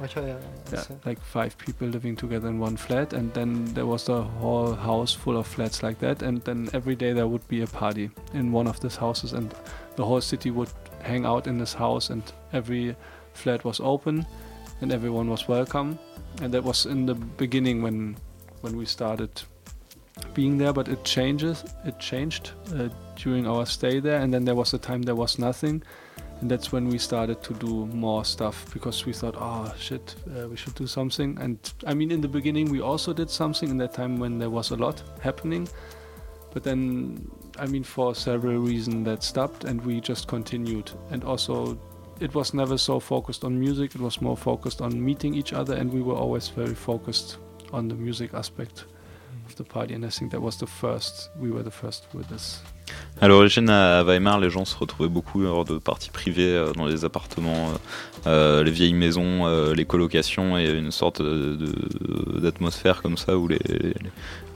yeah, 0.00 0.08
yeah, 0.26 0.36
that's 0.70 0.90
it. 0.90 0.98
like 1.06 1.20
five 1.20 1.56
people 1.58 1.88
living 1.88 2.16
together 2.16 2.48
in 2.48 2.58
one 2.58 2.76
flat, 2.76 3.12
and 3.12 3.32
then 3.34 3.64
there 3.74 3.86
was 3.86 4.04
the 4.04 4.22
whole 4.22 4.74
house 4.74 5.14
full 5.14 5.36
of 5.36 5.46
flats 5.46 5.82
like 5.82 5.98
that, 6.00 6.22
and 6.22 6.42
then 6.42 6.68
every 6.72 6.96
day 6.96 7.12
there 7.12 7.26
would 7.26 7.46
be 7.48 7.62
a 7.62 7.66
party 7.66 8.10
in 8.32 8.52
one 8.52 8.66
of 8.66 8.80
these 8.80 8.96
houses, 8.96 9.32
and 9.32 9.54
the 9.96 10.04
whole 10.04 10.20
city 10.20 10.50
would 10.50 10.70
hang 11.02 11.24
out 11.24 11.46
in 11.46 11.58
this 11.58 11.74
house, 11.74 12.10
and 12.10 12.22
every 12.52 12.96
flat 13.32 13.64
was 13.64 13.80
open, 13.80 14.26
and 14.80 14.92
everyone 14.92 15.30
was 15.30 15.48
welcome, 15.48 15.98
and 16.42 16.52
that 16.52 16.64
was 16.64 16.86
in 16.86 17.06
the 17.06 17.14
beginning 17.14 17.82
when 17.82 18.16
when 18.62 18.76
we 18.76 18.86
started 18.86 19.30
being 20.32 20.58
there, 20.58 20.72
but 20.72 20.88
it 20.88 21.04
changes, 21.04 21.64
it 21.84 21.98
changed 21.98 22.52
uh, 22.74 22.88
during 23.16 23.46
our 23.46 23.66
stay 23.66 24.00
there, 24.00 24.20
and 24.20 24.32
then 24.32 24.44
there 24.44 24.54
was 24.54 24.74
a 24.74 24.78
time 24.78 25.02
there 25.02 25.14
was 25.14 25.38
nothing, 25.38 25.82
and 26.40 26.50
that's 26.50 26.72
when 26.72 26.88
we 26.88 26.98
started 26.98 27.42
to 27.42 27.54
do 27.54 27.86
more 27.86 28.24
stuff 28.24 28.72
because 28.72 29.06
we 29.06 29.12
thought 29.12 29.34
oh 29.38 29.72
shit 29.78 30.14
uh, 30.36 30.48
we 30.48 30.56
should 30.56 30.74
do 30.74 30.86
something. 30.86 31.38
And 31.40 31.58
i 31.86 31.94
mean 31.94 32.10
in 32.10 32.20
the 32.20 32.28
beginning 32.28 32.70
we 32.70 32.80
also 32.80 33.12
did 33.12 33.30
something 33.30 33.68
in 33.70 33.78
that 33.78 33.94
time 33.94 34.18
when 34.18 34.38
there 34.38 34.50
was 34.50 34.70
a 34.70 34.76
lot 34.76 35.02
happening. 35.20 35.68
But 36.52 36.62
then 36.62 37.30
i 37.58 37.66
mean 37.66 37.84
for 37.84 38.14
several 38.14 38.58
reasons 38.58 39.04
that 39.06 39.22
stopped 39.22 39.64
and 39.64 39.84
we 39.84 40.00
just 40.00 40.28
continued. 40.28 40.90
And 41.10 41.24
also 41.24 41.78
it 42.20 42.34
was 42.34 42.54
never 42.54 42.78
so 42.78 43.00
focused 43.00 43.44
on 43.44 43.58
music. 43.58 43.94
It 43.94 44.00
was 44.00 44.20
more 44.20 44.36
focused 44.36 44.80
on 44.80 45.04
meeting 45.04 45.34
each 45.34 45.52
other. 45.52 45.74
And 45.74 45.92
we 45.92 46.00
were 46.00 46.14
always 46.14 46.48
very 46.48 46.74
focused 46.74 47.38
on 47.72 47.88
the 47.88 47.94
music 47.94 48.34
aspect 48.34 48.84
of 49.46 49.56
the 49.56 49.64
party. 49.64 49.94
And 49.94 50.04
i 50.04 50.10
think 50.10 50.30
that 50.32 50.40
was 50.40 50.58
the 50.58 50.66
first 50.66 51.30
we 51.38 51.50
were 51.50 51.62
the 51.62 51.70
first 51.70 52.06
with 52.12 52.28
this 52.28 52.62
À 53.20 53.28
l'origine, 53.28 53.70
à 53.70 54.02
Weimar, 54.02 54.40
les 54.40 54.50
gens 54.50 54.64
se 54.64 54.76
retrouvaient 54.76 55.08
beaucoup 55.08 55.40
lors 55.40 55.64
de 55.64 55.78
parties 55.78 56.10
privées 56.10 56.52
euh, 56.52 56.72
dans 56.72 56.84
les 56.84 57.04
appartements, 57.04 57.70
euh, 57.70 57.78
euh, 58.26 58.64
les 58.64 58.72
vieilles 58.72 58.92
maisons, 58.92 59.46
les 59.72 59.84
colocations, 59.84 60.58
et 60.58 60.68
une 60.68 60.90
sorte 60.90 61.22
d'atmosphère 61.22 63.02
comme 63.02 63.16
ça 63.16 63.38
où 63.38 63.46
les, 63.48 63.58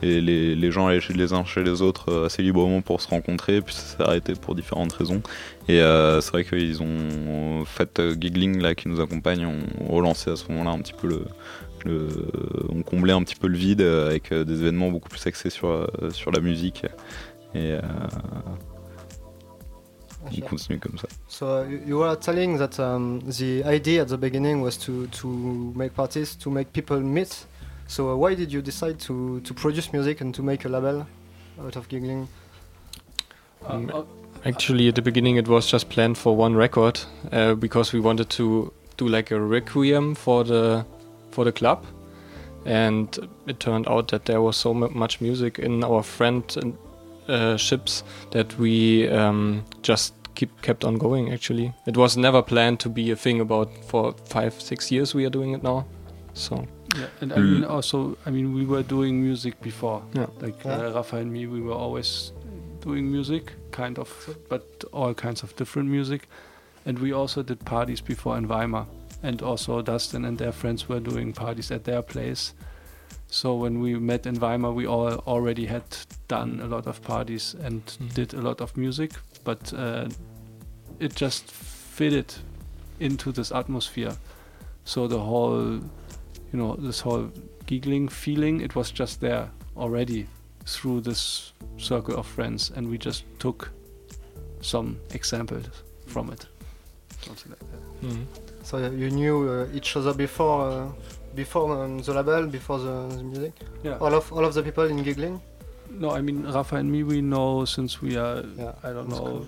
les, 0.02 0.70
gens 0.72 0.88
allaient 0.88 1.00
les 1.14 1.32
uns 1.32 1.44
chez 1.44 1.62
les 1.62 1.82
autres 1.82 2.24
assez 2.26 2.42
librement 2.42 2.82
pour 2.82 3.00
se 3.00 3.08
rencontrer, 3.08 3.60
puis 3.60 3.74
ça 3.74 3.82
s'est 3.82 4.02
arrêté 4.02 4.32
pour 4.34 4.54
différentes 4.54 4.92
raisons. 4.92 5.22
Et 5.68 5.78
c'est 5.78 6.30
vrai 6.32 6.44
qu'ils 6.44 6.82
ont 6.82 7.64
fait 7.64 8.00
Giggling 8.20 8.60
là 8.60 8.74
qui 8.74 8.88
nous 8.88 9.00
accompagne, 9.00 9.46
ont 9.46 9.92
relancé 9.94 10.30
à 10.30 10.36
ce 10.36 10.48
moment-là 10.48 10.70
un 10.70 10.78
petit 10.80 10.94
peu 10.94 11.06
le, 11.06 11.24
le 11.84 12.08
on 12.70 12.82
comblait 12.82 13.12
un 13.12 13.22
petit 13.22 13.36
peu 13.36 13.46
le 13.46 13.56
vide 13.56 13.82
avec 13.82 14.32
des 14.32 14.60
événements 14.60 14.90
beaucoup 14.90 15.08
plus 15.08 15.26
axés 15.26 15.50
sur 15.50 15.88
sur 16.10 16.32
la 16.32 16.40
musique 16.40 16.84
et 17.54 17.72
euh, 17.72 17.80
on 20.24 20.40
continue 20.48 20.78
comme 20.78 20.98
ça. 20.98 21.08
So 21.28 21.46
uh, 21.46 21.64
you- 21.68 21.80
you 21.86 21.98
were 21.98 22.16
telling 22.16 22.58
that 22.58 22.78
um, 22.78 23.20
the 23.20 23.62
idea 23.64 24.02
at 24.02 24.08
the 24.08 24.16
beginning 24.18 24.60
was 24.60 24.76
to, 24.78 25.06
to 25.06 25.26
make 25.74 25.94
parties, 25.94 26.36
to 26.36 26.50
make 26.50 26.72
people 26.72 27.00
meet. 27.00 27.46
So 27.86 28.10
uh, 28.10 28.16
why 28.16 28.34
did 28.34 28.52
you 28.52 28.60
decide 28.60 28.98
to, 29.06 29.40
to 29.40 29.54
produce 29.54 29.92
music 29.92 30.20
and 30.20 30.34
to 30.34 30.42
make 30.42 30.64
a 30.64 30.68
label 30.68 31.06
out 31.64 31.76
of 31.76 31.88
Giegling? 31.88 32.28
Um, 33.66 33.90
Actually, 34.44 34.88
at 34.88 34.94
the 34.94 35.02
beginning, 35.02 35.36
it 35.36 35.48
was 35.48 35.66
just 35.66 35.88
planned 35.88 36.16
for 36.16 36.36
one 36.36 36.54
record 36.54 37.00
uh, 37.32 37.54
because 37.54 37.92
we 37.92 37.98
wanted 37.98 38.30
to 38.30 38.72
do 38.96 39.08
like 39.08 39.32
a 39.32 39.40
requiem 39.40 40.14
for 40.14 40.44
the 40.44 40.84
for 41.32 41.44
the 41.44 41.50
club, 41.50 41.84
and 42.64 43.18
it 43.48 43.58
turned 43.58 43.88
out 43.88 44.08
that 44.08 44.26
there 44.26 44.40
was 44.40 44.56
so 44.56 44.72
mu- 44.72 44.90
much 44.90 45.20
music 45.20 45.58
in 45.58 45.82
our 45.82 46.02
friendships 47.32 48.02
that 48.30 48.58
we 48.58 49.08
um, 49.08 49.64
just 49.82 50.14
keep 50.34 50.50
kept 50.62 50.84
on 50.84 50.96
going. 50.98 51.32
Actually, 51.32 51.72
it 51.86 51.96
was 51.96 52.16
never 52.16 52.42
planned 52.42 52.80
to 52.80 52.88
be 52.88 53.10
a 53.10 53.16
thing 53.16 53.40
about 53.40 53.68
for 53.84 54.12
five 54.24 54.54
six 54.60 54.90
years. 54.90 55.14
We 55.14 55.24
are 55.26 55.30
doing 55.30 55.54
it 55.54 55.62
now, 55.62 55.84
so 56.34 56.64
Yeah, 56.96 57.06
and 57.20 57.32
I 57.32 57.36
Mm. 57.36 57.52
mean 57.52 57.64
also, 57.64 58.16
I 58.26 58.30
mean 58.30 58.54
we 58.54 58.64
were 58.64 58.82
doing 58.82 59.20
music 59.22 59.60
before. 59.60 60.02
Yeah. 60.14 60.26
Like 60.40 60.64
Yeah. 60.64 60.86
Uh, 60.88 60.92
Rafa 60.94 61.16
and 61.16 61.30
me, 61.32 61.46
we 61.46 61.60
were 61.60 61.74
always 61.76 62.32
doing 62.80 63.12
music, 63.12 63.52
kind 63.72 63.98
of, 63.98 64.08
but 64.48 64.62
all 64.92 65.14
kinds 65.14 65.42
of 65.42 65.54
different 65.56 65.90
music. 65.90 66.28
And 66.86 66.98
we 66.98 67.12
also 67.12 67.42
did 67.42 67.58
parties 67.64 68.00
before 68.00 68.38
in 68.38 68.48
Weimar, 68.48 68.86
and 69.22 69.42
also 69.42 69.82
Dustin 69.82 70.24
and 70.24 70.38
their 70.38 70.52
friends 70.52 70.88
were 70.88 71.00
doing 71.00 71.34
parties 71.34 71.70
at 71.70 71.84
their 71.84 72.02
place. 72.02 72.54
So 73.30 73.54
when 73.56 73.80
we 73.80 73.94
met 73.98 74.26
in 74.26 74.36
Weimar, 74.40 74.72
we 74.72 74.86
all 74.86 75.22
already 75.26 75.66
had 75.66 75.82
done 76.28 76.60
a 76.62 76.66
lot 76.66 76.86
of 76.86 77.00
parties 77.02 77.54
and 77.62 77.82
Mhm. 77.84 78.14
did 78.14 78.34
a 78.34 78.40
lot 78.40 78.60
of 78.60 78.76
music, 78.76 79.10
but 79.44 79.72
uh, 79.74 80.08
it 80.98 81.14
just 81.14 81.44
fitted 81.50 82.34
into 83.00 83.32
this 83.32 83.52
atmosphere. 83.52 84.16
So 84.84 85.06
the 85.08 85.18
whole, 85.20 85.74
you 86.52 86.58
know, 86.58 86.76
this 86.76 87.00
whole 87.00 87.30
Giegling 87.66 88.08
feeling, 88.08 88.62
it 88.62 88.74
was 88.74 88.90
just 88.90 89.20
there 89.20 89.50
already 89.76 90.26
through 90.64 91.02
this 91.02 91.52
circle 91.76 92.14
of 92.16 92.26
friends, 92.26 92.70
and 92.76 92.88
we 92.88 92.96
just 92.98 93.24
took 93.38 93.70
some 94.62 94.96
examples 95.14 95.66
from 96.06 96.30
it. 96.32 96.46
Something 97.20 97.52
like 97.52 97.60
that. 97.60 98.08
mm. 98.08 98.24
So 98.62 98.78
you 98.78 99.10
knew 99.10 99.48
uh, 99.48 99.66
each 99.76 99.96
other 99.96 100.14
before 100.14 100.70
uh, 100.70 100.92
before 101.38 101.66
um, 101.84 101.98
the 102.06 102.12
label, 102.18 102.46
before 102.58 102.78
the, 102.86 102.94
the 103.16 103.22
music. 103.22 103.52
Yeah. 103.86 103.98
All 104.04 104.14
of 104.20 104.32
all 104.32 104.44
of 104.44 104.54
the 104.54 104.62
people 104.62 104.84
in 104.92 105.02
Giegling. 105.04 105.40
No, 105.90 106.10
I 106.18 106.20
mean 106.20 106.38
Rafa 106.56 106.76
and 106.76 106.90
me, 106.94 107.02
we 107.02 107.20
know 107.22 107.64
since 107.64 108.02
we 108.02 108.16
are, 108.16 108.42
Yeah, 108.56 108.72
I 108.82 108.90
don't 108.92 109.08
that's 109.08 109.20
know, 109.20 109.26
cool. 109.26 109.46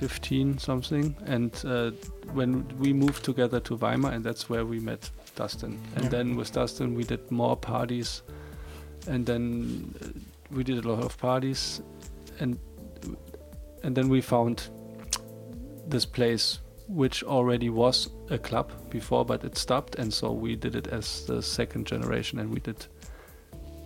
15 0.00 0.58
something, 0.58 1.14
and 1.26 1.52
uh, 1.64 1.90
when 2.38 2.50
we 2.78 2.92
moved 2.92 3.22
together 3.24 3.60
to 3.60 3.76
Weimar, 3.76 4.12
and 4.12 4.24
that's 4.24 4.48
where 4.50 4.64
we 4.64 4.78
met 4.80 5.10
Dustin. 5.36 5.78
And 5.94 6.04
Yeah. 6.04 6.10
then 6.10 6.36
with 6.36 6.52
Dustin, 6.52 6.94
we 6.94 7.04
did 7.04 7.30
more 7.30 7.56
parties, 7.56 8.22
and 9.06 9.24
then 9.26 9.94
uh, 10.02 10.06
we 10.56 10.64
did 10.64 10.84
a 10.84 10.88
lot 10.88 11.04
of 11.04 11.16
parties, 11.18 11.80
and 12.40 12.58
and 13.84 13.94
then 13.96 14.08
we 14.10 14.20
found 14.20 14.56
this 15.88 16.06
place 16.06 16.60
which 16.90 17.22
already 17.22 17.70
was 17.70 18.10
a 18.30 18.38
club 18.38 18.72
before, 18.90 19.24
but 19.24 19.44
it 19.44 19.56
stopped, 19.56 19.94
and 19.94 20.12
so 20.12 20.32
we 20.32 20.56
did 20.56 20.74
it 20.74 20.88
as 20.88 21.24
the 21.26 21.40
second 21.40 21.86
generation, 21.86 22.40
and 22.40 22.50
we 22.52 22.60
did 22.60 22.86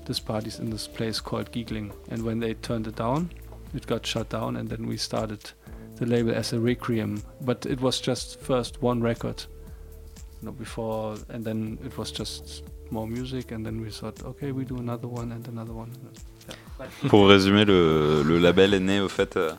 these 0.06 0.20
parties 0.20 0.58
in 0.58 0.70
this 0.70 0.86
place 0.86 1.20
called 1.20 1.52
Giegling. 1.52 1.92
And 2.08 2.22
when 2.22 2.40
they 2.40 2.54
turned 2.54 2.86
it 2.86 2.96
down, 2.96 3.30
it 3.74 3.86
got 3.86 4.06
shut 4.06 4.30
down, 4.30 4.56
and 4.56 4.68
then 4.68 4.86
we 4.86 4.96
started 4.96 5.50
the 5.96 6.06
label 6.06 6.34
as 6.34 6.52
a 6.52 6.60
requiem. 6.60 7.22
But 7.42 7.66
it 7.66 7.80
was 7.80 8.00
just 8.00 8.40
first 8.40 8.80
one 8.82 9.02
record, 9.02 9.44
you 10.40 10.46
know, 10.46 10.52
before, 10.52 11.16
and 11.28 11.44
then 11.44 11.78
it 11.84 11.96
was 11.98 12.10
just 12.10 12.64
more 12.90 13.06
music, 13.06 13.50
and 13.50 13.64
then 13.64 13.80
we 13.80 13.90
thought, 13.90 14.22
okay, 14.24 14.52
we 14.52 14.64
do 14.64 14.78
another 14.78 15.08
one 15.08 15.32
and 15.32 15.46
another 15.48 15.72
one. 15.72 15.90
Pour 17.08 17.28
résumer, 17.28 17.64
le, 17.64 18.22
le 18.24 18.38
label 18.38 18.74
est 18.74 18.80
né 18.80 19.00
au 19.00 19.08
fait 19.08 19.36
euh, 19.36 19.52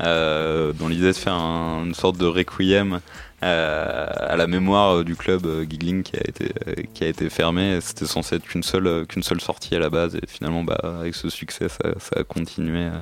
euh, 0.00 0.72
dans 0.72 0.88
l'idée 0.88 1.08
de 1.08 1.12
faire 1.12 1.34
un- 1.34 1.84
une 1.84 1.94
sorte 1.94 2.16
de 2.16 2.24
requiem 2.26 3.00
euh, 3.42 4.06
à 4.16 4.36
la 4.36 4.46
mémoire 4.46 5.04
du 5.04 5.16
club 5.16 5.44
euh, 5.46 5.64
Giggling 5.68 6.02
qui 6.02 6.16
a 6.16 6.20
été 6.20 6.52
euh, 6.68 6.74
qui 6.94 7.04
a 7.04 7.08
été 7.08 7.28
fermé. 7.28 7.80
C'était 7.80 8.06
censé 8.06 8.36
être 8.36 8.44
qu'une 8.44 8.62
seule 8.62 8.86
euh, 8.86 9.04
qu'une 9.04 9.22
seule 9.22 9.40
sortie 9.40 9.74
à 9.74 9.78
la 9.80 9.90
base 9.90 10.14
et 10.16 10.20
finalement 10.26 10.64
bah, 10.64 10.78
avec 11.00 11.14
ce 11.14 11.28
succès 11.28 11.68
ça, 11.68 11.92
ça 11.98 12.20
a 12.20 12.24
continué. 12.24 12.84
euh, 12.86 13.00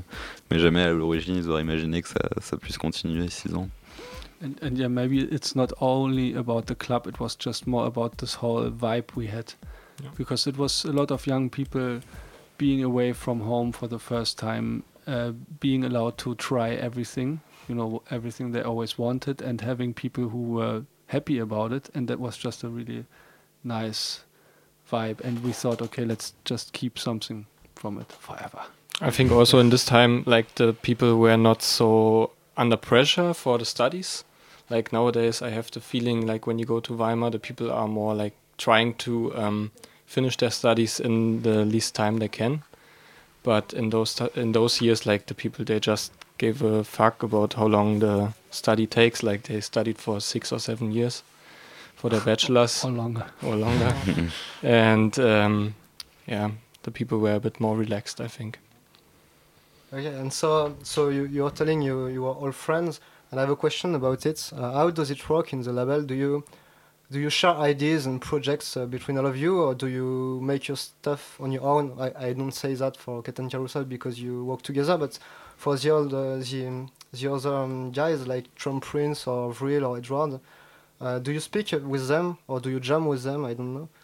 mais 0.51 0.59
jamais 0.59 0.83
à 0.83 0.91
l'origine 0.93 1.37
ils 1.37 1.49
auraient 1.49 1.62
imaginé 1.62 2.03
que 2.03 2.09
ça, 2.09 2.21
ça 2.41 2.57
puisse 2.57 2.79
continuer 2.79 3.29
six 3.29 3.55
ans. 3.55 3.68
And, 4.43 4.53
and 4.66 4.77
yeah, 4.79 4.89
maybe 4.89 5.18
it's 5.31 5.55
not 5.55 5.68
only 5.81 6.35
about 6.35 6.62
the 6.62 6.75
club, 6.75 7.07
it 7.07 7.21
was 7.21 7.37
just 7.39 7.66
more 7.66 7.87
about 7.87 8.16
this 8.16 8.35
whole 8.43 8.71
vibe 8.71 9.05
we 9.14 9.27
had. 9.29 9.53
Yeah. 10.03 10.09
Because 10.16 10.49
it 10.49 10.57
was 10.57 10.87
a 10.87 10.93
lot 10.93 11.11
of 11.12 11.27
young 11.27 11.51
people 11.51 12.01
being 12.61 12.85
away 12.85 13.11
from 13.15 13.41
home 13.41 13.73
for 13.73 13.89
the 13.89 13.99
first 13.99 14.39
time, 14.39 14.83
uh, 15.07 15.31
being 15.61 15.83
allowed 15.83 16.19
to 16.19 16.35
try 16.35 16.69
everything, 16.75 17.41
you 17.67 17.75
know, 17.75 18.03
everything 18.11 18.53
they 18.53 18.61
always 18.61 18.99
wanted, 18.99 19.41
and 19.41 19.63
having 19.63 19.95
people 19.95 20.29
who 20.29 20.43
were 20.43 20.83
happy 21.07 21.39
about 21.39 21.73
it. 21.73 21.89
And 21.95 22.07
that 22.09 22.21
was 22.21 22.37
just 22.37 22.63
a 22.63 22.69
really 22.69 23.07
nice 23.65 24.25
vibe. 24.93 25.23
And 25.23 25.43
we 25.43 25.53
thought, 25.53 25.81
okay, 25.81 26.05
let's 26.05 26.35
just 26.45 26.75
keep 26.75 26.99
something 26.99 27.47
from 27.77 27.99
it 27.99 28.13
forever. 28.13 28.61
I 29.01 29.11
think 29.11 29.33
also 29.33 29.59
in 29.59 29.71
this 29.71 29.87
time, 29.87 30.23
like 30.27 30.57
the 30.57 30.75
people 30.75 31.17
were 31.17 31.39
not 31.39 31.63
so 31.63 32.33
under 32.59 32.77
pressure 32.77 33.33
for 33.33 33.57
the 33.57 33.65
studies. 33.65 34.23
Like 34.69 34.93
nowadays, 34.93 35.41
I 35.41 35.49
have 35.49 35.71
the 35.71 35.81
feeling 35.81 36.27
like 36.27 36.47
when 36.47 36.59
you 36.59 36.67
go 36.67 36.81
to 36.81 36.93
Weimar, 36.93 37.31
the 37.31 37.39
people 37.39 37.71
are 37.71 37.89
more 37.89 38.15
like 38.15 38.35
trying 38.59 38.93
to 38.97 39.35
um, 39.35 39.71
finish 40.11 40.37
their 40.37 40.51
studies 40.51 41.01
in 41.01 41.43
the 41.43 41.65
least 41.65 41.95
time 41.95 42.19
they 42.19 42.29
can. 42.29 42.63
But 43.43 43.73
in 43.73 43.91
those 43.91 44.11
stu- 44.11 44.41
in 44.41 44.53
those 44.53 44.85
years, 44.85 45.07
like 45.07 45.25
the 45.27 45.35
people, 45.35 45.65
they 45.65 45.81
just 45.81 46.13
gave 46.39 46.63
a 46.63 46.83
fuck 46.85 47.23
about 47.23 47.55
how 47.55 47.69
long 47.69 48.01
the 48.01 48.33
study 48.51 48.87
takes. 48.87 49.23
Like 49.23 49.43
they 49.43 49.61
studied 49.61 49.99
for 49.99 50.21
six 50.21 50.53
or 50.53 50.59
seven 50.59 50.93
years 50.93 51.23
for 51.97 52.11
their 52.11 52.21
bachelors 52.27 52.85
Or 52.85 52.91
longer. 52.91 53.25
or 53.43 53.57
longer, 53.57 53.95
and 54.63 55.19
um, 55.19 55.75
yeah, 56.27 56.51
the 56.83 56.91
people 56.91 57.19
were 57.19 57.37
a 57.37 57.41
bit 57.41 57.61
more 57.61 57.77
relaxed, 57.79 58.21
I 58.21 58.29
think. 58.29 58.59
Okay, 59.93 60.15
and 60.21 60.33
so 60.33 60.75
so 60.83 61.09
you 61.09 61.25
you're 61.27 61.51
telling 61.55 61.83
you 61.83 62.09
you 62.09 62.27
are 62.27 62.35
all 62.35 62.53
friends, 62.53 63.01
and 63.31 63.41
I 63.41 63.43
have 63.43 63.53
a 63.53 63.57
question 63.57 63.95
about 63.95 64.27
it. 64.27 64.53
Uh, 64.53 64.73
how 64.73 64.91
does 64.91 65.11
it 65.11 65.29
work 65.29 65.53
in 65.53 65.63
the 65.63 65.73
label? 65.73 66.03
Do 66.03 66.15
you 66.15 66.45
do 67.11 67.19
you 67.19 67.29
share 67.31 67.55
ideas 67.55 68.07
and 68.07 68.21
projects 68.21 68.77
uh, 68.77 68.87
between 68.87 69.19
all 69.19 69.27
of 69.27 69.37
you, 69.37 69.61
or 69.61 69.75
do 69.75 69.89
you 69.89 70.41
make 70.43 70.69
your 70.69 70.77
stuff 70.77 71.41
on 71.41 71.51
your 71.51 71.63
own? 71.63 71.97
I, 71.99 72.29
I 72.29 72.33
don't 72.33 72.53
say 72.53 72.75
that 72.75 72.97
for 72.97 73.23
Kettenkarussell 73.23 73.89
because 73.89 74.21
you 74.21 74.45
work 74.45 74.63
together, 74.63 74.97
but 74.97 75.19
for 75.57 75.77
the 75.77 75.91
old 75.91 76.15
uh, 76.15 76.37
the 76.37 76.87
the 77.13 77.33
other 77.33 77.55
um, 77.55 77.91
guys 77.91 78.27
like 78.29 78.55
Traumprinz 78.55 79.27
or 79.27 79.53
Vril 79.53 79.85
or 79.85 79.99
Edward, 79.99 80.41
uh, 81.01 81.19
do 81.19 81.33
you 81.33 81.41
speak 81.41 81.73
with 81.83 82.07
them 82.07 82.39
or 82.47 82.61
do 82.61 82.71
you 82.71 82.79
jam 82.79 83.07
with 83.07 83.23
them? 83.25 83.45
I 83.45 83.55
don't 83.55 83.75
know. 83.75 83.89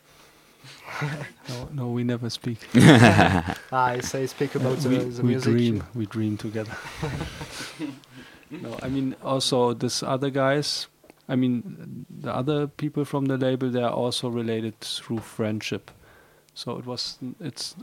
No, 1.49 1.69
no, 1.73 1.87
we 1.91 2.03
never 2.03 2.29
speak. 2.29 2.59
Ah, 2.75 3.87
I 3.87 4.01
say 4.01 4.27
speak 4.27 4.57
about 4.57 4.79
the, 4.79 4.89
we, 4.89 4.97
the 4.99 5.23
we 5.23 5.29
music. 5.29 5.53
dream 5.53 5.85
we 5.95 6.07
dream 6.07 6.37
together 6.37 6.73
no 8.51 8.79
i 8.83 8.89
mean 8.89 9.15
also 9.23 9.75
this 9.75 10.03
other 10.03 10.31
guys 10.31 10.87
i 11.29 11.37
mean 11.37 12.07
the 12.23 12.35
other 12.35 12.67
people 12.67 13.05
from 13.05 13.27
the 13.27 13.37
label 13.37 13.71
they 13.71 13.83
are 13.83 13.93
also 13.93 14.29
related 14.29 14.81
through 14.81 15.19
friendship. 15.19 15.91
So 16.55 16.79
it 16.79 16.87
was 16.87 17.19
it's 17.41 17.77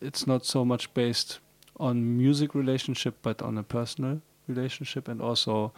it's 0.00 0.26
not 0.26 0.44
so 0.44 0.64
much 0.64 0.92
based 0.94 1.38
on 1.78 2.16
music 2.18 2.54
relationship 2.54 3.14
but 3.22 3.42
on 3.42 3.58
a 3.58 3.62
personal 3.62 4.20
relationship 4.48 5.08
and 5.08 5.22
also 5.22 5.72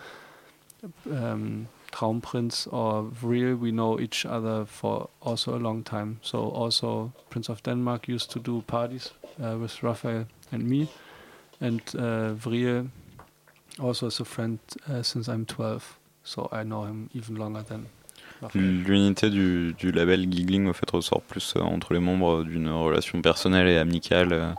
um, 1.10 1.68
Traumprinz 1.92 2.66
or 2.72 3.02
Vril, 3.02 3.56
we 3.56 3.70
know 3.70 4.00
each 4.00 4.26
other 4.26 4.64
for 4.64 5.08
also 5.20 5.54
a 5.54 5.60
long 5.60 5.84
time. 5.84 6.18
So 6.22 6.38
also 6.38 7.12
Prince 7.30 7.48
of 7.48 7.62
Denmark 7.62 8.08
used 8.08 8.30
to 8.32 8.40
do 8.40 8.62
parties 8.62 9.12
uh, 9.42 9.58
with 9.58 9.82
Raphael 9.82 10.26
and 10.50 10.68
me, 10.68 10.88
and 11.60 11.80
uh, 11.94 12.32
Vril 12.32 12.88
also 13.78 14.06
is 14.06 14.20
a 14.20 14.24
friend 14.24 14.58
uh, 14.88 15.02
since 15.02 15.28
I'm 15.28 15.46
12, 15.46 15.98
so 16.24 16.48
I 16.52 16.64
know 16.64 16.84
him 16.84 17.08
even 17.14 17.36
longer 17.36 17.62
than. 17.62 17.84
L'unité 18.54 19.30
du, 19.30 19.72
du 19.78 19.92
label 19.92 20.26
Giggling 20.28 20.66
au 20.66 20.72
fait 20.72 20.90
ressort 20.90 21.22
plus 21.22 21.54
euh, 21.56 21.60
entre 21.60 21.94
les 21.94 22.00
membres 22.00 22.42
d'une 22.42 22.68
relation 22.68 23.22
personnelle 23.22 23.68
et 23.68 23.78
amicale 23.78 24.32
euh, 24.32 24.52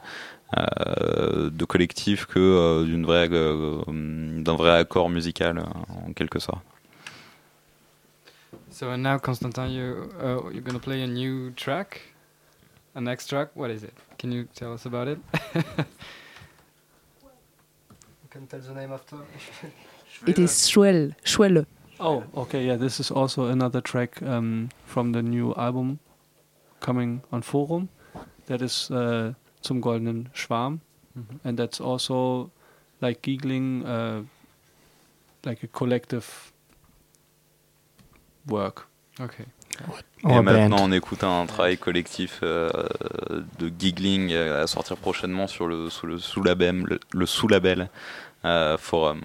euh, 0.57 1.49
de 1.49 1.65
collectif 1.65 2.25
que 2.25 2.39
euh, 2.39 2.85
d'une 2.85 3.05
vraie 3.05 3.27
euh, 3.29 3.83
d'un 3.87 4.55
vrai 4.55 4.77
accord 4.77 5.09
musical 5.09 5.57
euh, 5.57 5.63
en 5.89 6.13
quelque 6.13 6.39
sorte. 6.39 6.63
So 8.71 8.89
and 8.89 9.03
now, 9.03 9.19
Constantin, 9.19 9.67
you 9.67 10.09
uh, 10.19 10.49
you're 10.51 10.61
gonna 10.63 10.79
play 10.79 11.03
a 11.03 11.07
new 11.07 11.51
track, 11.51 12.01
a 12.95 13.01
next 13.01 13.27
track? 13.27 13.49
What 13.53 13.69
is 13.69 13.83
it? 13.83 13.93
Can 14.17 14.31
you 14.31 14.45
tell 14.55 14.73
us 14.73 14.85
about 14.85 15.09
it? 15.09 15.19
Can 18.31 18.47
tell 18.47 18.61
the 18.61 18.73
name 18.73 18.93
after. 18.93 19.17
It 20.25 20.39
is 20.39 20.69
Schwell. 20.69 21.11
Schwelle. 21.23 21.65
Oh, 21.99 22.23
okay, 22.35 22.65
yeah, 22.65 22.75
this 22.75 22.99
is 22.99 23.11
also 23.11 23.45
another 23.45 23.81
track 23.81 24.21
um, 24.23 24.69
from 24.85 25.11
the 25.13 25.21
new 25.21 25.53
album 25.55 25.99
coming 26.79 27.21
on 27.31 27.41
Forum. 27.41 27.89
That 28.47 28.61
is 28.61 28.91
uh, 28.91 29.33
Zum 29.65 29.81
Goldenen 29.81 30.27
Schwarm, 30.33 30.81
and 31.45 31.57
that's 31.57 31.79
also 31.79 32.51
like 32.99 33.21
giggling, 33.21 33.85
uh, 33.85 34.23
like 35.45 35.63
a 35.63 35.67
collective 35.67 36.51
work. 38.47 38.87
okay. 39.19 39.45
Et 40.29 40.41
maintenant, 40.41 40.77
band. 40.77 40.83
on 40.83 40.91
écoute 40.91 41.23
un 41.23 41.45
travail 41.45 41.77
collectif 41.77 42.39
euh, 42.43 42.69
de 43.59 43.71
giggling 43.77 44.31
euh, 44.31 44.63
à 44.63 44.67
sortir 44.67 44.97
prochainement 44.97 45.47
sur 45.47 45.67
le 45.67 45.89
sous 45.89 46.05
le 46.05 46.19
sous 46.19 46.43
label 46.43 46.83
le, 46.83 46.99
le 47.11 47.25
sous 47.25 47.47
label 47.47 47.89
euh, 48.45 48.77
Forum. 48.77 49.21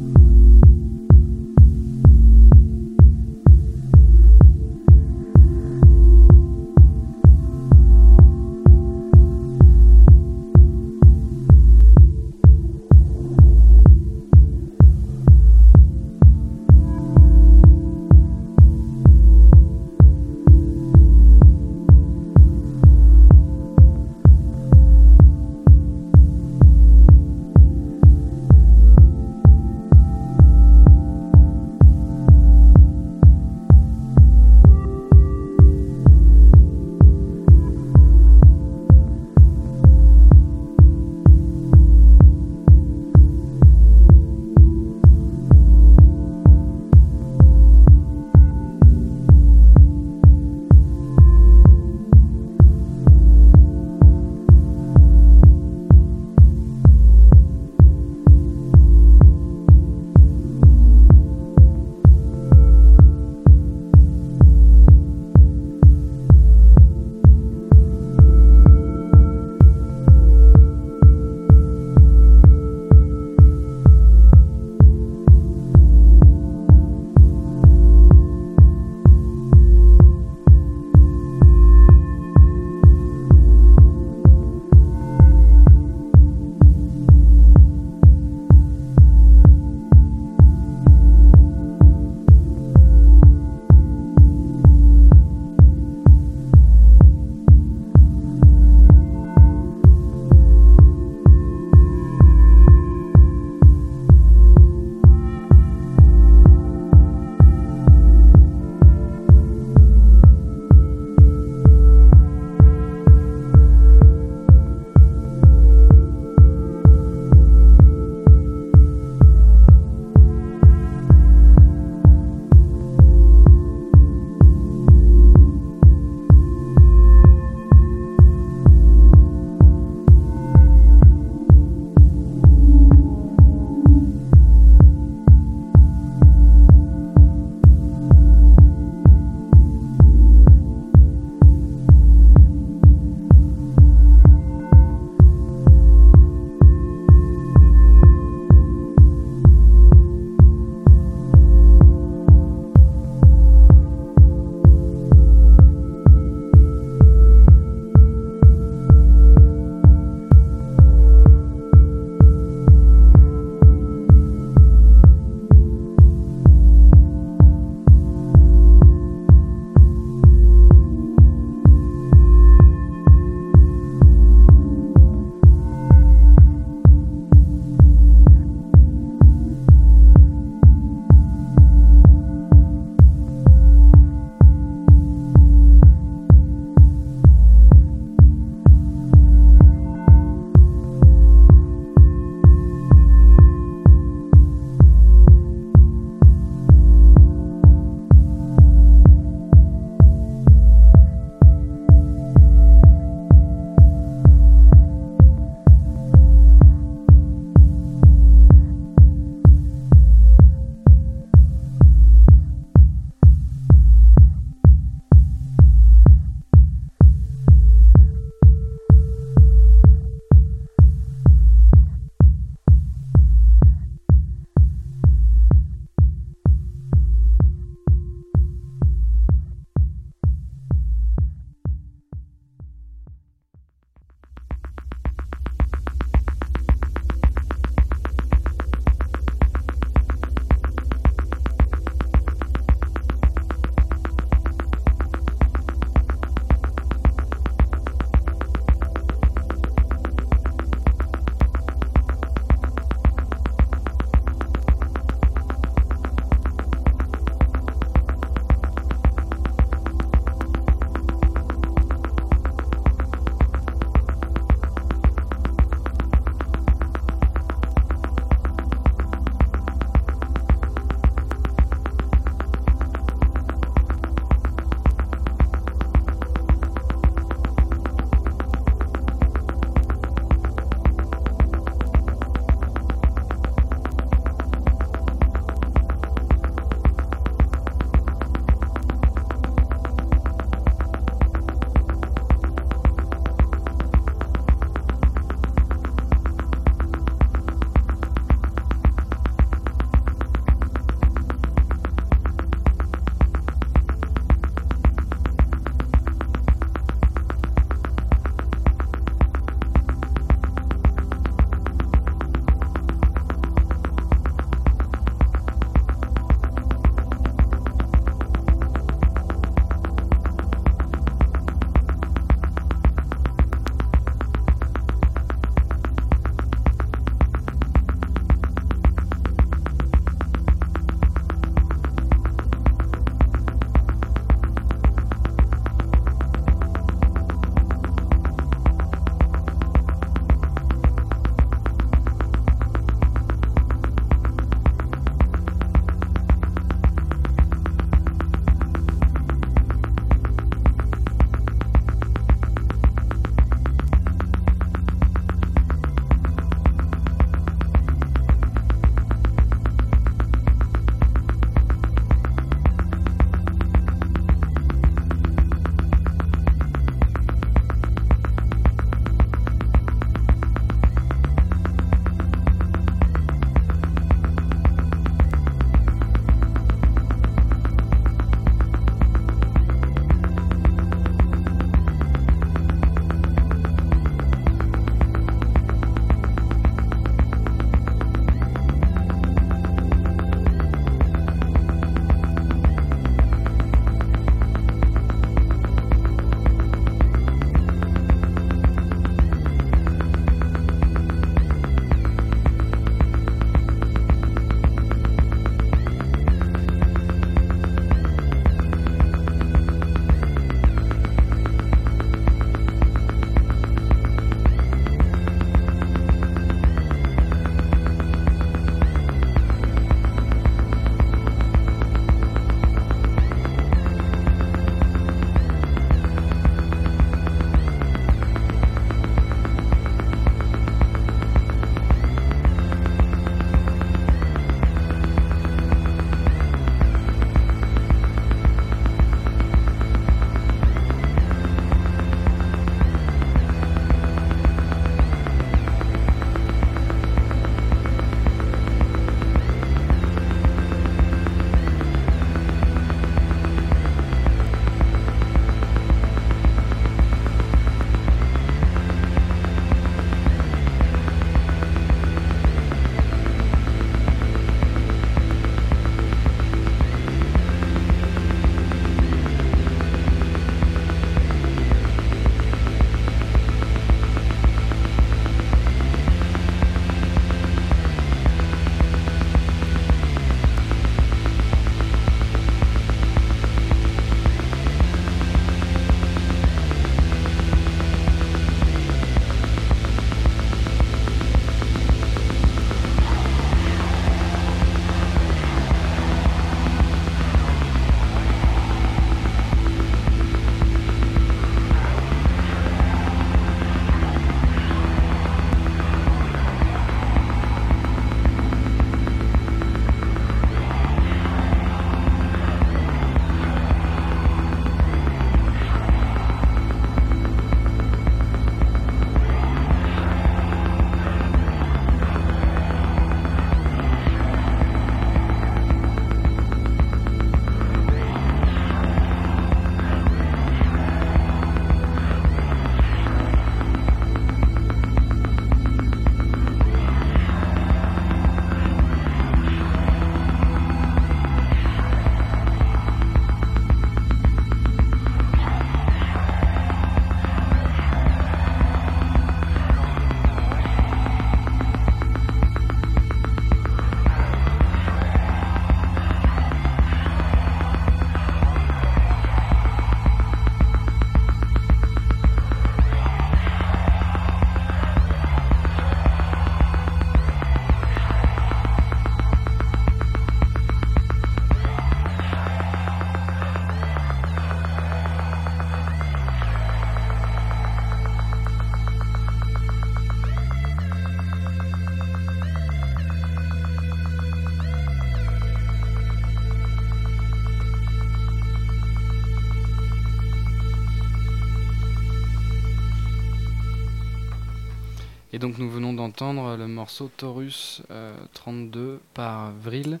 Et 595.38 595.40
donc 595.40 595.58
nous 595.58 595.70
venons 595.70 595.92
d'entendre 595.92 596.56
le 596.56 596.66
morceau 596.66 597.08
Taurus 597.16 597.82
euh, 597.92 598.12
32 598.34 598.98
par 599.14 599.52
Vril, 599.52 600.00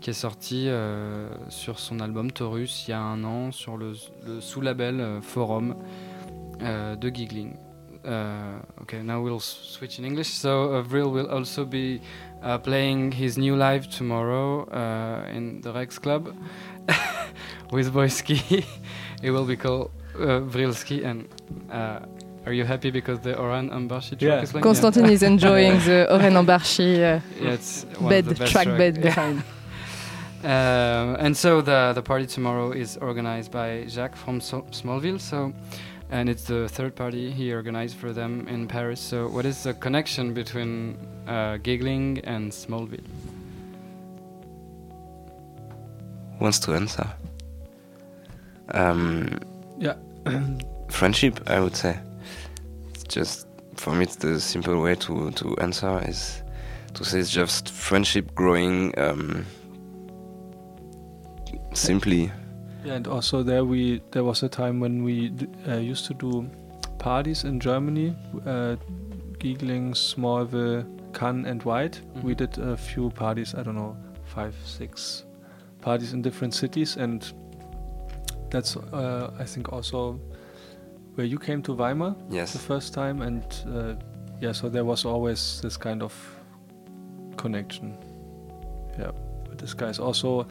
qui 0.00 0.08
est 0.08 0.14
sorti 0.14 0.64
euh, 0.66 1.28
sur 1.50 1.78
son 1.78 2.00
album 2.00 2.32
Taurus 2.32 2.86
il 2.88 2.92
y 2.92 2.94
a 2.94 3.00
un 3.02 3.22
an 3.22 3.52
sur 3.52 3.76
le, 3.76 3.92
sous-label 4.40 4.98
euh, 4.98 5.20
Forum 5.20 5.76
euh, 6.62 6.96
de 6.96 7.10
Giggling. 7.10 7.52
Uh, 8.02 8.62
okay, 8.80 9.02
now 9.02 9.22
we'll 9.22 9.40
switch 9.40 9.98
in 9.98 10.04
English. 10.04 10.28
So 10.28 10.78
uh, 10.78 10.82
will 10.90 11.28
also 11.30 11.66
be 11.66 12.00
uh, 12.42 12.56
playing 12.56 13.12
his 13.12 13.36
new 13.36 13.56
live 13.56 13.90
tomorrow 13.90 14.66
uh, 14.70 15.36
in 15.36 15.60
the 15.60 15.70
Rex 15.70 15.98
Club 15.98 16.34
with 17.72 17.92
Boyski. 17.92 18.64
it 19.22 19.30
will 19.30 19.44
be 19.44 19.56
called 19.56 19.90
uh, 20.14 20.40
Vrilski. 20.40 21.04
And 21.04 21.28
uh, 21.70 22.06
are 22.48 22.54
you 22.54 22.64
happy 22.64 22.90
because 22.90 23.18
the 23.20 23.34
Oren 23.38 23.68
Ambarchi 23.70 24.10
track 24.18 24.22
Yeah. 24.22 24.42
is 24.42 24.50
playing? 24.50 24.62
Constantine 24.62 25.10
is 25.10 25.22
enjoying 25.22 25.78
the 25.88 25.98
Oren 26.14 26.34
Ambarchi 26.34 26.90
uh, 26.96 27.20
Yeah, 27.40 27.52
it's 27.56 27.84
one 27.98 28.12
of 28.14 28.24
the 28.24 28.34
bed, 28.34 28.48
track 28.50 28.64
track. 28.66 28.78
bed 28.78 29.02
behind. 29.02 29.42
Um, 30.44 31.16
and 31.24 31.36
so 31.36 31.60
the 31.60 31.92
the 31.94 32.02
party 32.02 32.24
tomorrow 32.26 32.70
is 32.70 32.96
organized 32.98 33.50
by 33.50 33.68
Jacques 33.88 34.16
from 34.24 34.40
so- 34.40 34.66
Smallville. 34.70 35.18
So, 35.20 35.52
and 36.10 36.28
it's 36.28 36.44
the 36.44 36.68
third 36.68 36.94
party 36.94 37.32
he 37.32 37.52
organized 37.52 37.96
for 37.96 38.12
them 38.12 38.46
in 38.48 38.68
Paris. 38.68 39.00
So, 39.00 39.26
what 39.34 39.44
is 39.44 39.64
the 39.64 39.74
connection 39.74 40.34
between 40.34 40.96
uh, 41.26 41.58
Giegling 41.64 42.20
and 42.24 42.52
Smallville? 42.52 43.04
Wants 46.40 46.60
to 46.60 46.74
answer? 46.74 47.06
Um, 48.74 49.38
Yeah. 49.80 49.94
friendship, 50.88 51.40
I 51.50 51.58
would 51.58 51.74
say. 51.76 51.98
Just 53.08 53.46
for 53.76 53.92
me, 53.94 54.04
it's 54.04 54.16
the 54.16 54.40
simple 54.40 54.80
way 54.82 54.94
to 54.96 55.30
to 55.32 55.56
answer 55.58 56.00
is 56.08 56.42
to 56.94 57.04
say 57.04 57.20
it's 57.20 57.30
just 57.30 57.70
friendship 57.70 58.34
growing 58.34 58.92
um, 58.98 59.46
simply. 61.74 62.30
Yeah, 62.84 62.94
and 62.94 63.06
also 63.06 63.42
there 63.42 63.64
we 63.64 64.00
there 64.12 64.24
was 64.24 64.42
a 64.42 64.48
time 64.48 64.80
when 64.80 65.02
we 65.04 65.32
uh, 65.68 65.76
used 65.76 66.06
to 66.06 66.14
do 66.14 66.48
parties 66.98 67.44
in 67.44 67.60
Germany, 67.60 68.14
uh, 68.46 68.76
Giegling, 69.38 69.92
Smallville, 69.94 70.84
Kann, 71.12 71.44
and 71.46 71.62
White. 71.62 72.00
We 72.22 72.34
Mhm. 72.34 72.36
did 72.38 72.58
a 72.58 72.76
few 72.76 73.10
parties. 73.10 73.54
I 73.54 73.62
don't 73.62 73.76
know, 73.76 73.96
five, 74.24 74.54
six 74.64 75.24
parties 75.80 76.12
in 76.12 76.22
different 76.22 76.54
cities, 76.54 76.96
and 76.96 77.32
that's 78.50 78.76
uh, 78.76 79.30
I 79.38 79.44
think 79.44 79.72
also 79.72 80.18
where 81.18 81.26
you 81.26 81.38
came 81.38 81.60
to 81.62 81.74
Weimar 81.74 82.14
Yes. 82.30 82.52
the 82.52 82.60
first 82.60 82.94
time, 82.94 83.22
and 83.22 83.42
uh, 83.66 83.94
yeah, 84.40 84.52
so 84.52 84.68
there 84.68 84.84
was 84.84 85.04
always 85.04 85.60
this 85.60 85.76
kind 85.76 86.00
of 86.00 86.14
connection. 87.36 87.98
Yeah, 88.96 89.10
with 89.50 89.58
this 89.58 89.74
guys. 89.74 89.98
Also, 89.98 90.46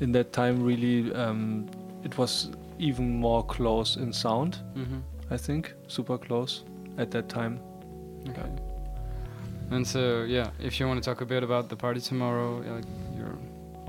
in 0.00 0.12
that 0.12 0.32
time, 0.32 0.64
really, 0.64 1.12
um, 1.14 1.66
it 2.04 2.16
was 2.16 2.48
even 2.78 3.20
more 3.20 3.44
close 3.44 3.96
in 3.96 4.12
sound. 4.12 4.56
Mm-hmm. 4.74 5.00
I 5.30 5.36
think 5.36 5.74
super 5.88 6.16
close 6.16 6.64
at 6.96 7.10
that 7.10 7.28
time. 7.28 7.60
Okay. 8.30 8.48
And 9.70 9.86
so, 9.86 10.22
yeah, 10.22 10.48
if 10.58 10.80
you 10.80 10.88
want 10.88 11.02
to 11.02 11.10
talk 11.10 11.20
a 11.20 11.26
bit 11.26 11.42
about 11.42 11.68
the 11.68 11.76
party 11.76 12.00
tomorrow, 12.00 12.60
like 12.60 12.66
you're, 12.66 13.07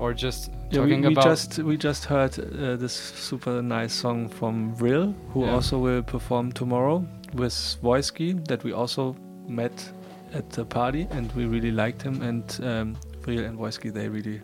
or 0.00 0.14
just 0.14 0.50
Yeah, 0.70 0.82
we, 0.84 0.90
talking 0.90 1.02
we 1.02 1.12
about 1.12 1.24
just 1.24 1.58
we 1.58 1.76
just 1.76 2.04
heard 2.04 2.38
uh, 2.38 2.76
this 2.76 2.92
super 2.92 3.62
nice 3.62 3.92
song 3.92 4.28
from 4.28 4.74
Vril, 4.74 5.14
who 5.32 5.44
Yeah. 5.44 5.54
also 5.54 5.78
will 5.78 6.02
perform 6.02 6.52
tomorrow 6.52 7.04
with 7.34 7.54
Wojski, 7.82 8.46
that 8.48 8.64
we 8.64 8.72
also 8.72 9.14
met 9.46 9.92
at 10.34 10.50
the 10.50 10.64
party, 10.64 11.06
and 11.10 11.32
we 11.32 11.44
really 11.44 11.70
liked 11.70 12.02
him. 12.02 12.22
And 12.22 12.44
um, 12.62 12.96
Vril 13.22 13.44
and 13.44 13.58
Wojski, 13.58 13.92
they 13.92 14.08
really 14.08 14.40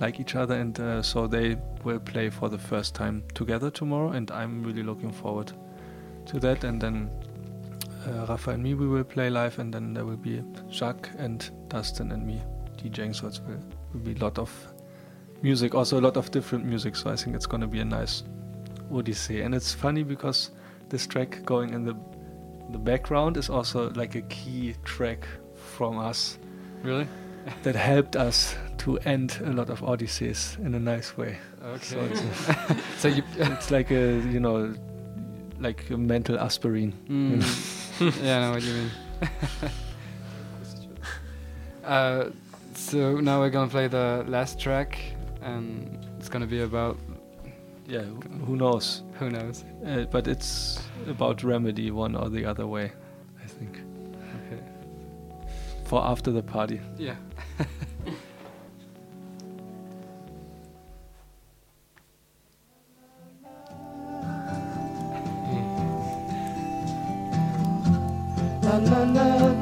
like 0.00 0.20
each 0.20 0.34
other, 0.36 0.54
and 0.54 0.78
uh, 0.80 1.02
so 1.02 1.26
they 1.26 1.56
will 1.84 2.00
play 2.00 2.30
for 2.30 2.48
the 2.48 2.58
first 2.58 2.94
time 2.94 3.22
together 3.34 3.70
tomorrow. 3.70 4.10
And 4.12 4.30
I'm 4.30 4.62
really 4.62 4.82
looking 4.82 5.12
forward 5.12 5.52
to 6.26 6.40
that. 6.40 6.64
And 6.64 6.80
then 6.80 7.10
uh, 8.06 8.26
Rafa 8.28 8.50
and 8.50 8.62
me, 8.62 8.74
we 8.74 8.88
will 8.88 9.04
play 9.04 9.30
live, 9.30 9.58
and 9.58 9.72
then 9.72 9.94
there 9.94 10.04
will 10.04 10.16
be 10.16 10.42
Jacques 10.70 11.10
and 11.18 11.50
Dustin 11.68 12.12
and 12.12 12.26
me 12.26 12.40
DJing. 12.78 13.14
So 13.14 13.26
will, 13.46 13.60
will 13.92 14.00
be 14.00 14.12
a 14.12 14.22
lot 14.24 14.38
of 14.38 14.50
music, 15.42 15.74
also 15.74 15.98
a 15.98 16.02
lot 16.02 16.16
of 16.16 16.30
different 16.30 16.64
music. 16.64 16.96
So 16.96 17.10
I 17.10 17.16
think 17.16 17.34
it's 17.36 17.46
going 17.46 17.60
to 17.62 17.66
be 17.66 17.80
a 17.80 17.84
nice 17.84 18.22
odyssey. 18.92 19.42
And 19.42 19.54
it's 19.54 19.72
funny 19.72 20.02
because 20.02 20.50
this 20.88 21.06
track 21.06 21.44
going 21.44 21.74
in 21.74 21.84
the 21.84 21.94
the 22.72 22.78
background 22.78 23.36
is 23.36 23.50
also 23.50 23.90
like 23.94 24.14
a 24.14 24.22
key 24.22 24.74
track 24.84 25.26
from 25.56 25.98
us 25.98 26.38
really. 26.84 27.08
that 27.64 27.74
helped 27.74 28.14
us 28.14 28.54
to 28.78 28.96
end 28.98 29.40
a 29.44 29.50
lot 29.52 29.70
of 29.70 29.82
odysseys 29.82 30.56
in 30.64 30.74
a 30.74 30.78
nice 30.78 31.16
way. 31.16 31.36
So 31.82 31.98
Okay. 31.98 32.12
it's, 32.14 32.22
so 32.98 33.08
you. 33.08 33.22
it's 33.38 33.70
like 33.72 33.90
a 33.90 34.20
you 34.30 34.38
know 34.40 34.72
like 35.58 35.90
a 35.90 35.96
mental 35.96 36.38
aspirin. 36.38 36.92
Mm. 37.08 37.42
yeah, 38.24 38.36
I 38.38 38.40
know 38.40 38.50
what 38.52 38.62
you 38.62 38.72
mean. 38.72 38.90
uh, 41.84 42.30
so 42.80 43.20
now 43.20 43.40
we're 43.40 43.50
gonna 43.50 43.70
play 43.70 43.88
the 43.88 44.24
last 44.26 44.58
track, 44.58 44.98
and 45.42 45.98
it's 46.18 46.28
gonna 46.28 46.46
be 46.46 46.62
about 46.62 46.96
Yeah, 47.86 48.04
who 48.46 48.56
knows? 48.56 49.02
who 49.18 49.30
knows. 49.30 49.64
Uh, 49.84 50.04
but 50.10 50.26
it's 50.28 50.78
about 51.06 51.42
remedy 51.42 51.90
one 51.90 52.14
or 52.16 52.28
the 52.30 52.44
other 52.44 52.66
way, 52.66 52.92
I 53.44 53.46
think. 53.46 53.80
Okay. 54.46 54.62
For 55.84 56.02
after 56.04 56.30
the 56.32 56.42
party. 56.42 56.80
Yeah. 56.98 57.16
It 68.72 69.59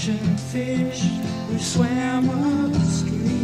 ocean 0.00 0.36
fish 0.50 1.02
who 1.46 1.58
swam 1.58 2.30
upstream 2.30 3.39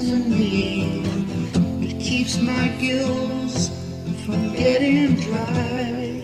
in 0.00 0.30
me. 0.30 1.02
It 1.86 2.00
keeps 2.00 2.40
my 2.40 2.68
gills 2.80 3.68
from 4.24 4.52
getting 4.54 5.16
dry, 5.16 6.20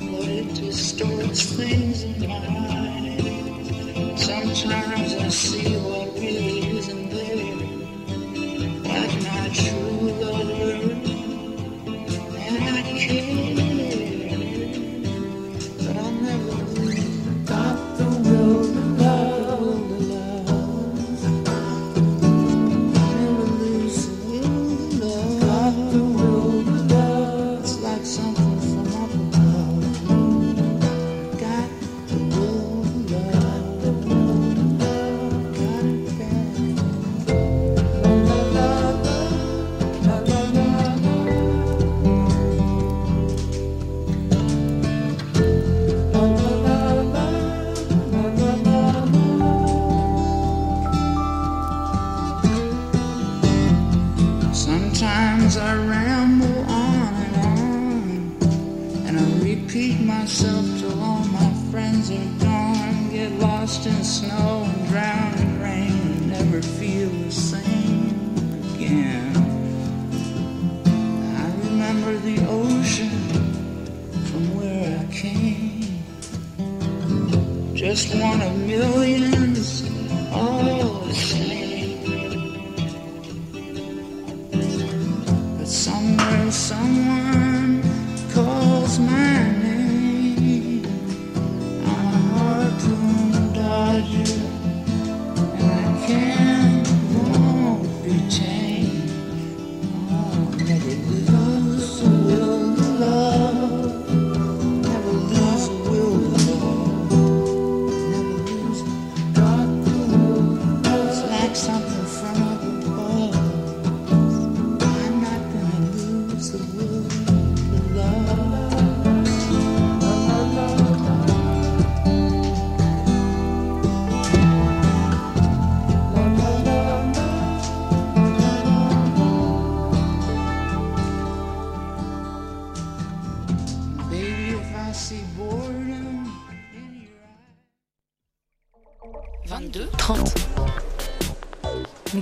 but 0.00 0.28
it 0.28 0.54
distorts 0.54 1.42
things 1.56 2.04
in 2.04 2.28
my 2.28 2.36
eyes. 4.14 4.22
Sometimes 4.24 5.14
I 5.14 5.28
see. 5.28 5.73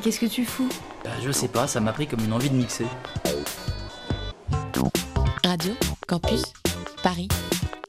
qu'est-ce 0.02 0.20
que 0.20 0.26
tu 0.26 0.44
fous 0.44 0.68
bah, 1.04 1.10
je 1.24 1.32
sais 1.32 1.48
pas, 1.48 1.66
ça 1.66 1.80
m'a 1.80 1.92
pris 1.92 2.06
comme 2.06 2.24
une 2.24 2.32
envie 2.32 2.50
de 2.50 2.54
mixer. 2.54 2.86
Radio 5.44 5.74
Campus 6.06 6.44
Paris 7.02 7.28